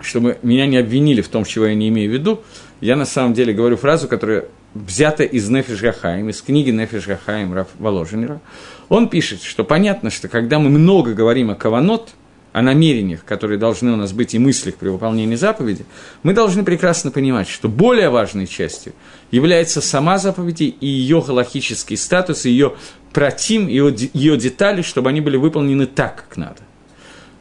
чтобы 0.00 0.38
меня 0.42 0.66
не 0.66 0.76
обвинили 0.76 1.20
в 1.20 1.28
том, 1.28 1.44
чего 1.44 1.66
я 1.66 1.74
не 1.74 1.88
имею 1.88 2.10
в 2.10 2.14
виду, 2.14 2.42
я 2.84 2.96
на 2.96 3.06
самом 3.06 3.32
деле 3.32 3.54
говорю 3.54 3.78
фразу, 3.78 4.08
которая 4.08 4.44
взята 4.74 5.24
из 5.24 5.48
Нефиш 5.48 5.80
Гахаим, 5.80 6.28
из 6.28 6.42
книги 6.42 6.68
Нефиш 6.68 7.06
Гахаим 7.06 7.64
Воложенера. 7.78 8.42
Он 8.90 9.08
пишет, 9.08 9.42
что 9.42 9.64
понятно, 9.64 10.10
что 10.10 10.28
когда 10.28 10.58
мы 10.58 10.68
много 10.68 11.14
говорим 11.14 11.50
о 11.50 11.54
каванот, 11.54 12.10
о 12.52 12.60
намерениях, 12.60 13.24
которые 13.24 13.58
должны 13.58 13.92
у 13.92 13.96
нас 13.96 14.12
быть 14.12 14.34
и 14.34 14.38
мыслях 14.38 14.74
при 14.74 14.90
выполнении 14.90 15.34
заповеди, 15.34 15.86
мы 16.22 16.34
должны 16.34 16.62
прекрасно 16.62 17.10
понимать, 17.10 17.48
что 17.48 17.70
более 17.70 18.10
важной 18.10 18.46
частью 18.46 18.92
является 19.30 19.80
сама 19.80 20.18
заповедь 20.18 20.60
и 20.60 20.76
ее 20.80 21.22
галахический 21.26 21.96
статус, 21.96 22.44
ее 22.44 22.74
протим, 23.14 23.66
ее, 23.66 23.96
ее 24.12 24.36
детали, 24.36 24.82
чтобы 24.82 25.08
они 25.08 25.22
были 25.22 25.38
выполнены 25.38 25.86
так, 25.86 26.16
как 26.16 26.36
надо. 26.36 26.60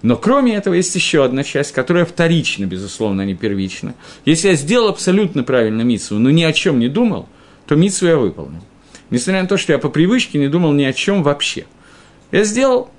Но 0.04 0.18
кроме 0.18 0.54
этого 0.56 0.74
есть 0.74 0.94
еще 0.94 1.24
одна 1.24 1.44
часть, 1.44 1.72
которая 1.72 2.06
вторична, 2.06 2.66
безусловно, 2.66 3.24
а 3.24 3.26
не 3.26 3.36
первична. 3.36 3.96
Если 4.26 4.50
я 4.50 4.56
сделал 4.56 4.90
абсолютно 4.90 5.44
правильно 5.44 5.82
митсу, 5.82 6.20
но 6.20 6.30
ни 6.30 6.44
о 6.44 6.52
чем 6.52 6.80
не 6.80 6.90
думал, 6.90 7.30
то 7.66 7.76
митсу 7.76 8.06
я 8.06 8.18
выполнил. 8.18 8.62
Несмотря 9.10 9.42
на 9.42 9.48
то, 9.48 9.58
что 9.58 9.72
я 9.72 9.80
по 9.80 9.90
привычке 9.90 10.40
не 10.40 10.50
думал 10.50 10.74
ни 10.74 10.84
о 10.84 10.92
чем 10.92 11.24
вообще. 11.24 11.66
Я 12.32 12.44
сделал 12.44 12.90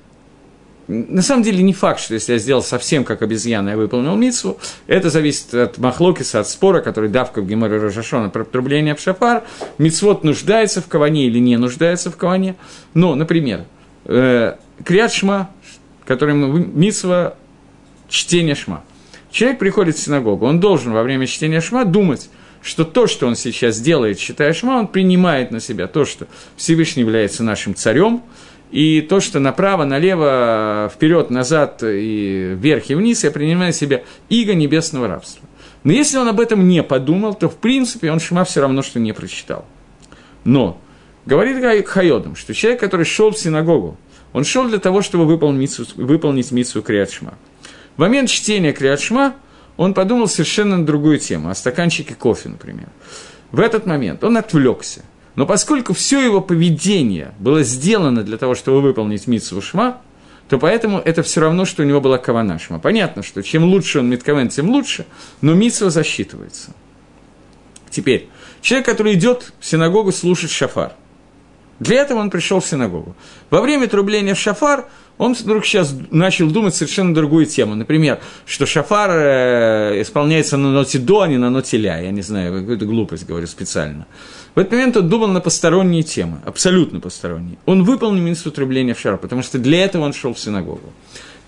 на 0.88 1.22
самом 1.22 1.42
деле 1.42 1.62
не 1.62 1.72
факт, 1.72 2.00
что 2.00 2.14
если 2.14 2.34
я 2.34 2.38
сделал 2.38 2.62
совсем 2.62 3.04
как 3.04 3.22
обезьяна, 3.22 3.70
я 3.70 3.76
выполнил 3.76 4.16
митсву. 4.16 4.58
Это 4.86 5.10
зависит 5.10 5.54
от 5.54 5.78
махлокиса, 5.78 6.40
от 6.40 6.48
спора, 6.48 6.80
который 6.80 7.08
давка 7.08 7.40
в 7.40 7.46
Геморе 7.46 7.78
Рожашона 7.78 8.28
про 8.28 8.44
трубление 8.44 8.94
в 8.94 9.00
шафар. 9.00 9.44
Митсвот 9.78 10.24
нуждается 10.24 10.82
в 10.82 10.86
каване 10.86 11.26
или 11.26 11.38
не 11.38 11.56
нуждается 11.56 12.10
в 12.10 12.16
каване. 12.16 12.56
Но, 12.92 13.14
например, 13.14 13.64
э, 14.04 14.56
Криат 14.84 15.12
Шма, 16.04 16.06
который 16.06 16.34
митсва 16.34 17.36
чтения 18.08 18.54
шма. 18.54 18.84
Человек 19.30 19.58
приходит 19.58 19.96
в 19.96 20.00
синагогу, 20.00 20.46
он 20.46 20.60
должен 20.60 20.92
во 20.92 21.02
время 21.02 21.26
чтения 21.26 21.60
шма 21.60 21.84
думать, 21.84 22.30
что 22.62 22.84
то, 22.84 23.06
что 23.06 23.26
он 23.26 23.36
сейчас 23.36 23.80
делает, 23.80 24.18
читая 24.18 24.52
шма, 24.52 24.78
он 24.78 24.86
принимает 24.86 25.50
на 25.50 25.60
себя 25.60 25.86
то, 25.86 26.04
что 26.04 26.26
Всевышний 26.56 27.02
является 27.02 27.42
нашим 27.42 27.74
царем, 27.74 28.22
и 28.70 29.00
то, 29.02 29.20
что 29.20 29.40
направо, 29.40 29.84
налево, 29.84 30.90
вперед, 30.92 31.30
назад 31.30 31.82
и 31.82 32.54
вверх 32.56 32.90
и 32.90 32.94
вниз, 32.94 33.24
я 33.24 33.30
принимаю 33.30 33.68
на 33.68 33.72
себя 33.72 34.02
иго 34.28 34.54
небесного 34.54 35.08
рабства. 35.08 35.46
Но 35.84 35.92
если 35.92 36.16
он 36.16 36.28
об 36.28 36.40
этом 36.40 36.66
не 36.66 36.82
подумал, 36.82 37.34
то, 37.34 37.48
в 37.48 37.56
принципе, 37.56 38.10
он 38.10 38.18
шма 38.18 38.44
все 38.44 38.62
равно, 38.62 38.82
что 38.82 38.98
не 38.98 39.12
прочитал. 39.12 39.66
Но 40.44 40.80
говорит 41.26 41.86
Хайодом, 41.86 42.36
что 42.36 42.54
человек, 42.54 42.80
который 42.80 43.04
шел 43.04 43.30
в 43.30 43.38
синагогу, 43.38 43.98
он 44.34 44.44
шел 44.44 44.68
для 44.68 44.78
того, 44.78 45.00
чтобы 45.00 45.24
выполнить 45.24 45.78
выполнить 45.96 46.50
митсу 46.50 46.82
Криадшма. 46.82 47.34
В 47.96 48.00
момент 48.00 48.28
чтения 48.28 48.72
Криадшма 48.72 49.36
он 49.76 49.94
подумал 49.94 50.26
совершенно 50.26 50.76
на 50.76 50.84
другую 50.84 51.18
тему, 51.18 51.48
о 51.48 51.54
стаканчике 51.54 52.14
кофе, 52.14 52.50
например. 52.50 52.88
В 53.52 53.60
этот 53.60 53.86
момент 53.86 54.22
он 54.24 54.36
отвлекся. 54.36 55.02
Но 55.36 55.46
поскольку 55.46 55.94
все 55.94 56.20
его 56.20 56.40
поведение 56.40 57.32
было 57.38 57.62
сделано 57.62 58.22
для 58.22 58.36
того, 58.36 58.56
чтобы 58.56 58.82
выполнить 58.82 59.28
митсу 59.28 59.62
шма, 59.62 60.00
то 60.48 60.58
поэтому 60.58 60.98
это 60.98 61.22
все 61.22 61.40
равно, 61.40 61.64
что 61.64 61.82
у 61.82 61.86
него 61.86 62.00
была 62.00 62.18
кавана 62.18 62.58
шма. 62.58 62.80
Понятно, 62.80 63.22
что 63.22 63.40
чем 63.42 63.64
лучше 63.64 64.00
он 64.00 64.10
митковен, 64.10 64.48
тем 64.48 64.68
лучше, 64.68 65.06
но 65.40 65.54
митсва 65.54 65.90
засчитывается. 65.90 66.72
Теперь, 67.88 68.28
человек, 68.60 68.86
который 68.86 69.14
идет 69.14 69.52
в 69.60 69.64
синагогу 69.64 70.10
слушать 70.10 70.50
шафар– 70.50 70.94
для 71.80 72.00
этого 72.00 72.18
он 72.18 72.30
пришел 72.30 72.60
в 72.60 72.66
синагогу. 72.66 73.14
Во 73.50 73.60
время 73.60 73.88
трубления 73.88 74.34
в 74.34 74.38
шафар 74.38 74.86
он 75.18 75.34
вдруг 75.34 75.64
сейчас 75.64 75.94
начал 76.10 76.50
думать 76.50 76.74
совершенно 76.74 77.14
другую 77.14 77.46
тему. 77.46 77.74
Например, 77.74 78.20
что 78.46 78.66
шафар 78.66 79.10
э, 79.10 80.02
исполняется 80.02 80.56
на 80.56 80.72
ноте 80.72 80.98
до, 80.98 81.22
а 81.22 81.28
не 81.28 81.36
на 81.36 81.50
ноте 81.50 81.76
ля. 81.76 81.98
Я 81.98 82.10
не 82.10 82.22
знаю, 82.22 82.60
какую-то 82.60 82.86
глупость 82.86 83.26
говорю 83.26 83.46
специально. 83.46 84.06
В 84.54 84.58
этот 84.58 84.72
момент 84.72 84.96
он 84.96 85.08
думал 85.08 85.28
на 85.28 85.40
посторонние 85.40 86.02
темы, 86.02 86.38
абсолютно 86.44 87.00
посторонние. 87.00 87.58
Он 87.66 87.84
выполнил 87.84 88.22
минуту 88.22 88.50
трубления 88.50 88.94
в 88.94 89.00
шафар, 89.00 89.18
потому 89.18 89.42
что 89.42 89.58
для 89.58 89.84
этого 89.84 90.04
он 90.04 90.12
шел 90.12 90.34
в 90.34 90.38
синагогу. 90.38 90.92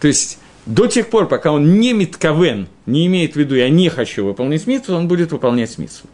То 0.00 0.08
есть 0.08 0.38
до 0.66 0.86
тех 0.88 1.10
пор, 1.10 1.28
пока 1.28 1.52
он 1.52 1.78
не 1.78 1.92
митковен, 1.92 2.66
не 2.86 3.06
имеет 3.06 3.34
в 3.34 3.36
виду, 3.36 3.54
я 3.54 3.68
не 3.68 3.88
хочу 3.88 4.24
выполнить 4.24 4.66
митву, 4.66 4.94
он 4.94 5.08
будет 5.08 5.32
выполнять 5.32 5.78
митву. 5.78 6.08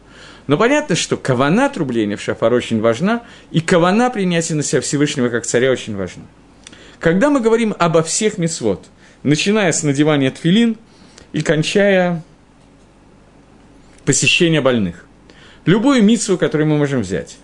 Но 0.47 0.57
понятно, 0.57 0.97
что 0.97 1.17
кавана 1.17 1.69
трубления 1.69 2.17
в 2.17 2.21
шафар 2.21 2.53
очень 2.53 2.81
важна, 2.81 3.23
и 3.51 3.61
кавана 3.61 4.11
принятия 4.11 4.55
на 4.55 4.63
себя 4.63 4.81
Всевышнего 4.81 5.29
как 5.29 5.47
царя 5.47 5.71
очень 5.71 5.97
важна. 5.97 6.25
Когда 6.99 7.31
мы 7.31 7.41
говорим 7.41 7.75
обо 7.79 8.03
всех 8.03 8.39
мисвод, 8.39 8.87
начиная 9.23 9.73
с 9.73 9.83
надевания 9.83 10.31
тфилин 10.31 10.77
и 11.33 11.43
кончая 11.43 12.23
посещения 14.05 14.61
больных, 14.61 15.07
любую 15.65 16.03
митсву, 16.03 16.37
которую 16.39 16.69
мы 16.69 16.77
можем 16.77 17.03
взять, 17.03 17.39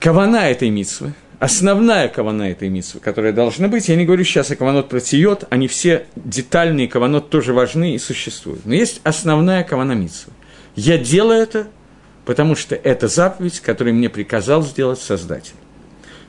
кавана 0.00 0.50
этой 0.50 0.68
митсвы, 0.68 1.14
основная 1.38 2.08
кавана 2.08 2.50
этой 2.50 2.68
митсвы, 2.68 3.00
которая 3.00 3.32
должна 3.32 3.68
быть, 3.68 3.88
я 3.88 3.96
не 3.96 4.04
говорю 4.04 4.24
сейчас 4.24 4.50
о 4.50 4.56
каванот 4.56 4.90
протиот, 4.90 5.46
они 5.50 5.66
все 5.66 6.06
детальные 6.14 6.88
каванот 6.88 7.30
тоже 7.30 7.54
важны 7.54 7.94
и 7.94 7.98
существуют. 7.98 8.66
Но 8.66 8.74
есть 8.74 9.00
основная 9.02 9.64
кавана 9.64 9.92
митсвы. 9.92 10.32
Я 10.76 10.98
делаю 10.98 11.40
это, 11.40 11.66
потому 12.24 12.54
что 12.54 12.74
это 12.76 13.08
заповедь, 13.08 13.60
которую 13.60 13.94
мне 13.94 14.08
приказал 14.08 14.62
сделать 14.62 15.00
Создатель. 15.00 15.54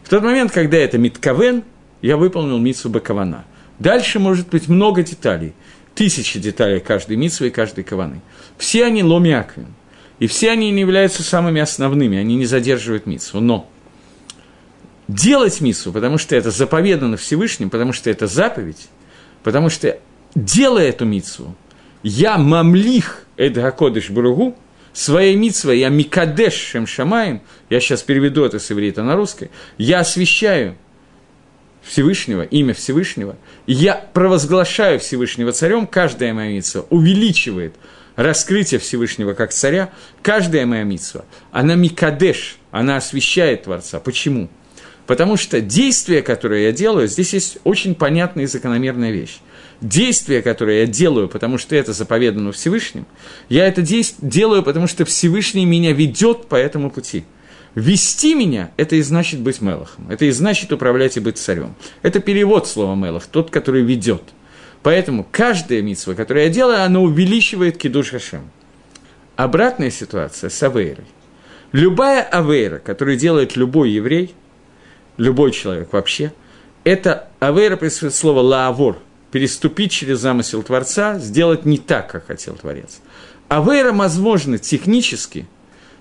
В 0.03 0.09
тот 0.09 0.23
момент, 0.23 0.51
когда 0.51 0.77
это 0.77 0.97
миткавен, 0.97 1.63
я 2.01 2.17
выполнил 2.17 2.57
митсу 2.57 2.89
бакавана. 2.89 3.45
Дальше 3.77 4.19
может 4.19 4.47
быть 4.49 4.69
много 4.69 5.03
деталей, 5.03 5.53
тысячи 5.93 6.39
деталей 6.39 6.79
каждой 6.79 7.17
митсвы 7.17 7.47
и 7.47 7.51
каждой 7.51 7.83
каваны. 7.83 8.21
Все 8.57 8.85
они 8.85 9.03
ломиаквин. 9.03 9.67
И 10.19 10.27
все 10.27 10.51
они 10.51 10.71
не 10.71 10.81
являются 10.81 11.21
самыми 11.21 11.61
основными, 11.61 12.17
они 12.17 12.35
не 12.35 12.45
задерживают 12.45 13.05
митсу. 13.05 13.39
Но 13.39 13.69
делать 15.07 15.61
миссу, 15.61 15.91
потому 15.91 16.17
что 16.17 16.35
это 16.35 16.49
заповедано 16.49 17.17
Всевышним, 17.17 17.69
потому 17.69 17.93
что 17.93 18.09
это 18.09 18.25
заповедь, 18.27 18.87
потому 19.43 19.69
что 19.69 19.99
делая 20.33 20.89
эту 20.89 21.05
митсу, 21.05 21.55
я 22.01 22.37
мамлих 22.37 23.26
Эдгакодыш 23.37 24.09
Буругу, 24.09 24.55
своей 24.93 25.35
митсвой 25.35 25.79
я 25.79 25.89
Микадеш 25.89 26.53
Шем 26.53 26.87
Шамаем, 26.87 27.41
я 27.69 27.79
сейчас 27.79 28.03
переведу 28.03 28.43
это 28.43 28.59
с 28.59 28.71
иврита 28.71 29.03
на 29.03 29.15
русский, 29.15 29.49
я 29.77 29.99
освящаю 29.99 30.75
Всевышнего, 31.83 32.41
имя 32.41 32.73
Всевышнего, 32.73 33.37
и 33.65 33.73
я 33.73 33.93
провозглашаю 33.93 34.99
Всевышнего 34.99 35.51
царем, 35.53 35.87
каждая 35.87 36.33
моя 36.33 36.51
митсва 36.51 36.85
увеличивает 36.89 37.75
раскрытие 38.15 38.79
Всевышнего 38.79 39.33
как 39.33 39.53
царя, 39.53 39.93
каждая 40.21 40.65
моя 40.65 40.83
митсва, 40.83 41.23
она 41.51 41.75
Микадеш, 41.75 42.57
она 42.71 42.97
освещает 42.97 43.63
Творца. 43.63 43.99
Почему? 43.99 44.49
Потому 45.05 45.37
что 45.37 45.61
действие, 45.61 46.21
которое 46.21 46.63
я 46.63 46.71
делаю, 46.73 47.07
здесь 47.07 47.33
есть 47.33 47.59
очень 47.63 47.95
понятная 47.95 48.43
и 48.43 48.47
закономерная 48.47 49.11
вещь. 49.11 49.39
Действие, 49.81 50.41
которое 50.41 50.81
я 50.81 50.87
делаю, 50.87 51.29
потому 51.29 51.57
что 51.57 51.75
это 51.75 51.93
заповедано 51.93 52.51
Всевышним, 52.51 53.05
я 53.47 53.67
это 53.67 53.81
делаю, 53.81 54.63
потому 54.63 54.87
что 54.87 55.05
Всевышний 55.05 55.65
меня 55.65 55.93
ведет 55.93 56.47
по 56.47 56.55
этому 56.55 56.89
пути. 56.89 57.25
Вести 57.75 58.33
меня– 58.33 58.71
это 58.77 58.95
и 58.95 59.01
значит 59.03 59.39
быть 59.39 59.61
Мелахом, 59.61 60.09
это 60.09 60.25
и 60.25 60.31
значит 60.31 60.71
управлять 60.71 61.17
и 61.17 61.19
быть 61.19 61.37
царем. 61.37 61.75
Это 62.01 62.19
перевод 62.19 62.67
слова 62.67 62.95
Мелах, 62.95 63.27
тот, 63.27 63.51
который 63.51 63.83
ведет. 63.83 64.23
Поэтому 64.81 65.27
каждая 65.31 65.81
митсва, 65.83 66.15
которую 66.15 66.45
я 66.45 66.49
делаю, 66.49 66.81
она 66.81 66.99
увеличивает 66.99 67.77
кидуш 67.77 68.09
Хашем. 68.09 68.49
Обратная 69.35 69.91
ситуация 69.91 70.49
с 70.49 70.63
Авейрой. 70.63 71.05
Любая 71.71 72.23
Авейра, 72.23 72.79
которую 72.79 73.17
делает 73.17 73.55
любой 73.55 73.91
еврей– 73.91 74.33
любой 75.17 75.51
человек 75.51 75.91
вообще, 75.91 76.31
это 76.83 77.27
авейра 77.39 77.75
происходит 77.75 78.15
слово 78.15 78.39
лаавор, 78.39 78.97
переступить 79.31 79.91
через 79.91 80.19
замысел 80.19 80.63
Творца, 80.63 81.19
сделать 81.19 81.65
не 81.65 81.77
так, 81.77 82.11
как 82.11 82.27
хотел 82.27 82.55
Творец. 82.55 82.99
Авейра 83.49 83.91
возможно 83.91 84.57
технически 84.57 85.47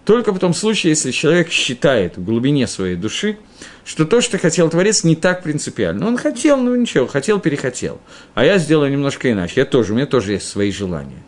только 0.07 0.33
в 0.33 0.39
том 0.39 0.55
случае, 0.55 0.91
если 0.91 1.11
человек 1.11 1.51
считает 1.51 2.17
в 2.17 2.25
глубине 2.25 2.69
своей 2.69 2.95
души, 2.95 3.39
что 3.85 4.05
то, 4.05 4.21
что 4.21 4.39
хотел 4.39 4.71
Творец, 4.71 5.03
не 5.03 5.17
так 5.17 5.43
принципиально. 5.43 6.07
Он 6.07 6.17
хотел, 6.17 6.59
ну 6.59 6.77
ничего, 6.77 7.09
хотел, 7.09 7.41
перехотел. 7.41 8.01
А 8.35 8.45
я 8.45 8.59
сделаю 8.59 8.93
немножко 8.93 9.33
иначе. 9.33 9.55
Я 9.57 9.67
тоже, 9.67 9.93
у 9.93 9.97
меня 9.97 10.07
тоже 10.07 10.35
есть 10.35 10.49
свои 10.49 10.71
желания. 10.71 11.25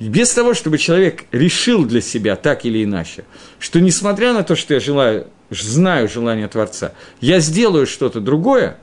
Без 0.00 0.32
того, 0.32 0.54
чтобы 0.54 0.76
человек 0.76 1.24
решил 1.30 1.84
для 1.84 2.00
себя 2.00 2.34
так 2.34 2.64
или 2.64 2.82
иначе, 2.82 3.24
что 3.60 3.80
несмотря 3.80 4.32
на 4.32 4.42
то, 4.42 4.56
что 4.56 4.74
я 4.74 4.80
желаю 4.80 5.28
знаю 5.50 6.08
желание 6.08 6.48
Творца, 6.48 6.92
я 7.20 7.38
сделаю 7.38 7.86
что-то 7.86 8.20
другое, 8.20 8.76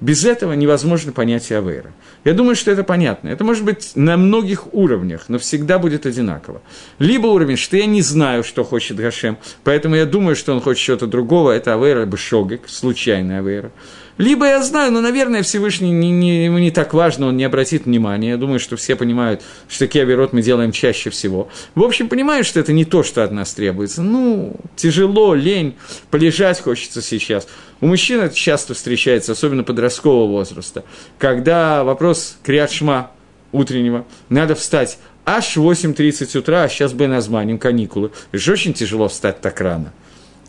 без 0.00 0.24
этого 0.24 0.52
невозможно 0.52 1.12
понятие 1.12 1.58
Авейра. 1.58 1.92
Я 2.24 2.34
думаю, 2.34 2.56
что 2.56 2.70
это 2.70 2.84
понятно. 2.84 3.28
Это 3.28 3.44
может 3.44 3.64
быть 3.64 3.92
на 3.94 4.16
многих 4.16 4.74
уровнях, 4.74 5.24
но 5.28 5.38
всегда 5.38 5.78
будет 5.78 6.06
одинаково. 6.06 6.60
Либо 6.98 7.28
уровень, 7.28 7.56
что 7.56 7.76
я 7.76 7.86
не 7.86 8.02
знаю, 8.02 8.44
что 8.44 8.64
хочет 8.64 8.96
Гашем, 8.98 9.38
поэтому 9.64 9.94
я 9.94 10.06
думаю, 10.06 10.36
что 10.36 10.52
он 10.52 10.60
хочет 10.60 10.82
чего-то 10.82 11.06
другого, 11.06 11.52
это 11.52 11.74
Авейра 11.74 12.04
Бешогек, 12.04 12.62
случайная 12.68 13.38
Авейра. 13.38 13.70
Либо 14.18 14.46
я 14.46 14.62
знаю, 14.62 14.92
но, 14.92 15.00
наверное, 15.02 15.42
Всевышний 15.42 15.90
не, 15.90 16.10
не, 16.10 16.46
ему 16.46 16.58
не 16.58 16.70
так 16.70 16.94
важно, 16.94 17.26
он 17.26 17.36
не 17.36 17.44
обратит 17.44 17.84
внимания. 17.84 18.30
Я 18.30 18.36
думаю, 18.38 18.58
что 18.58 18.76
все 18.76 18.96
понимают, 18.96 19.42
что 19.68 19.80
такие 19.80 20.02
оберот 20.02 20.32
мы 20.32 20.40
делаем 20.40 20.72
чаще 20.72 21.10
всего. 21.10 21.48
В 21.74 21.82
общем, 21.82 22.08
понимаю, 22.08 22.42
что 22.42 22.58
это 22.58 22.72
не 22.72 22.86
то, 22.86 23.02
что 23.02 23.22
от 23.22 23.30
нас 23.30 23.52
требуется. 23.52 24.02
Ну, 24.02 24.56
тяжело, 24.74 25.34
лень, 25.34 25.76
полежать 26.10 26.60
хочется 26.62 27.02
сейчас. 27.02 27.46
У 27.82 27.86
мужчин 27.86 28.20
это 28.20 28.34
часто 28.34 28.72
встречается, 28.72 29.32
особенно 29.32 29.64
подросткового 29.64 30.30
возраста, 30.30 30.84
когда 31.18 31.84
вопрос 31.84 32.38
криатшма 32.42 33.10
утреннего, 33.52 34.06
надо 34.30 34.54
встать 34.54 34.98
аж 35.26 35.56
в 35.56 35.70
8.30 35.70 36.38
утра, 36.38 36.62
а 36.62 36.68
сейчас 36.68 36.94
бы 36.94 37.06
названием 37.06 37.58
каникулы. 37.58 38.12
Это 38.32 38.42
же 38.42 38.52
очень 38.52 38.72
тяжело 38.72 39.08
встать 39.08 39.42
так 39.42 39.60
рано. 39.60 39.92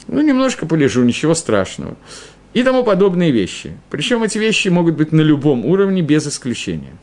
Ну, 0.07 0.21
немножко 0.21 0.65
полежу, 0.65 1.03
ничего 1.03 1.35
страшного 1.35 1.97
и 2.53 2.63
тому 2.63 2.83
подобные 2.83 3.31
вещи. 3.31 3.77
Причем 3.89 4.23
эти 4.23 4.37
вещи 4.37 4.69
могут 4.69 4.95
быть 4.95 5.11
на 5.11 5.21
любом 5.21 5.65
уровне, 5.65 6.01
без 6.01 6.27
исключения. 6.27 6.95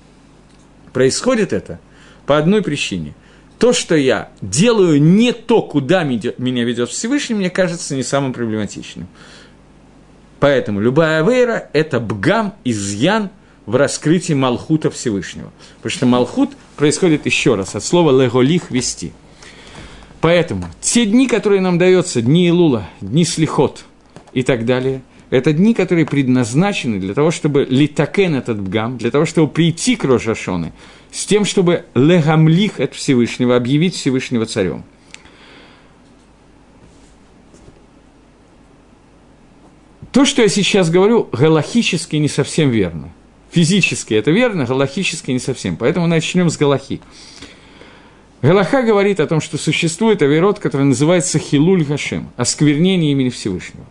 Происходит 0.92 1.52
это 1.52 1.80
по 2.26 2.38
одной 2.38 2.62
причине. 2.62 3.14
То, 3.58 3.72
что 3.72 3.94
я 3.94 4.30
делаю 4.40 5.00
не 5.00 5.32
то, 5.32 5.62
куда 5.62 6.02
меня 6.02 6.64
ведет 6.64 6.90
Всевышний, 6.90 7.36
мне 7.36 7.50
кажется 7.50 7.94
не 7.94 8.02
самым 8.02 8.32
проблематичным. 8.32 9.06
Поэтому 10.40 10.80
любая 10.80 11.22
авейра– 11.22 11.70
это 11.72 12.00
бгам, 12.00 12.54
изъян 12.64 13.30
в 13.64 13.76
раскрытии 13.76 14.34
Малхута 14.34 14.90
Всевышнего. 14.90 15.52
Потому 15.76 15.90
что 15.90 16.06
Малхут 16.06 16.50
происходит 16.76 17.26
еще 17.26 17.54
раз 17.54 17.74
от 17.74 17.84
слова 17.84 18.10
«леголих»– 18.10 18.64
«вести». 18.70 19.12
Поэтому 20.20 20.66
те 20.80 21.06
дни, 21.06 21.28
которые 21.28 21.60
нам 21.60 21.78
даются, 21.78 22.22
дни 22.22 22.48
Илула, 22.48 22.88
дни 23.00 23.24
Слихот 23.24 23.84
и 24.32 24.42
так 24.42 24.64
далее– 24.64 25.02
это 25.30 25.52
дни, 25.52 25.74
которые 25.74 26.06
предназначены 26.06 26.98
для 26.98 27.14
того, 27.14 27.30
чтобы 27.30 27.66
литакен 27.68 28.34
этот 28.34 28.60
бгам, 28.60 28.98
для 28.98 29.10
того, 29.10 29.24
чтобы 29.24 29.52
прийти 29.52 29.96
к 29.96 30.04
Рожашоны, 30.04 30.72
с 31.10 31.26
тем, 31.26 31.44
чтобы 31.44 31.84
легамлих 31.94 32.80
от 32.80 32.94
Всевышнего, 32.94 33.56
объявить 33.56 33.94
Всевышнего 33.94 34.46
царем. 34.46 34.84
То, 40.12 40.24
что 40.24 40.42
я 40.42 40.48
сейчас 40.48 40.90
говорю, 40.90 41.28
галахически 41.32 42.14
не 42.16 42.28
совсем 42.28 42.70
верно. 42.70 43.10
Физически 43.50 44.14
это 44.14 44.30
верно, 44.30 44.64
галахически 44.64 45.32
не 45.32 45.40
совсем. 45.40 45.76
Поэтому 45.76 46.06
начнем 46.06 46.50
с 46.50 46.56
галахи. 46.56 47.00
Галаха 48.40 48.82
говорит 48.82 49.20
о 49.20 49.26
том, 49.26 49.40
что 49.40 49.58
существует 49.58 50.22
авирот, 50.22 50.58
который 50.58 50.84
называется 50.84 51.38
Хилуль 51.38 51.84
Хашем, 51.84 52.30
осквернение 52.36 53.10
имени 53.10 53.30
Всевышнего. 53.30 53.86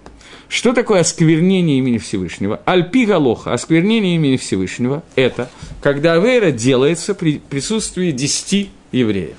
Что 0.54 0.72
такое 0.74 1.00
осквернение 1.00 1.80
имени 1.80 1.98
Всевышнего? 1.98 2.62
Альпи 2.68 3.08
Галоха, 3.08 3.54
осквернение 3.54 4.18
имени 4.18 4.38
Всевышнего, 4.38 5.02
это 5.16 5.50
когда 5.82 6.14
Авейра 6.14 6.52
делается 6.52 7.16
при 7.16 7.40
присутствии 7.40 8.12
десяти 8.12 8.70
евреев. 8.92 9.36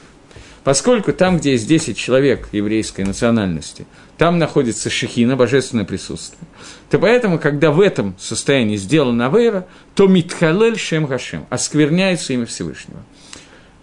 Поскольку 0.65 1.12
там, 1.12 1.39
где 1.39 1.53
есть 1.53 1.69
10 1.69 1.97
человек 1.97 2.49
еврейской 2.51 3.03
национальности, 3.03 3.87
там 4.19 4.41
находится 4.41 4.91
шехина, 4.91 5.37
божественное 5.37 5.85
присутствие, 5.85 6.49
то 6.91 6.99
поэтому, 6.99 7.39
когда 7.39 7.71
в 7.71 7.81
этом 7.81 8.17
состоянии 8.19 8.75
сделана 8.75 9.27
Авейра, 9.27 9.69
то 9.95 10.09
Митхалель 10.09 10.77
Шем 10.77 11.07
Хашем, 11.07 11.47
оскверняется 11.49 12.33
имя 12.33 12.45
Всевышнего. 12.45 13.05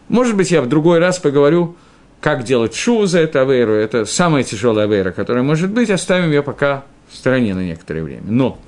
Может 0.09 0.35
быть, 0.35 0.51
я 0.51 0.61
в 0.61 0.67
другой 0.67 0.99
раз 0.99 1.17
поговорю, 1.17 1.77
как 2.19 2.43
делать 2.43 2.75
шу 2.75 3.05
за 3.05 3.19
это 3.19 3.39
Авейру, 3.39 3.71
это 3.71 4.03
самая 4.03 4.43
тяжелая 4.43 4.85
Авейра, 4.85 5.11
которая 5.11 5.43
может 5.43 5.69
быть, 5.69 5.89
оставим 5.89 6.29
ее 6.29 6.43
пока 6.43 6.83
стороне 7.15 7.53
на 7.53 7.63
некоторое 7.63 8.03
время. 8.03 8.23
Но 8.27 8.59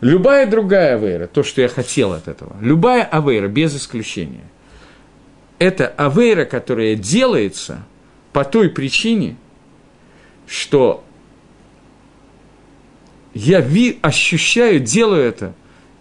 любая 0.00 0.46
другая 0.46 0.96
авейра, 0.96 1.26
то, 1.26 1.42
что 1.42 1.60
я 1.60 1.68
хотел 1.68 2.12
от 2.12 2.28
этого, 2.28 2.56
любая 2.60 3.04
авейра, 3.04 3.48
без 3.48 3.76
исключения, 3.76 4.44
это 5.58 5.86
авейра, 5.88 6.44
которая 6.44 6.94
делается 6.96 7.84
по 8.32 8.44
той 8.44 8.68
причине, 8.68 9.36
что 10.46 11.04
я 13.32 13.60
ви, 13.60 13.98
ощущаю, 14.02 14.80
делаю 14.80 15.22
это, 15.22 15.54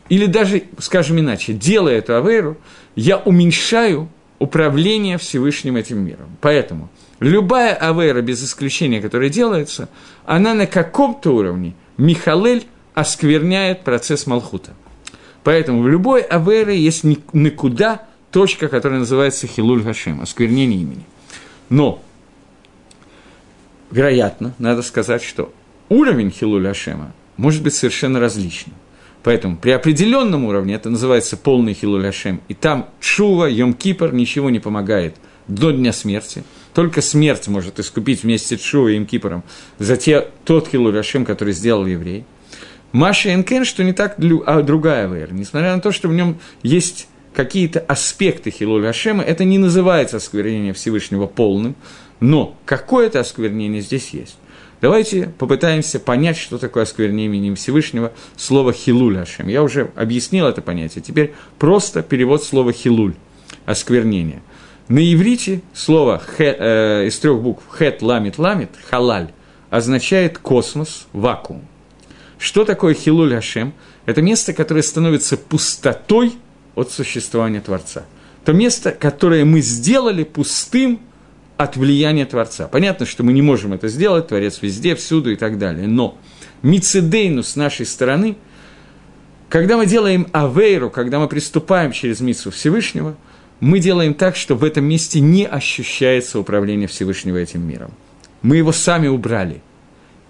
или 0.09 0.25
даже, 0.25 0.63
скажем 0.79 1.19
иначе, 1.19 1.53
делая 1.53 1.97
эту 1.97 2.15
авейру, 2.15 2.57
я 2.95 3.17
уменьшаю 3.17 4.09
управление 4.39 5.17
Всевышним 5.17 5.77
этим 5.77 6.05
миром. 6.05 6.37
Поэтому 6.41 6.89
любая 7.23 7.73
авейра, 7.73 8.21
без 8.21 8.43
исключения, 8.43 9.01
которая 9.01 9.29
делается, 9.29 9.89
она 10.25 10.53
на 10.53 10.67
каком-то 10.67 11.31
уровне, 11.35 11.73
Михалель 11.97 12.65
оскверняет 12.93 13.83
процесс 13.83 14.27
Малхута. 14.27 14.73
Поэтому 15.43 15.81
в 15.81 15.87
любой 15.87 16.21
авейре 16.21 16.77
есть 16.77 17.03
никуда 17.03 18.05
точка, 18.31 18.67
которая 18.67 18.99
называется 18.99 19.47
Хилуль 19.47 19.83
Гашем, 19.83 20.21
осквернение 20.21 20.81
имени. 20.81 21.05
Но, 21.69 22.01
вероятно, 23.91 24.53
надо 24.57 24.81
сказать, 24.81 25.23
что 25.23 25.51
уровень 25.89 26.31
Хилуль 26.31 26.63
Гашема 26.63 27.13
может 27.37 27.63
быть 27.63 27.73
совершенно 27.73 28.19
различным. 28.19 28.75
Поэтому 29.23 29.55
при 29.55 29.71
определенном 29.71 30.43
уровне 30.43 30.75
это 30.75 30.89
называется 30.89 31.37
полный 31.37 31.73
Хилуль 31.73 32.03
Гашем, 32.03 32.41
и 32.49 32.53
там 32.53 32.89
Чува, 32.99 33.45
Йом 33.45 33.73
Кипр 33.73 34.13
ничего 34.13 34.49
не 34.49 34.59
помогает 34.59 35.15
до 35.47 35.71
дня 35.71 35.93
смерти– 35.93 36.43
только 36.73 37.01
смерть 37.01 37.47
может 37.47 37.79
искупить 37.79 38.23
вместе 38.23 38.57
с 38.57 38.61
Шуа 38.61 38.89
и 38.91 39.05
Кипором 39.05 39.43
за 39.79 39.97
те, 39.97 40.29
тот 40.45 40.67
Хилурашим, 40.69 41.25
который 41.25 41.53
сделал 41.53 41.85
еврей. 41.85 42.25
Маша 42.91 43.33
Энкен, 43.33 43.65
что 43.65 43.83
не 43.83 43.93
так, 43.93 44.17
а 44.45 44.61
другая 44.61 45.07
вера. 45.07 45.31
Несмотря 45.31 45.75
на 45.75 45.81
то, 45.81 45.91
что 45.91 46.07
в 46.07 46.13
нем 46.13 46.39
есть 46.61 47.07
какие-то 47.33 47.79
аспекты 47.79 48.51
Хилуль 48.51 48.85
Хашема, 48.85 49.23
это 49.23 49.43
не 49.43 49.57
называется 49.57 50.17
осквернение 50.17 50.73
Всевышнего 50.73 51.25
полным, 51.25 51.75
но 52.19 52.55
какое-то 52.65 53.19
осквернение 53.19 53.81
здесь 53.81 54.09
есть. 54.09 54.37
Давайте 54.81 55.33
попытаемся 55.39 55.99
понять, 55.99 56.37
что 56.37 56.57
такое 56.57 56.83
осквернение 56.83 57.27
именем 57.27 57.55
Всевышнего, 57.55 58.11
слово 58.35 58.73
«хилуль 58.73 59.17
Хашем». 59.17 59.47
Я 59.47 59.63
уже 59.63 59.91
объяснил 59.95 60.45
это 60.45 60.61
понятие, 60.61 61.01
теперь 61.01 61.33
просто 61.57 62.03
перевод 62.03 62.43
слова 62.43 62.73
«хилуль»– 62.73 63.13
осквернение– 63.65 64.41
На 64.93 64.99
иврите 65.11 65.63
слово 65.73 66.21
хе, 66.37 66.55
э, 66.55 67.07
из 67.07 67.17
трех 67.17 67.41
букв 67.41 67.63
хет 67.75 68.03
ламит 68.03 68.37
ламит 68.37 68.69
халаль 68.91 69.31
означает 69.71 70.37
космос, 70.37 71.07
вакуум. 71.13 71.65
Что 72.37 72.63
такое 72.63 72.93
хилуль 72.93 73.33
Хашем? 73.33 73.73
Это 74.05 74.21
место, 74.21 74.53
которое 74.53 74.83
становится 74.83 75.35
пустотой 75.35 76.33
от 76.75 76.91
существования 76.91 77.59
Творца. 77.59 78.03
То 78.45 78.53
место, 78.53 78.91
которое 78.91 79.45
мы 79.45 79.61
сделали 79.61 80.23
пустым 80.23 80.99
от 81.57 81.75
влияния 81.75 82.27
Творца. 82.27 82.67
Понятно, 82.67 83.07
что 83.07 83.23
мы 83.23 83.33
не 83.33 83.41
можем 83.41 83.73
это 83.73 83.87
сделать, 83.87 84.27
Творец 84.27 84.59
везде, 84.61 84.93
всюду 84.93 85.31
и 85.31 85.35
так 85.35 85.57
далее. 85.57 85.87
Но 85.87 86.19
мицедейну 86.61 87.41
с 87.41 87.55
нашей 87.55 87.87
стороны, 87.87 88.37
когда 89.49 89.75
мы 89.75 89.87
делаем 89.87 90.27
авейру, 90.33 90.91
когда 90.91 91.17
мы 91.17 91.27
приступаем 91.27 91.93
через 91.93 92.19
мицу 92.19 92.51
Всевышнего, 92.51 93.15
мы 93.63 93.79
делаем 93.79 94.13
так, 94.13 94.35
что 94.35 94.55
в 94.55 94.63
этом 94.65 94.83
месте 94.83 95.21
не 95.21 95.47
ощущается 95.47 96.37
управление 96.37 96.89
Всевышнего 96.89 97.37
этим 97.37 97.65
миром. 97.65 97.91
Мы 98.41 98.57
его 98.57 98.73
сами 98.73 99.07
убрали. 99.07 99.61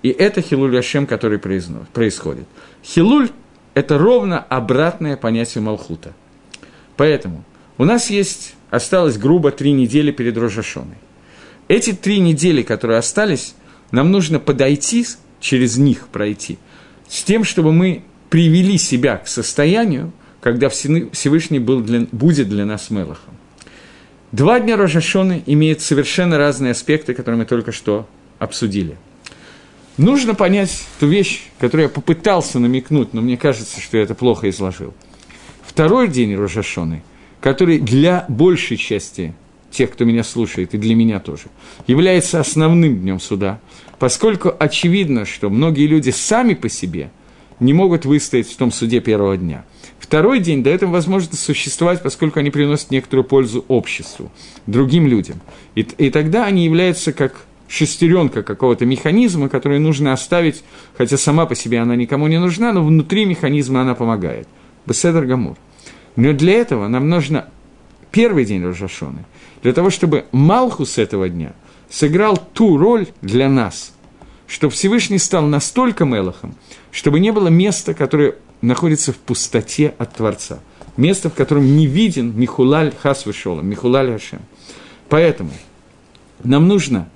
И 0.03 0.09
это 0.09 0.39
хилуль 0.39 0.77
Ашем, 0.77 1.07
который 1.07 1.39
происходит. 1.39 2.45
Хилуль– 2.83 3.31
это 3.73 3.97
ровно 3.97 4.37
обратное 4.37 5.17
понятие 5.17 5.63
Малхута. 5.63 6.13
Поэтому 6.95 7.43
у 7.79 7.85
нас 7.85 8.11
есть, 8.11 8.53
осталось 8.69 9.17
грубо 9.17 9.49
три 9.49 9.71
недели 9.71 10.11
перед 10.11 10.37
Рожашоной. 10.37 10.97
Эти 11.67 11.91
три 11.91 12.19
недели, 12.19 12.61
которые 12.61 12.99
остались, 12.99 13.55
нам 13.89 14.11
нужно 14.11 14.39
подойти, 14.39 15.07
через 15.39 15.77
них 15.77 16.07
пройти, 16.09 16.59
с 17.09 17.23
тем, 17.23 17.45
чтобы 17.45 17.73
мы 17.73 18.03
привели 18.29 18.77
себя 18.77 19.17
к 19.17 19.27
состоянию, 19.27 20.11
когда 20.43 20.67
Всевышний 20.67 21.59
был 21.59 21.79
для, 21.79 22.05
будет 22.11 22.49
для 22.49 22.65
нас 22.65 22.89
Мелахом. 22.89 23.33
Два 24.33 24.59
дня 24.59 24.75
Рожашоны 24.75 25.41
имеют 25.45 25.79
совершенно 25.79 26.37
разные 26.37 26.71
аспекты, 26.71 27.13
которые 27.13 27.39
мы 27.39 27.45
только 27.45 27.71
что 27.71 28.09
обсудили. 28.39 28.97
Нужно 29.95 30.35
понять 30.35 30.85
ту 30.99 31.07
вещь, 31.07 31.43
которую 31.59 31.85
я 31.85 31.89
попытался 31.89 32.59
намекнуть, 32.59 33.13
но 33.13 33.21
мне 33.21 33.37
кажется, 33.37 33.79
что 33.79 33.95
я 33.95 34.03
это 34.03 34.15
плохо 34.15 34.49
изложил. 34.49 34.93
Второй 35.65 36.09
день 36.09 36.35
Рожашоны, 36.35 37.03
который 37.39 37.79
для 37.79 38.25
большей 38.27 38.75
части 38.75 39.33
тех, 39.71 39.91
кто 39.91 40.03
меня 40.03 40.25
слушает, 40.25 40.73
и 40.73 40.77
для 40.77 40.93
меня 40.93 41.21
тоже, 41.21 41.45
является 41.87 42.41
основным 42.41 42.99
днем 42.99 43.21
суда, 43.21 43.61
поскольку 43.97 44.53
очевидно, 44.59 45.25
что 45.25 45.49
многие 45.49 45.87
люди 45.87 46.09
сами 46.09 46.53
по 46.53 46.67
себе 46.67 47.11
не 47.61 47.71
могут 47.71 48.03
выстоять 48.03 48.49
в 48.49 48.57
том 48.57 48.73
суде 48.73 48.99
первого 48.99 49.37
дня– 49.37 49.63
Второй 50.03 50.41
день 50.41 50.63
дает 50.63 50.83
им 50.83 50.91
возможность 50.91 51.41
существовать, 51.41 52.03
поскольку 52.03 52.37
они 52.37 52.49
приносят 52.49 52.91
некоторую 52.91 53.23
пользу 53.23 53.63
обществу, 53.69 54.29
другим 54.67 55.07
людям. 55.07 55.39
И, 55.75 55.79
и 55.79 56.09
тогда 56.09 56.43
они 56.43 56.65
являются 56.65 57.13
как 57.13 57.45
шестеренка 57.69 58.43
какого-то 58.43 58.85
механизма, 58.85 59.47
который 59.47 59.79
нужно 59.79 60.11
оставить, 60.11 60.65
хотя 60.97 61.15
сама 61.15 61.45
по 61.45 61.55
себе 61.55 61.79
она 61.79 61.95
никому 61.95 62.27
не 62.27 62.37
нужна, 62.37 62.73
но 62.73 62.83
внутри 62.83 63.23
механизма 63.23 63.81
она 63.81 63.95
помогает. 63.95 64.45
Беседер 64.85 65.25
Гамур. 65.25 65.55
Но 66.17 66.33
для 66.33 66.55
этого 66.55 66.89
нам 66.89 67.07
нужно 67.07 67.47
первый 68.11 68.43
день 68.43 68.61
Рожашоны, 68.61 69.23
для 69.63 69.71
того, 69.71 69.89
чтобы 69.89 70.25
Малхус 70.33 70.97
этого 70.97 71.29
дня 71.29 71.53
сыграл 71.89 72.35
ту 72.51 72.77
роль 72.77 73.07
для 73.21 73.47
нас, 73.47 73.93
чтобы 74.47 74.73
Всевышний 74.73 75.17
стал 75.17 75.45
настолько 75.45 76.03
Мелахом, 76.03 76.55
чтобы 76.91 77.21
не 77.21 77.31
было 77.31 77.47
места, 77.47 77.93
которое 77.93 78.35
находится 78.63 79.11
в 79.11 79.17
пустоте 79.17 79.93
от 79.97 80.15
Творца. 80.15 80.59
Место, 80.95 81.29
в 81.29 81.33
котором 81.33 81.75
не 81.75 81.85
виден 81.85 82.33
Михулаль 82.37 82.93
Хас 83.01 83.25
Вишола, 83.25 83.61
Михулаль 83.61 84.11
Хашем. 84.11 84.41
Поэтому 85.09 85.51
нам 86.43 86.67
нужно 86.67 87.09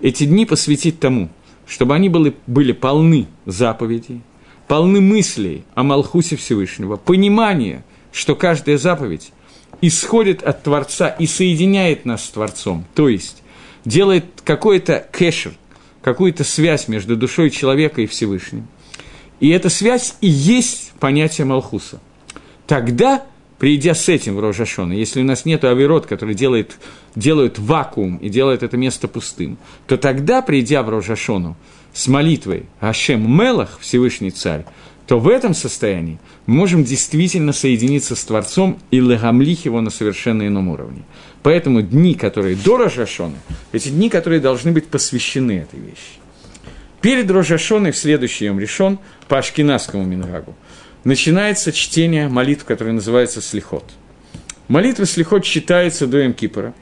эти 0.00 0.24
дни 0.24 0.46
посвятить 0.46 1.00
тому, 1.00 1.28
чтобы 1.66 1.94
они 1.94 2.08
были, 2.08 2.34
были 2.46 2.72
полны 2.72 3.26
заповедей, 3.44 4.22
полны 4.66 5.00
мыслей 5.00 5.64
о 5.74 5.82
Малхусе 5.82 6.36
Всевышнего, 6.36 6.96
понимания, 6.96 7.84
что 8.12 8.34
каждая 8.34 8.78
заповедь 8.78 9.32
исходит 9.80 10.42
от 10.42 10.62
Творца 10.62 11.08
и 11.08 11.26
соединяет 11.26 12.06
нас 12.06 12.24
с 12.24 12.30
Творцом, 12.30 12.86
то 12.94 13.08
есть 13.08 13.42
делает 13.84 14.24
какой-то 14.44 15.06
кэшер, 15.12 15.52
какую-то 16.00 16.44
связь 16.44 16.88
между 16.88 17.16
душой 17.16 17.50
человека 17.50 18.00
и 18.00 18.06
Всевышним. 18.06 18.68
И 19.40 19.50
эта 19.50 19.68
связь 19.68 20.14
и 20.20 20.28
есть 20.28 20.93
понятие 21.04 21.44
Малхуса. 21.44 22.00
Тогда, 22.66 23.26
придя 23.58 23.94
с 23.94 24.08
этим 24.08 24.36
в 24.36 24.40
Рожашона, 24.40 24.94
если 24.94 25.20
у 25.20 25.24
нас 25.24 25.44
нет 25.44 25.62
авирот, 25.62 26.06
который 26.06 26.34
делает, 26.34 26.78
делают 27.14 27.58
вакуум 27.58 28.16
и 28.16 28.30
делает 28.30 28.62
это 28.62 28.78
место 28.78 29.06
пустым, 29.06 29.58
то 29.86 29.98
тогда, 29.98 30.40
придя 30.40 30.82
в 30.82 30.88
Рожашону 30.88 31.58
с 31.92 32.08
молитвой 32.08 32.62
Ашем 32.80 33.30
Мелах, 33.30 33.80
Всевышний 33.82 34.30
Царь, 34.30 34.64
то 35.06 35.18
в 35.18 35.28
этом 35.28 35.52
состоянии 35.52 36.18
мы 36.46 36.54
можем 36.54 36.84
действительно 36.84 37.52
соединиться 37.52 38.16
с 38.16 38.24
Творцом 38.24 38.78
и 38.90 38.98
легамлих 38.98 39.66
его 39.66 39.82
на 39.82 39.90
совершенно 39.90 40.46
ином 40.46 40.68
уровне. 40.68 41.02
Поэтому 41.42 41.82
дни, 41.82 42.14
которые 42.14 42.56
до 42.56 42.78
Рожашона, 42.78 43.36
эти 43.72 43.90
дни, 43.90 44.08
которые 44.08 44.40
должны 44.40 44.72
быть 44.72 44.86
посвящены 44.86 45.58
этой 45.58 45.80
вещи. 45.80 46.16
Перед 47.02 47.30
Рожашоной 47.30 47.90
в 47.90 47.98
следующий 47.98 48.46
Йом 48.46 48.58
решен 48.58 48.98
по 49.28 49.36
Ашкинасскому 49.36 50.04
Мингагу 50.06 50.54
начинается 51.04 51.72
чтение 51.72 52.28
молитв, 52.28 52.64
которые 52.64 52.94
называются 52.94 53.40
Слихот. 53.40 53.84
Молитва 54.68 55.06
Слихот 55.06 55.44
читается 55.44 56.06
до 56.06 56.32
Кипра. 56.32 56.74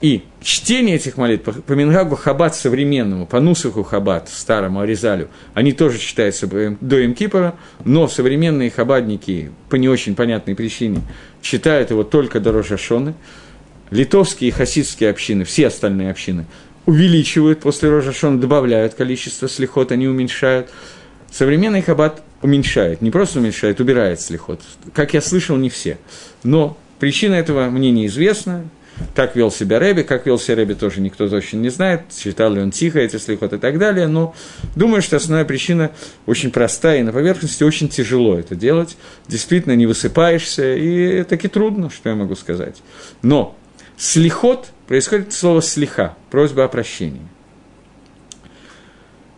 И 0.00 0.24
чтение 0.42 0.96
этих 0.96 1.16
молитв 1.16 1.44
по, 1.64 1.72
Мингагу 1.72 2.16
Хаббат 2.16 2.56
современному, 2.56 3.24
по 3.24 3.40
Нусаху 3.40 3.84
Хаббат, 3.84 4.28
старому 4.28 4.80
Аризалю, 4.80 5.28
они 5.54 5.72
тоже 5.72 5.98
читаются 5.98 6.48
до 6.80 7.12
Кипра, 7.12 7.54
но 7.84 8.08
современные 8.08 8.70
хабадники 8.70 9.52
по 9.70 9.76
не 9.76 9.88
очень 9.88 10.16
понятной 10.16 10.56
причине 10.56 11.02
читают 11.40 11.90
его 11.90 12.02
только 12.02 12.40
до 12.40 12.50
Рожашоны. 12.50 13.14
Литовские 13.90 14.48
и 14.48 14.50
хасидские 14.50 15.10
общины, 15.10 15.44
все 15.44 15.68
остальные 15.68 16.10
общины 16.10 16.46
увеличивают 16.84 17.60
после 17.60 17.90
Рожашона, 17.90 18.40
добавляют 18.40 18.94
количество 18.94 19.48
слихот, 19.48 19.92
они 19.92 20.08
уменьшают. 20.08 20.68
Современный 21.30 21.82
хаббат 21.82 22.22
уменьшает, 22.42 23.02
не 23.02 23.10
просто 23.10 23.38
уменьшает, 23.38 23.80
убирает 23.80 24.20
слихот. 24.20 24.60
Как 24.92 25.14
я 25.14 25.20
слышал, 25.20 25.56
не 25.56 25.70
все. 25.70 25.98
Но 26.42 26.76
причина 26.98 27.34
этого 27.34 27.70
мне 27.70 27.90
неизвестна. 27.90 28.64
Так 29.14 29.34
вел 29.36 29.50
себя 29.50 29.78
Рэби, 29.78 30.02
как 30.02 30.26
вел 30.26 30.38
себя 30.38 30.56
Рэби, 30.56 30.74
тоже 30.74 31.00
никто 31.00 31.26
точно 31.26 31.56
не 31.56 31.70
знает, 31.70 32.02
читал 32.14 32.52
ли 32.52 32.60
он 32.60 32.70
тихо 32.70 33.00
эти 33.00 33.16
слихот 33.16 33.54
и 33.54 33.58
так 33.58 33.78
далее, 33.78 34.06
но 34.06 34.34
думаю, 34.76 35.00
что 35.00 35.16
основная 35.16 35.46
причина 35.46 35.92
очень 36.26 36.50
простая, 36.50 37.00
и 37.00 37.02
на 37.02 37.10
поверхности 37.10 37.64
очень 37.64 37.88
тяжело 37.88 38.38
это 38.38 38.54
делать, 38.54 38.98
действительно 39.28 39.74
не 39.74 39.86
высыпаешься, 39.86 40.76
и 40.76 41.24
таки 41.24 41.48
трудно, 41.48 41.90
что 41.90 42.10
я 42.10 42.14
могу 42.14 42.36
сказать. 42.36 42.82
Но 43.22 43.56
слихот– 43.96 44.68
происходит 44.92 45.32
слово 45.32 45.62
«слиха», 45.62 46.18
просьба 46.30 46.64
о 46.64 46.68
прощении. 46.68 47.26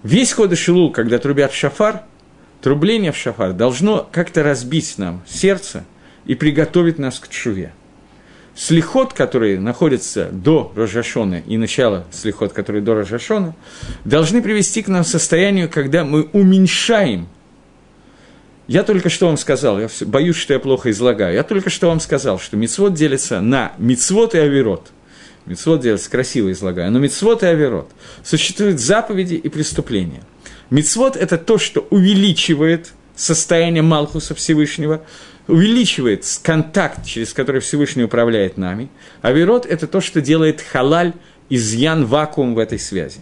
Весь 0.02 0.32
ход 0.32 0.59
Шилул, 0.59 0.90
когда 0.90 1.18
трубят 1.18 1.52
шафар, 1.52 2.02
трубление 2.64 3.12
в 3.12 3.16
шафар 3.18 3.52
должно 3.52 4.08
как-то 4.10 4.42
разбить 4.42 4.94
нам 4.96 5.22
сердце 5.26 5.84
и 6.24 6.34
приготовить 6.34 6.98
нас 6.98 7.18
к 7.18 7.28
чуве. 7.28 7.74
Слихот, 8.56 9.12
который 9.12 9.58
находится 9.58 10.30
до 10.32 10.72
Рожашона 10.74 11.42
и 11.46 11.58
начало 11.58 12.06
слихот, 12.10 12.54
который 12.54 12.80
до 12.80 12.94
Рожашона, 12.94 13.54
должны 14.06 14.40
привести 14.40 14.82
к 14.82 14.88
нам 14.88 15.04
состоянию, 15.04 15.68
когда 15.68 16.04
мы 16.04 16.22
уменьшаем 16.32 17.28
я 18.66 18.82
только 18.82 19.10
что 19.10 19.26
вам 19.26 19.36
сказал, 19.36 19.78
я 19.78 19.90
боюсь, 20.06 20.36
что 20.36 20.54
я 20.54 20.58
плохо 20.58 20.90
излагаю, 20.90 21.34
я 21.34 21.42
только 21.42 21.68
что 21.68 21.88
вам 21.88 22.00
сказал, 22.00 22.38
что 22.38 22.56
мицвод 22.56 22.94
делится 22.94 23.42
на 23.42 23.74
мицвод 23.76 24.34
и 24.34 24.38
авирот. 24.38 24.90
Мецвод 25.44 25.82
делается 25.82 26.10
красиво 26.10 26.50
излагая, 26.50 26.88
но 26.88 26.98
мецвод 26.98 27.42
и 27.42 27.46
аверот. 27.46 27.90
Существуют 28.22 28.80
заповеди 28.80 29.34
и 29.34 29.50
преступления. 29.50 30.22
Мецвод– 30.74 31.14
это 31.24 31.38
то, 31.38 31.56
что 31.56 31.86
увеличивает 31.90 32.94
состояние 33.14 33.82
Малхуса 33.82 34.34
Всевышнего, 34.34 35.04
увеличивает 35.46 36.26
контакт, 36.42 37.06
через 37.06 37.32
который 37.32 37.60
Всевышний 37.60 38.02
управляет 38.02 38.58
нами. 38.58 38.88
Аверот– 39.22 39.66
это 39.70 39.86
то, 39.86 40.00
что 40.00 40.20
делает 40.20 40.60
халаль, 40.60 41.12
изъян, 41.48 42.06
вакуум 42.06 42.56
в 42.56 42.58
этой 42.58 42.80
связи. 42.80 43.20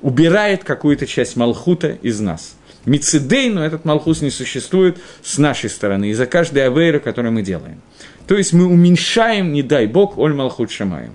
Убирает 0.00 0.64
какую-то 0.64 1.06
часть 1.06 1.36
Малхута 1.36 1.98
из 2.00 2.18
нас. 2.18 2.56
Мицидей, 2.86 3.50
но 3.50 3.62
этот 3.62 3.84
Малхус 3.84 4.22
не 4.22 4.30
существует 4.30 4.96
с 5.22 5.36
нашей 5.36 5.68
стороны, 5.68 6.08
из-за 6.08 6.24
каждой 6.24 6.66
авейры, 6.66 6.98
которую 6.98 7.32
мы 7.32 7.42
делаем. 7.42 7.82
То 8.26 8.38
есть 8.38 8.54
мы 8.54 8.64
уменьшаем, 8.64 9.52
не 9.52 9.62
дай 9.62 9.86
Бог, 9.86 10.16
Оль 10.16 10.32
Малхут 10.32 10.70
Шамаем. 10.70 11.14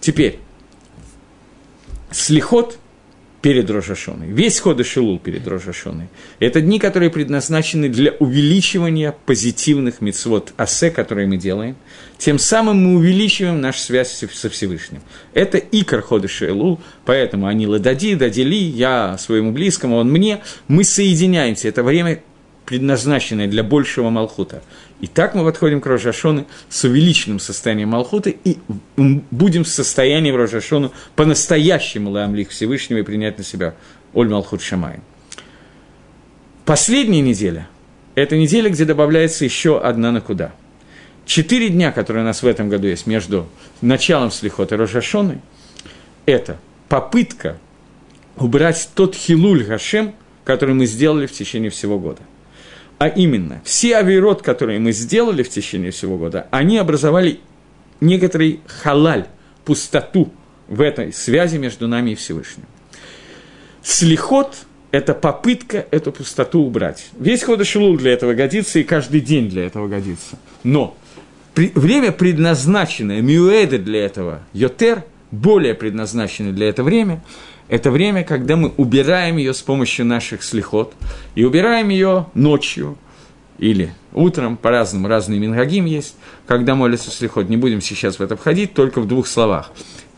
Теперь, 0.00 0.40
слихот 2.10 2.80
перед 3.42 3.70
Рожашоной, 3.70 4.26
весь 4.26 4.60
Хода 4.60 4.84
Шилул 4.84 5.18
перед 5.18 5.46
Рожашоной. 5.48 6.08
Это 6.40 6.60
дни, 6.60 6.78
которые 6.78 7.10
предназначены 7.10 7.88
для 7.88 8.12
увеличивания 8.18 9.14
позитивных 9.24 10.00
мецвод 10.00 10.52
асе, 10.56 10.90
которые 10.90 11.26
мы 11.26 11.36
делаем. 11.36 11.76
Тем 12.18 12.38
самым 12.38 12.84
мы 12.84 12.96
увеличиваем 12.98 13.60
нашу 13.60 13.80
связь 13.80 14.22
со 14.32 14.50
Всевышним. 14.50 15.00
Это 15.32 15.58
икор 15.58 16.02
Хода 16.02 16.28
Шилул, 16.28 16.80
поэтому 17.04 17.46
они 17.46 17.66
ладади, 17.66 18.14
дадили, 18.14 18.54
я 18.54 19.16
своему 19.18 19.52
близкому, 19.52 19.96
он 19.96 20.10
мне. 20.10 20.40
Мы 20.68 20.84
соединяемся. 20.84 21.68
Это 21.68 21.82
время 21.82 22.22
предназначенное 22.70 23.48
для 23.48 23.64
большего 23.64 24.10
Малхута. 24.10 24.62
И 25.00 25.08
так 25.08 25.34
мы 25.34 25.42
подходим 25.42 25.80
к 25.80 25.86
Рожашону 25.86 26.46
с 26.68 26.84
увеличенным 26.84 27.40
состоянием 27.40 27.88
Малхута 27.88 28.30
и 28.30 28.58
будем 28.96 29.64
в 29.64 29.68
состоянии 29.68 30.30
в 30.30 30.36
Рожашону 30.36 30.92
по-настоящему 31.16 32.10
Ламлих 32.10 32.50
Всевышнего 32.50 32.98
и 32.98 33.02
принять 33.02 33.38
на 33.38 33.42
себя 33.42 33.74
Оль 34.14 34.28
Малхут 34.28 34.62
Шамай. 34.62 35.00
Последняя 36.64 37.22
неделя– 37.22 37.66
это 38.14 38.36
неделя, 38.36 38.70
где 38.70 38.84
добавляется 38.84 39.44
еще 39.44 39.80
одна 39.80 40.12
на 40.12 40.20
куда. 40.20 40.52
Четыре 41.26 41.70
дня, 41.70 41.90
которые 41.90 42.22
у 42.22 42.26
нас 42.26 42.40
в 42.44 42.46
этом 42.46 42.68
году 42.68 42.86
есть 42.86 43.04
между 43.04 43.48
началом 43.80 44.30
Слихота 44.30 44.76
и 44.76 44.78
Рожашоной, 44.78 45.38
это 46.24 46.56
попытка 46.88 47.58
убрать 48.36 48.90
тот 48.94 49.16
хилуль 49.16 49.64
Гашем, 49.64 50.14
который 50.44 50.76
мы 50.76 50.86
сделали 50.86 51.26
в 51.26 51.32
течение 51.32 51.70
всего 51.70 51.98
года– 51.98 52.20
а 53.00 53.08
именно, 53.08 53.62
все 53.64 53.96
авирот, 53.96 54.42
которые 54.42 54.78
мы 54.78 54.92
сделали 54.92 55.42
в 55.42 55.48
течение 55.48 55.90
всего 55.90 56.18
года, 56.18 56.48
они 56.50 56.76
образовали 56.76 57.40
некоторый 58.02 58.60
халаль, 58.66 59.24
пустоту 59.64 60.30
в 60.68 60.82
этой 60.82 61.10
связи 61.14 61.56
между 61.56 61.88
нами 61.88 62.10
и 62.10 62.14
Всевышним. 62.14 62.66
Слихот– 63.82 64.54
это 64.90 65.14
попытка 65.14 65.86
эту 65.90 66.12
пустоту 66.12 66.60
убрать. 66.60 67.08
Весь 67.18 67.42
Ходошелул 67.42 67.96
для 67.96 68.12
этого 68.12 68.34
годится, 68.34 68.78
и 68.78 68.84
каждый 68.84 69.22
день 69.22 69.48
для 69.48 69.64
этого 69.64 69.88
годится. 69.88 70.38
Но 70.62 70.94
время, 71.54 72.12
предназначенное, 72.12 73.22
мюэды 73.22 73.78
для 73.78 74.04
этого, 74.04 74.40
йотер, 74.52 75.04
более 75.30 75.72
предназначенное 75.72 76.52
для 76.52 76.68
этого 76.68 76.84
время– 76.84 77.24
это 77.70 77.92
время, 77.92 78.24
когда 78.24 78.56
мы 78.56 78.72
убираем 78.76 79.36
ее 79.36 79.54
с 79.54 79.62
помощью 79.62 80.04
наших 80.04 80.42
слихот, 80.42 80.92
и 81.36 81.44
убираем 81.44 81.88
ее 81.88 82.26
ночью 82.34 82.98
или 83.58 83.94
утром, 84.12 84.56
по-разному, 84.56 85.06
разные 85.06 85.38
мингагим 85.38 85.84
есть, 85.84 86.16
когда 86.46 86.74
молятся 86.74 87.10
слихот. 87.10 87.48
Не 87.48 87.56
будем 87.56 87.80
сейчас 87.80 88.18
в 88.18 88.22
это 88.22 88.36
входить, 88.36 88.74
только 88.74 89.00
в 89.00 89.06
двух 89.06 89.28
словах. 89.28 89.70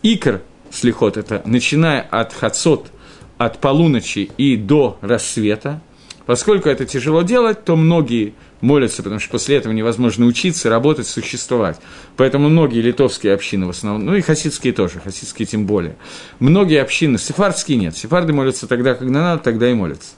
Икр 0.03 0.40
слихот– 0.70 1.16
это 1.18 1.42
начиная 1.44 2.00
от 2.00 2.32
хацот, 2.32 2.90
от 3.36 3.59
полуночи 3.59 4.30
и 4.38 4.57
до 4.57 4.96
рассвета. 5.03 5.82
Поскольку 6.26 6.68
это 6.68 6.84
тяжело 6.84 7.22
делать, 7.22 7.64
то 7.64 7.76
многие 7.76 8.34
молятся, 8.60 9.02
потому 9.02 9.20
что 9.20 9.30
после 9.30 9.56
этого 9.56 9.72
невозможно 9.72 10.26
учиться, 10.26 10.70
работать, 10.70 11.06
существовать. 11.06 11.78
Поэтому 12.16 12.48
многие 12.48 12.80
литовские 12.80 13.34
общины 13.34 13.66
в 13.66 13.70
основном, 13.70 14.06
ну 14.06 14.14
и 14.14 14.20
хасидские 14.20 14.72
тоже, 14.72 15.00
хасидские 15.00 15.46
тем 15.46 15.66
более. 15.66 15.96
Многие 16.38 16.80
общины, 16.80 17.18
сефардские 17.18 17.76
нет, 17.76 17.96
сефарды 17.96 18.32
молятся 18.32 18.66
тогда, 18.66 18.94
когда 18.94 19.20
надо, 19.20 19.42
тогда 19.42 19.70
и 19.70 19.74
молятся. 19.74 20.10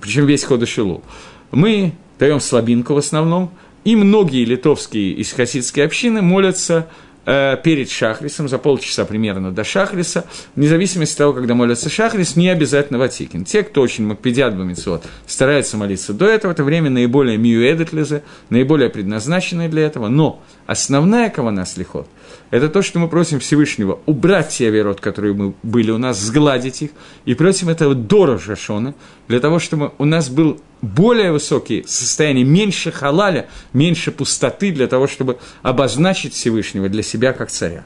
Причем 0.00 0.26
весь 0.26 0.44
ход 0.44 0.66
Шилу. 0.66 1.02
Мы 1.50 1.92
даем 2.18 2.40
слабинку 2.40 2.94
в 2.94 2.98
основном, 2.98 3.52
и 3.84 3.96
многие 3.96 4.44
литовские 4.44 5.12
и 5.12 5.24
хасидские 5.24 5.86
общины 5.86 6.22
молятся 6.22 6.88
перед 7.28 7.90
Шахрисом, 7.90 8.48
за 8.48 8.56
полчаса 8.56 9.04
примерно 9.04 9.52
до 9.52 9.62
Шахриса, 9.62 10.24
вне 10.56 10.66
зависимости 10.66 11.12
от 11.12 11.18
того, 11.18 11.32
когда 11.34 11.52
молятся 11.52 11.90
Шахрис, 11.90 12.36
не 12.36 12.48
обязательно 12.48 12.98
Ватикин. 12.98 13.44
Те, 13.44 13.64
кто 13.64 13.82
очень 13.82 14.06
макпедят 14.06 14.56
бамитсот, 14.56 15.04
стараются 15.26 15.76
молиться 15.76 16.14
до 16.14 16.26
этого, 16.26 16.52
это 16.52 16.64
время 16.64 16.88
наиболее 16.88 17.36
миюэдетлизе, 17.36 18.22
наиболее 18.48 18.88
предназначенное 18.88 19.68
для 19.68 19.82
этого, 19.82 20.08
но 20.08 20.42
основная 20.66 21.28
кавана 21.28 21.66
слихот– 21.66 22.08
это 22.50 22.70
то, 22.70 22.80
что 22.80 22.98
мы 22.98 23.08
просим 23.08 23.40
Всевышнего 23.40 23.98
убрать 24.06 24.48
те 24.48 24.68
авирот, 24.68 25.00
которые 25.00 25.34
мы 25.34 25.52
были 25.62 25.90
у 25.90 25.98
нас, 25.98 26.18
сгладить 26.18 26.80
их, 26.80 26.90
и 27.26 27.34
просим 27.34 27.68
этого 27.68 27.94
до 27.94 28.38
Шона, 28.38 28.94
для 29.28 29.40
того, 29.40 29.58
чтобы 29.58 29.92
у 29.98 30.06
нас 30.06 30.30
был 30.30 30.58
более 30.80 31.32
высокий 31.32 31.84
состояние, 31.86 32.44
меньше 32.44 32.90
халаля, 32.92 33.48
меньше 33.72 34.10
пустоты, 34.12 34.70
для 34.72 34.86
того, 34.86 35.06
чтобы 35.06 35.38
обозначить 35.62 36.34
Всевышнего 36.34 36.88
для 36.88 37.02
себя 37.02 37.32
как 37.32 37.50
царя. 37.50 37.84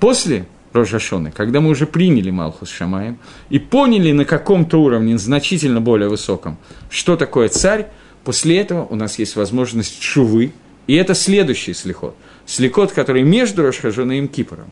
После 0.00 0.46
Рожашоны, 0.72 1.30
когда 1.30 1.60
мы 1.60 1.70
уже 1.70 1.86
приняли 1.86 2.30
Малхус 2.30 2.68
Шамаем 2.68 3.18
и 3.48 3.58
поняли 3.58 4.12
на 4.12 4.24
каком-то 4.24 4.82
уровне, 4.82 5.18
значительно 5.18 5.80
более 5.80 6.08
высоком, 6.08 6.58
что 6.90 7.16
такое 7.16 7.48
царь, 7.48 7.88
после 8.24 8.58
этого 8.58 8.86
у 8.86 8.96
нас 8.96 9.18
есть 9.18 9.36
возможность 9.36 10.02
шувы, 10.02 10.52
и 10.86 10.94
это 10.94 11.14
следующий 11.14 11.74
слихот– 11.74 12.16
сликот, 12.46 12.92
который 12.92 13.22
между 13.22 13.62
Рошхажоной 13.62 14.18
и 14.18 14.26
Кипором. 14.26 14.70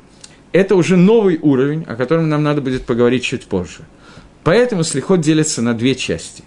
Это 0.53 0.76
уже 0.76 0.97
новый 0.97 1.38
уровень, 1.40 1.84
о 1.84 1.97
котором 1.97 2.28
нам 2.28 2.43
надо 2.43 2.61
будет 2.61 2.84
поговорить 2.84 3.24
чуть 3.24 3.47
позже. 3.47 3.80
Поэтому 4.45 4.84
слихот 4.84 5.20
делится 5.20 5.62
на 5.62 5.72
две 5.72 5.95
части. 5.95 6.45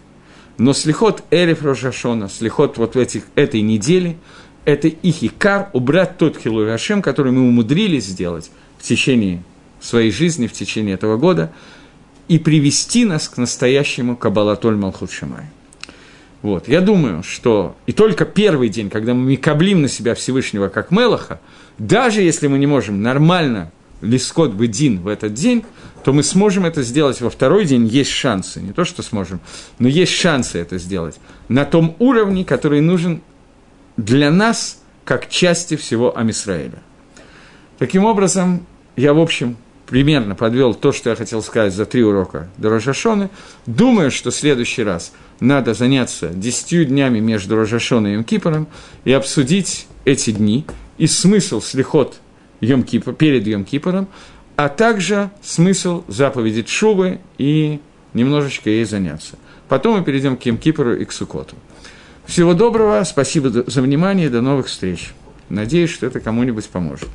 Но 0.58 0.74
слихот 0.74 1.24
Эриф 1.32 1.64
Рошашона, 1.64 2.30
слихот 2.30 2.78
вот 2.78 2.96
в 2.96 3.00
этих, 3.00 3.24
этой 3.36 3.62
неделе, 3.62 4.18
это 4.64 4.88
их 4.88 5.24
икар, 5.24 5.70
убрать 5.74 6.18
тот 6.18 6.38
Хилуй 6.38 6.66
который 7.02 7.32
мы 7.32 7.42
умудрились 7.42 8.06
сделать 8.06 8.52
в 8.78 8.84
течение 8.84 9.44
своей 9.80 10.12
жизни, 10.12 10.48
в 10.48 10.54
течение 10.54 10.96
этого 10.96 11.18
года, 11.18 11.52
и 12.28 12.40
привести 12.40 13.06
нас 13.06 13.30
к 13.30 13.38
настоящему 13.38 14.16
Кабалатоль 14.16 14.76
Малхут 14.76 15.12
Шамай. 15.12 15.46
Вот. 16.42 16.68
Я 16.68 16.82
думаю, 16.82 17.24
что 17.24 17.76
и 17.86 17.92
только 17.92 18.26
первый 18.26 18.70
день, 18.70 18.90
когда 18.90 19.14
мы 19.14 19.32
микаблим 19.32 19.82
на 19.82 19.88
себя 19.88 20.16
Всевышнего 20.16 20.70
как 20.70 20.92
Мелаха, 20.92 21.40
даже 21.78 22.22
если 22.22 22.48
мы 22.48 22.60
не 22.60 22.68
можем 22.68 23.02
нормально 23.02 23.72
лискот 24.02 24.54
бедин 24.54 25.02
в 25.02 25.08
этот 25.08 25.34
день, 25.34 25.66
то 26.04 26.14
мы 26.14 26.24
сможем 26.24 26.66
это 26.66 26.84
сделать 26.84 27.22
во 27.22 27.30
второй 27.30 27.66
день, 27.66 27.88
есть 27.88 28.12
шансы, 28.12 28.62
не 28.62 28.74
то 28.74 28.86
что 28.86 29.02
сможем, 29.02 29.40
но 29.80 29.88
есть 29.88 30.12
шансы 30.12 30.60
это 30.60 30.78
сделать 30.78 31.18
на 31.48 31.66
том 31.66 31.96
уровне, 32.00 32.46
который 32.46 32.82
нужен 32.82 33.22
для 33.98 34.32
нас, 34.32 34.82
как 35.04 35.30
части 35.30 35.76
всего 35.76 36.18
Амисраэля. 36.18 36.82
Таким 37.78 38.06
образом, 38.06 38.66
я, 38.96 39.14
в 39.14 39.20
общем, 39.20 39.58
примерно 39.88 40.36
подвел 40.36 40.74
то, 40.74 40.92
что 40.92 41.10
я 41.10 41.16
хотел 41.16 41.42
сказать 41.42 41.74
за 41.74 41.86
три 41.86 42.04
урока 42.04 42.50
до 42.58 42.70
Рожашоны. 42.70 43.30
Думаю, 43.66 44.12
что 44.12 44.32
в 44.32 44.36
следующий 44.36 44.84
раз– 44.84 45.12
надо 45.40 45.74
заняться 45.74 46.30
десятью 46.30 46.86
днями 46.86 47.20
между 47.20 47.56
Рожашоном 47.56 48.12
и 48.12 48.16
Йом-Кипором 48.16 48.68
и 49.04 49.12
обсудить 49.12 49.88
эти 50.06 50.32
дни 50.32 50.66
и 50.98 51.08
смысл 51.08 51.62
слихот 51.62 52.20
Йом 52.62 52.82
-Кипр, 52.82 53.14
перед 53.14 53.48
Йом-Кипором, 53.48 54.08
а 54.56 54.70
также 54.70 55.32
смысл 55.44 56.04
заповеди 56.08 56.62
Чувы 56.64 57.20
и 57.38 57.80
немножечко 58.14 58.70
ей 58.70 58.86
заняться. 58.86 59.38
Потом 59.68 59.98
мы 59.98 60.04
перейдем 60.04 60.38
к 60.38 60.42
Йом-Кипору 60.46 60.96
и 60.96 61.06
к 61.06 61.12
Сукоту. 61.12 61.56
Всего 62.26 62.54
доброго, 62.54 63.04
спасибо 63.04 63.50
за 63.50 63.82
внимание, 63.82 64.30
до 64.30 64.42
новых 64.42 64.68
встреч. 64.68 65.14
Надеюсь, 65.50 65.92
что 65.92 66.08
это 66.08 66.20
кому-нибудь 66.20 66.68
поможет. 66.70 67.10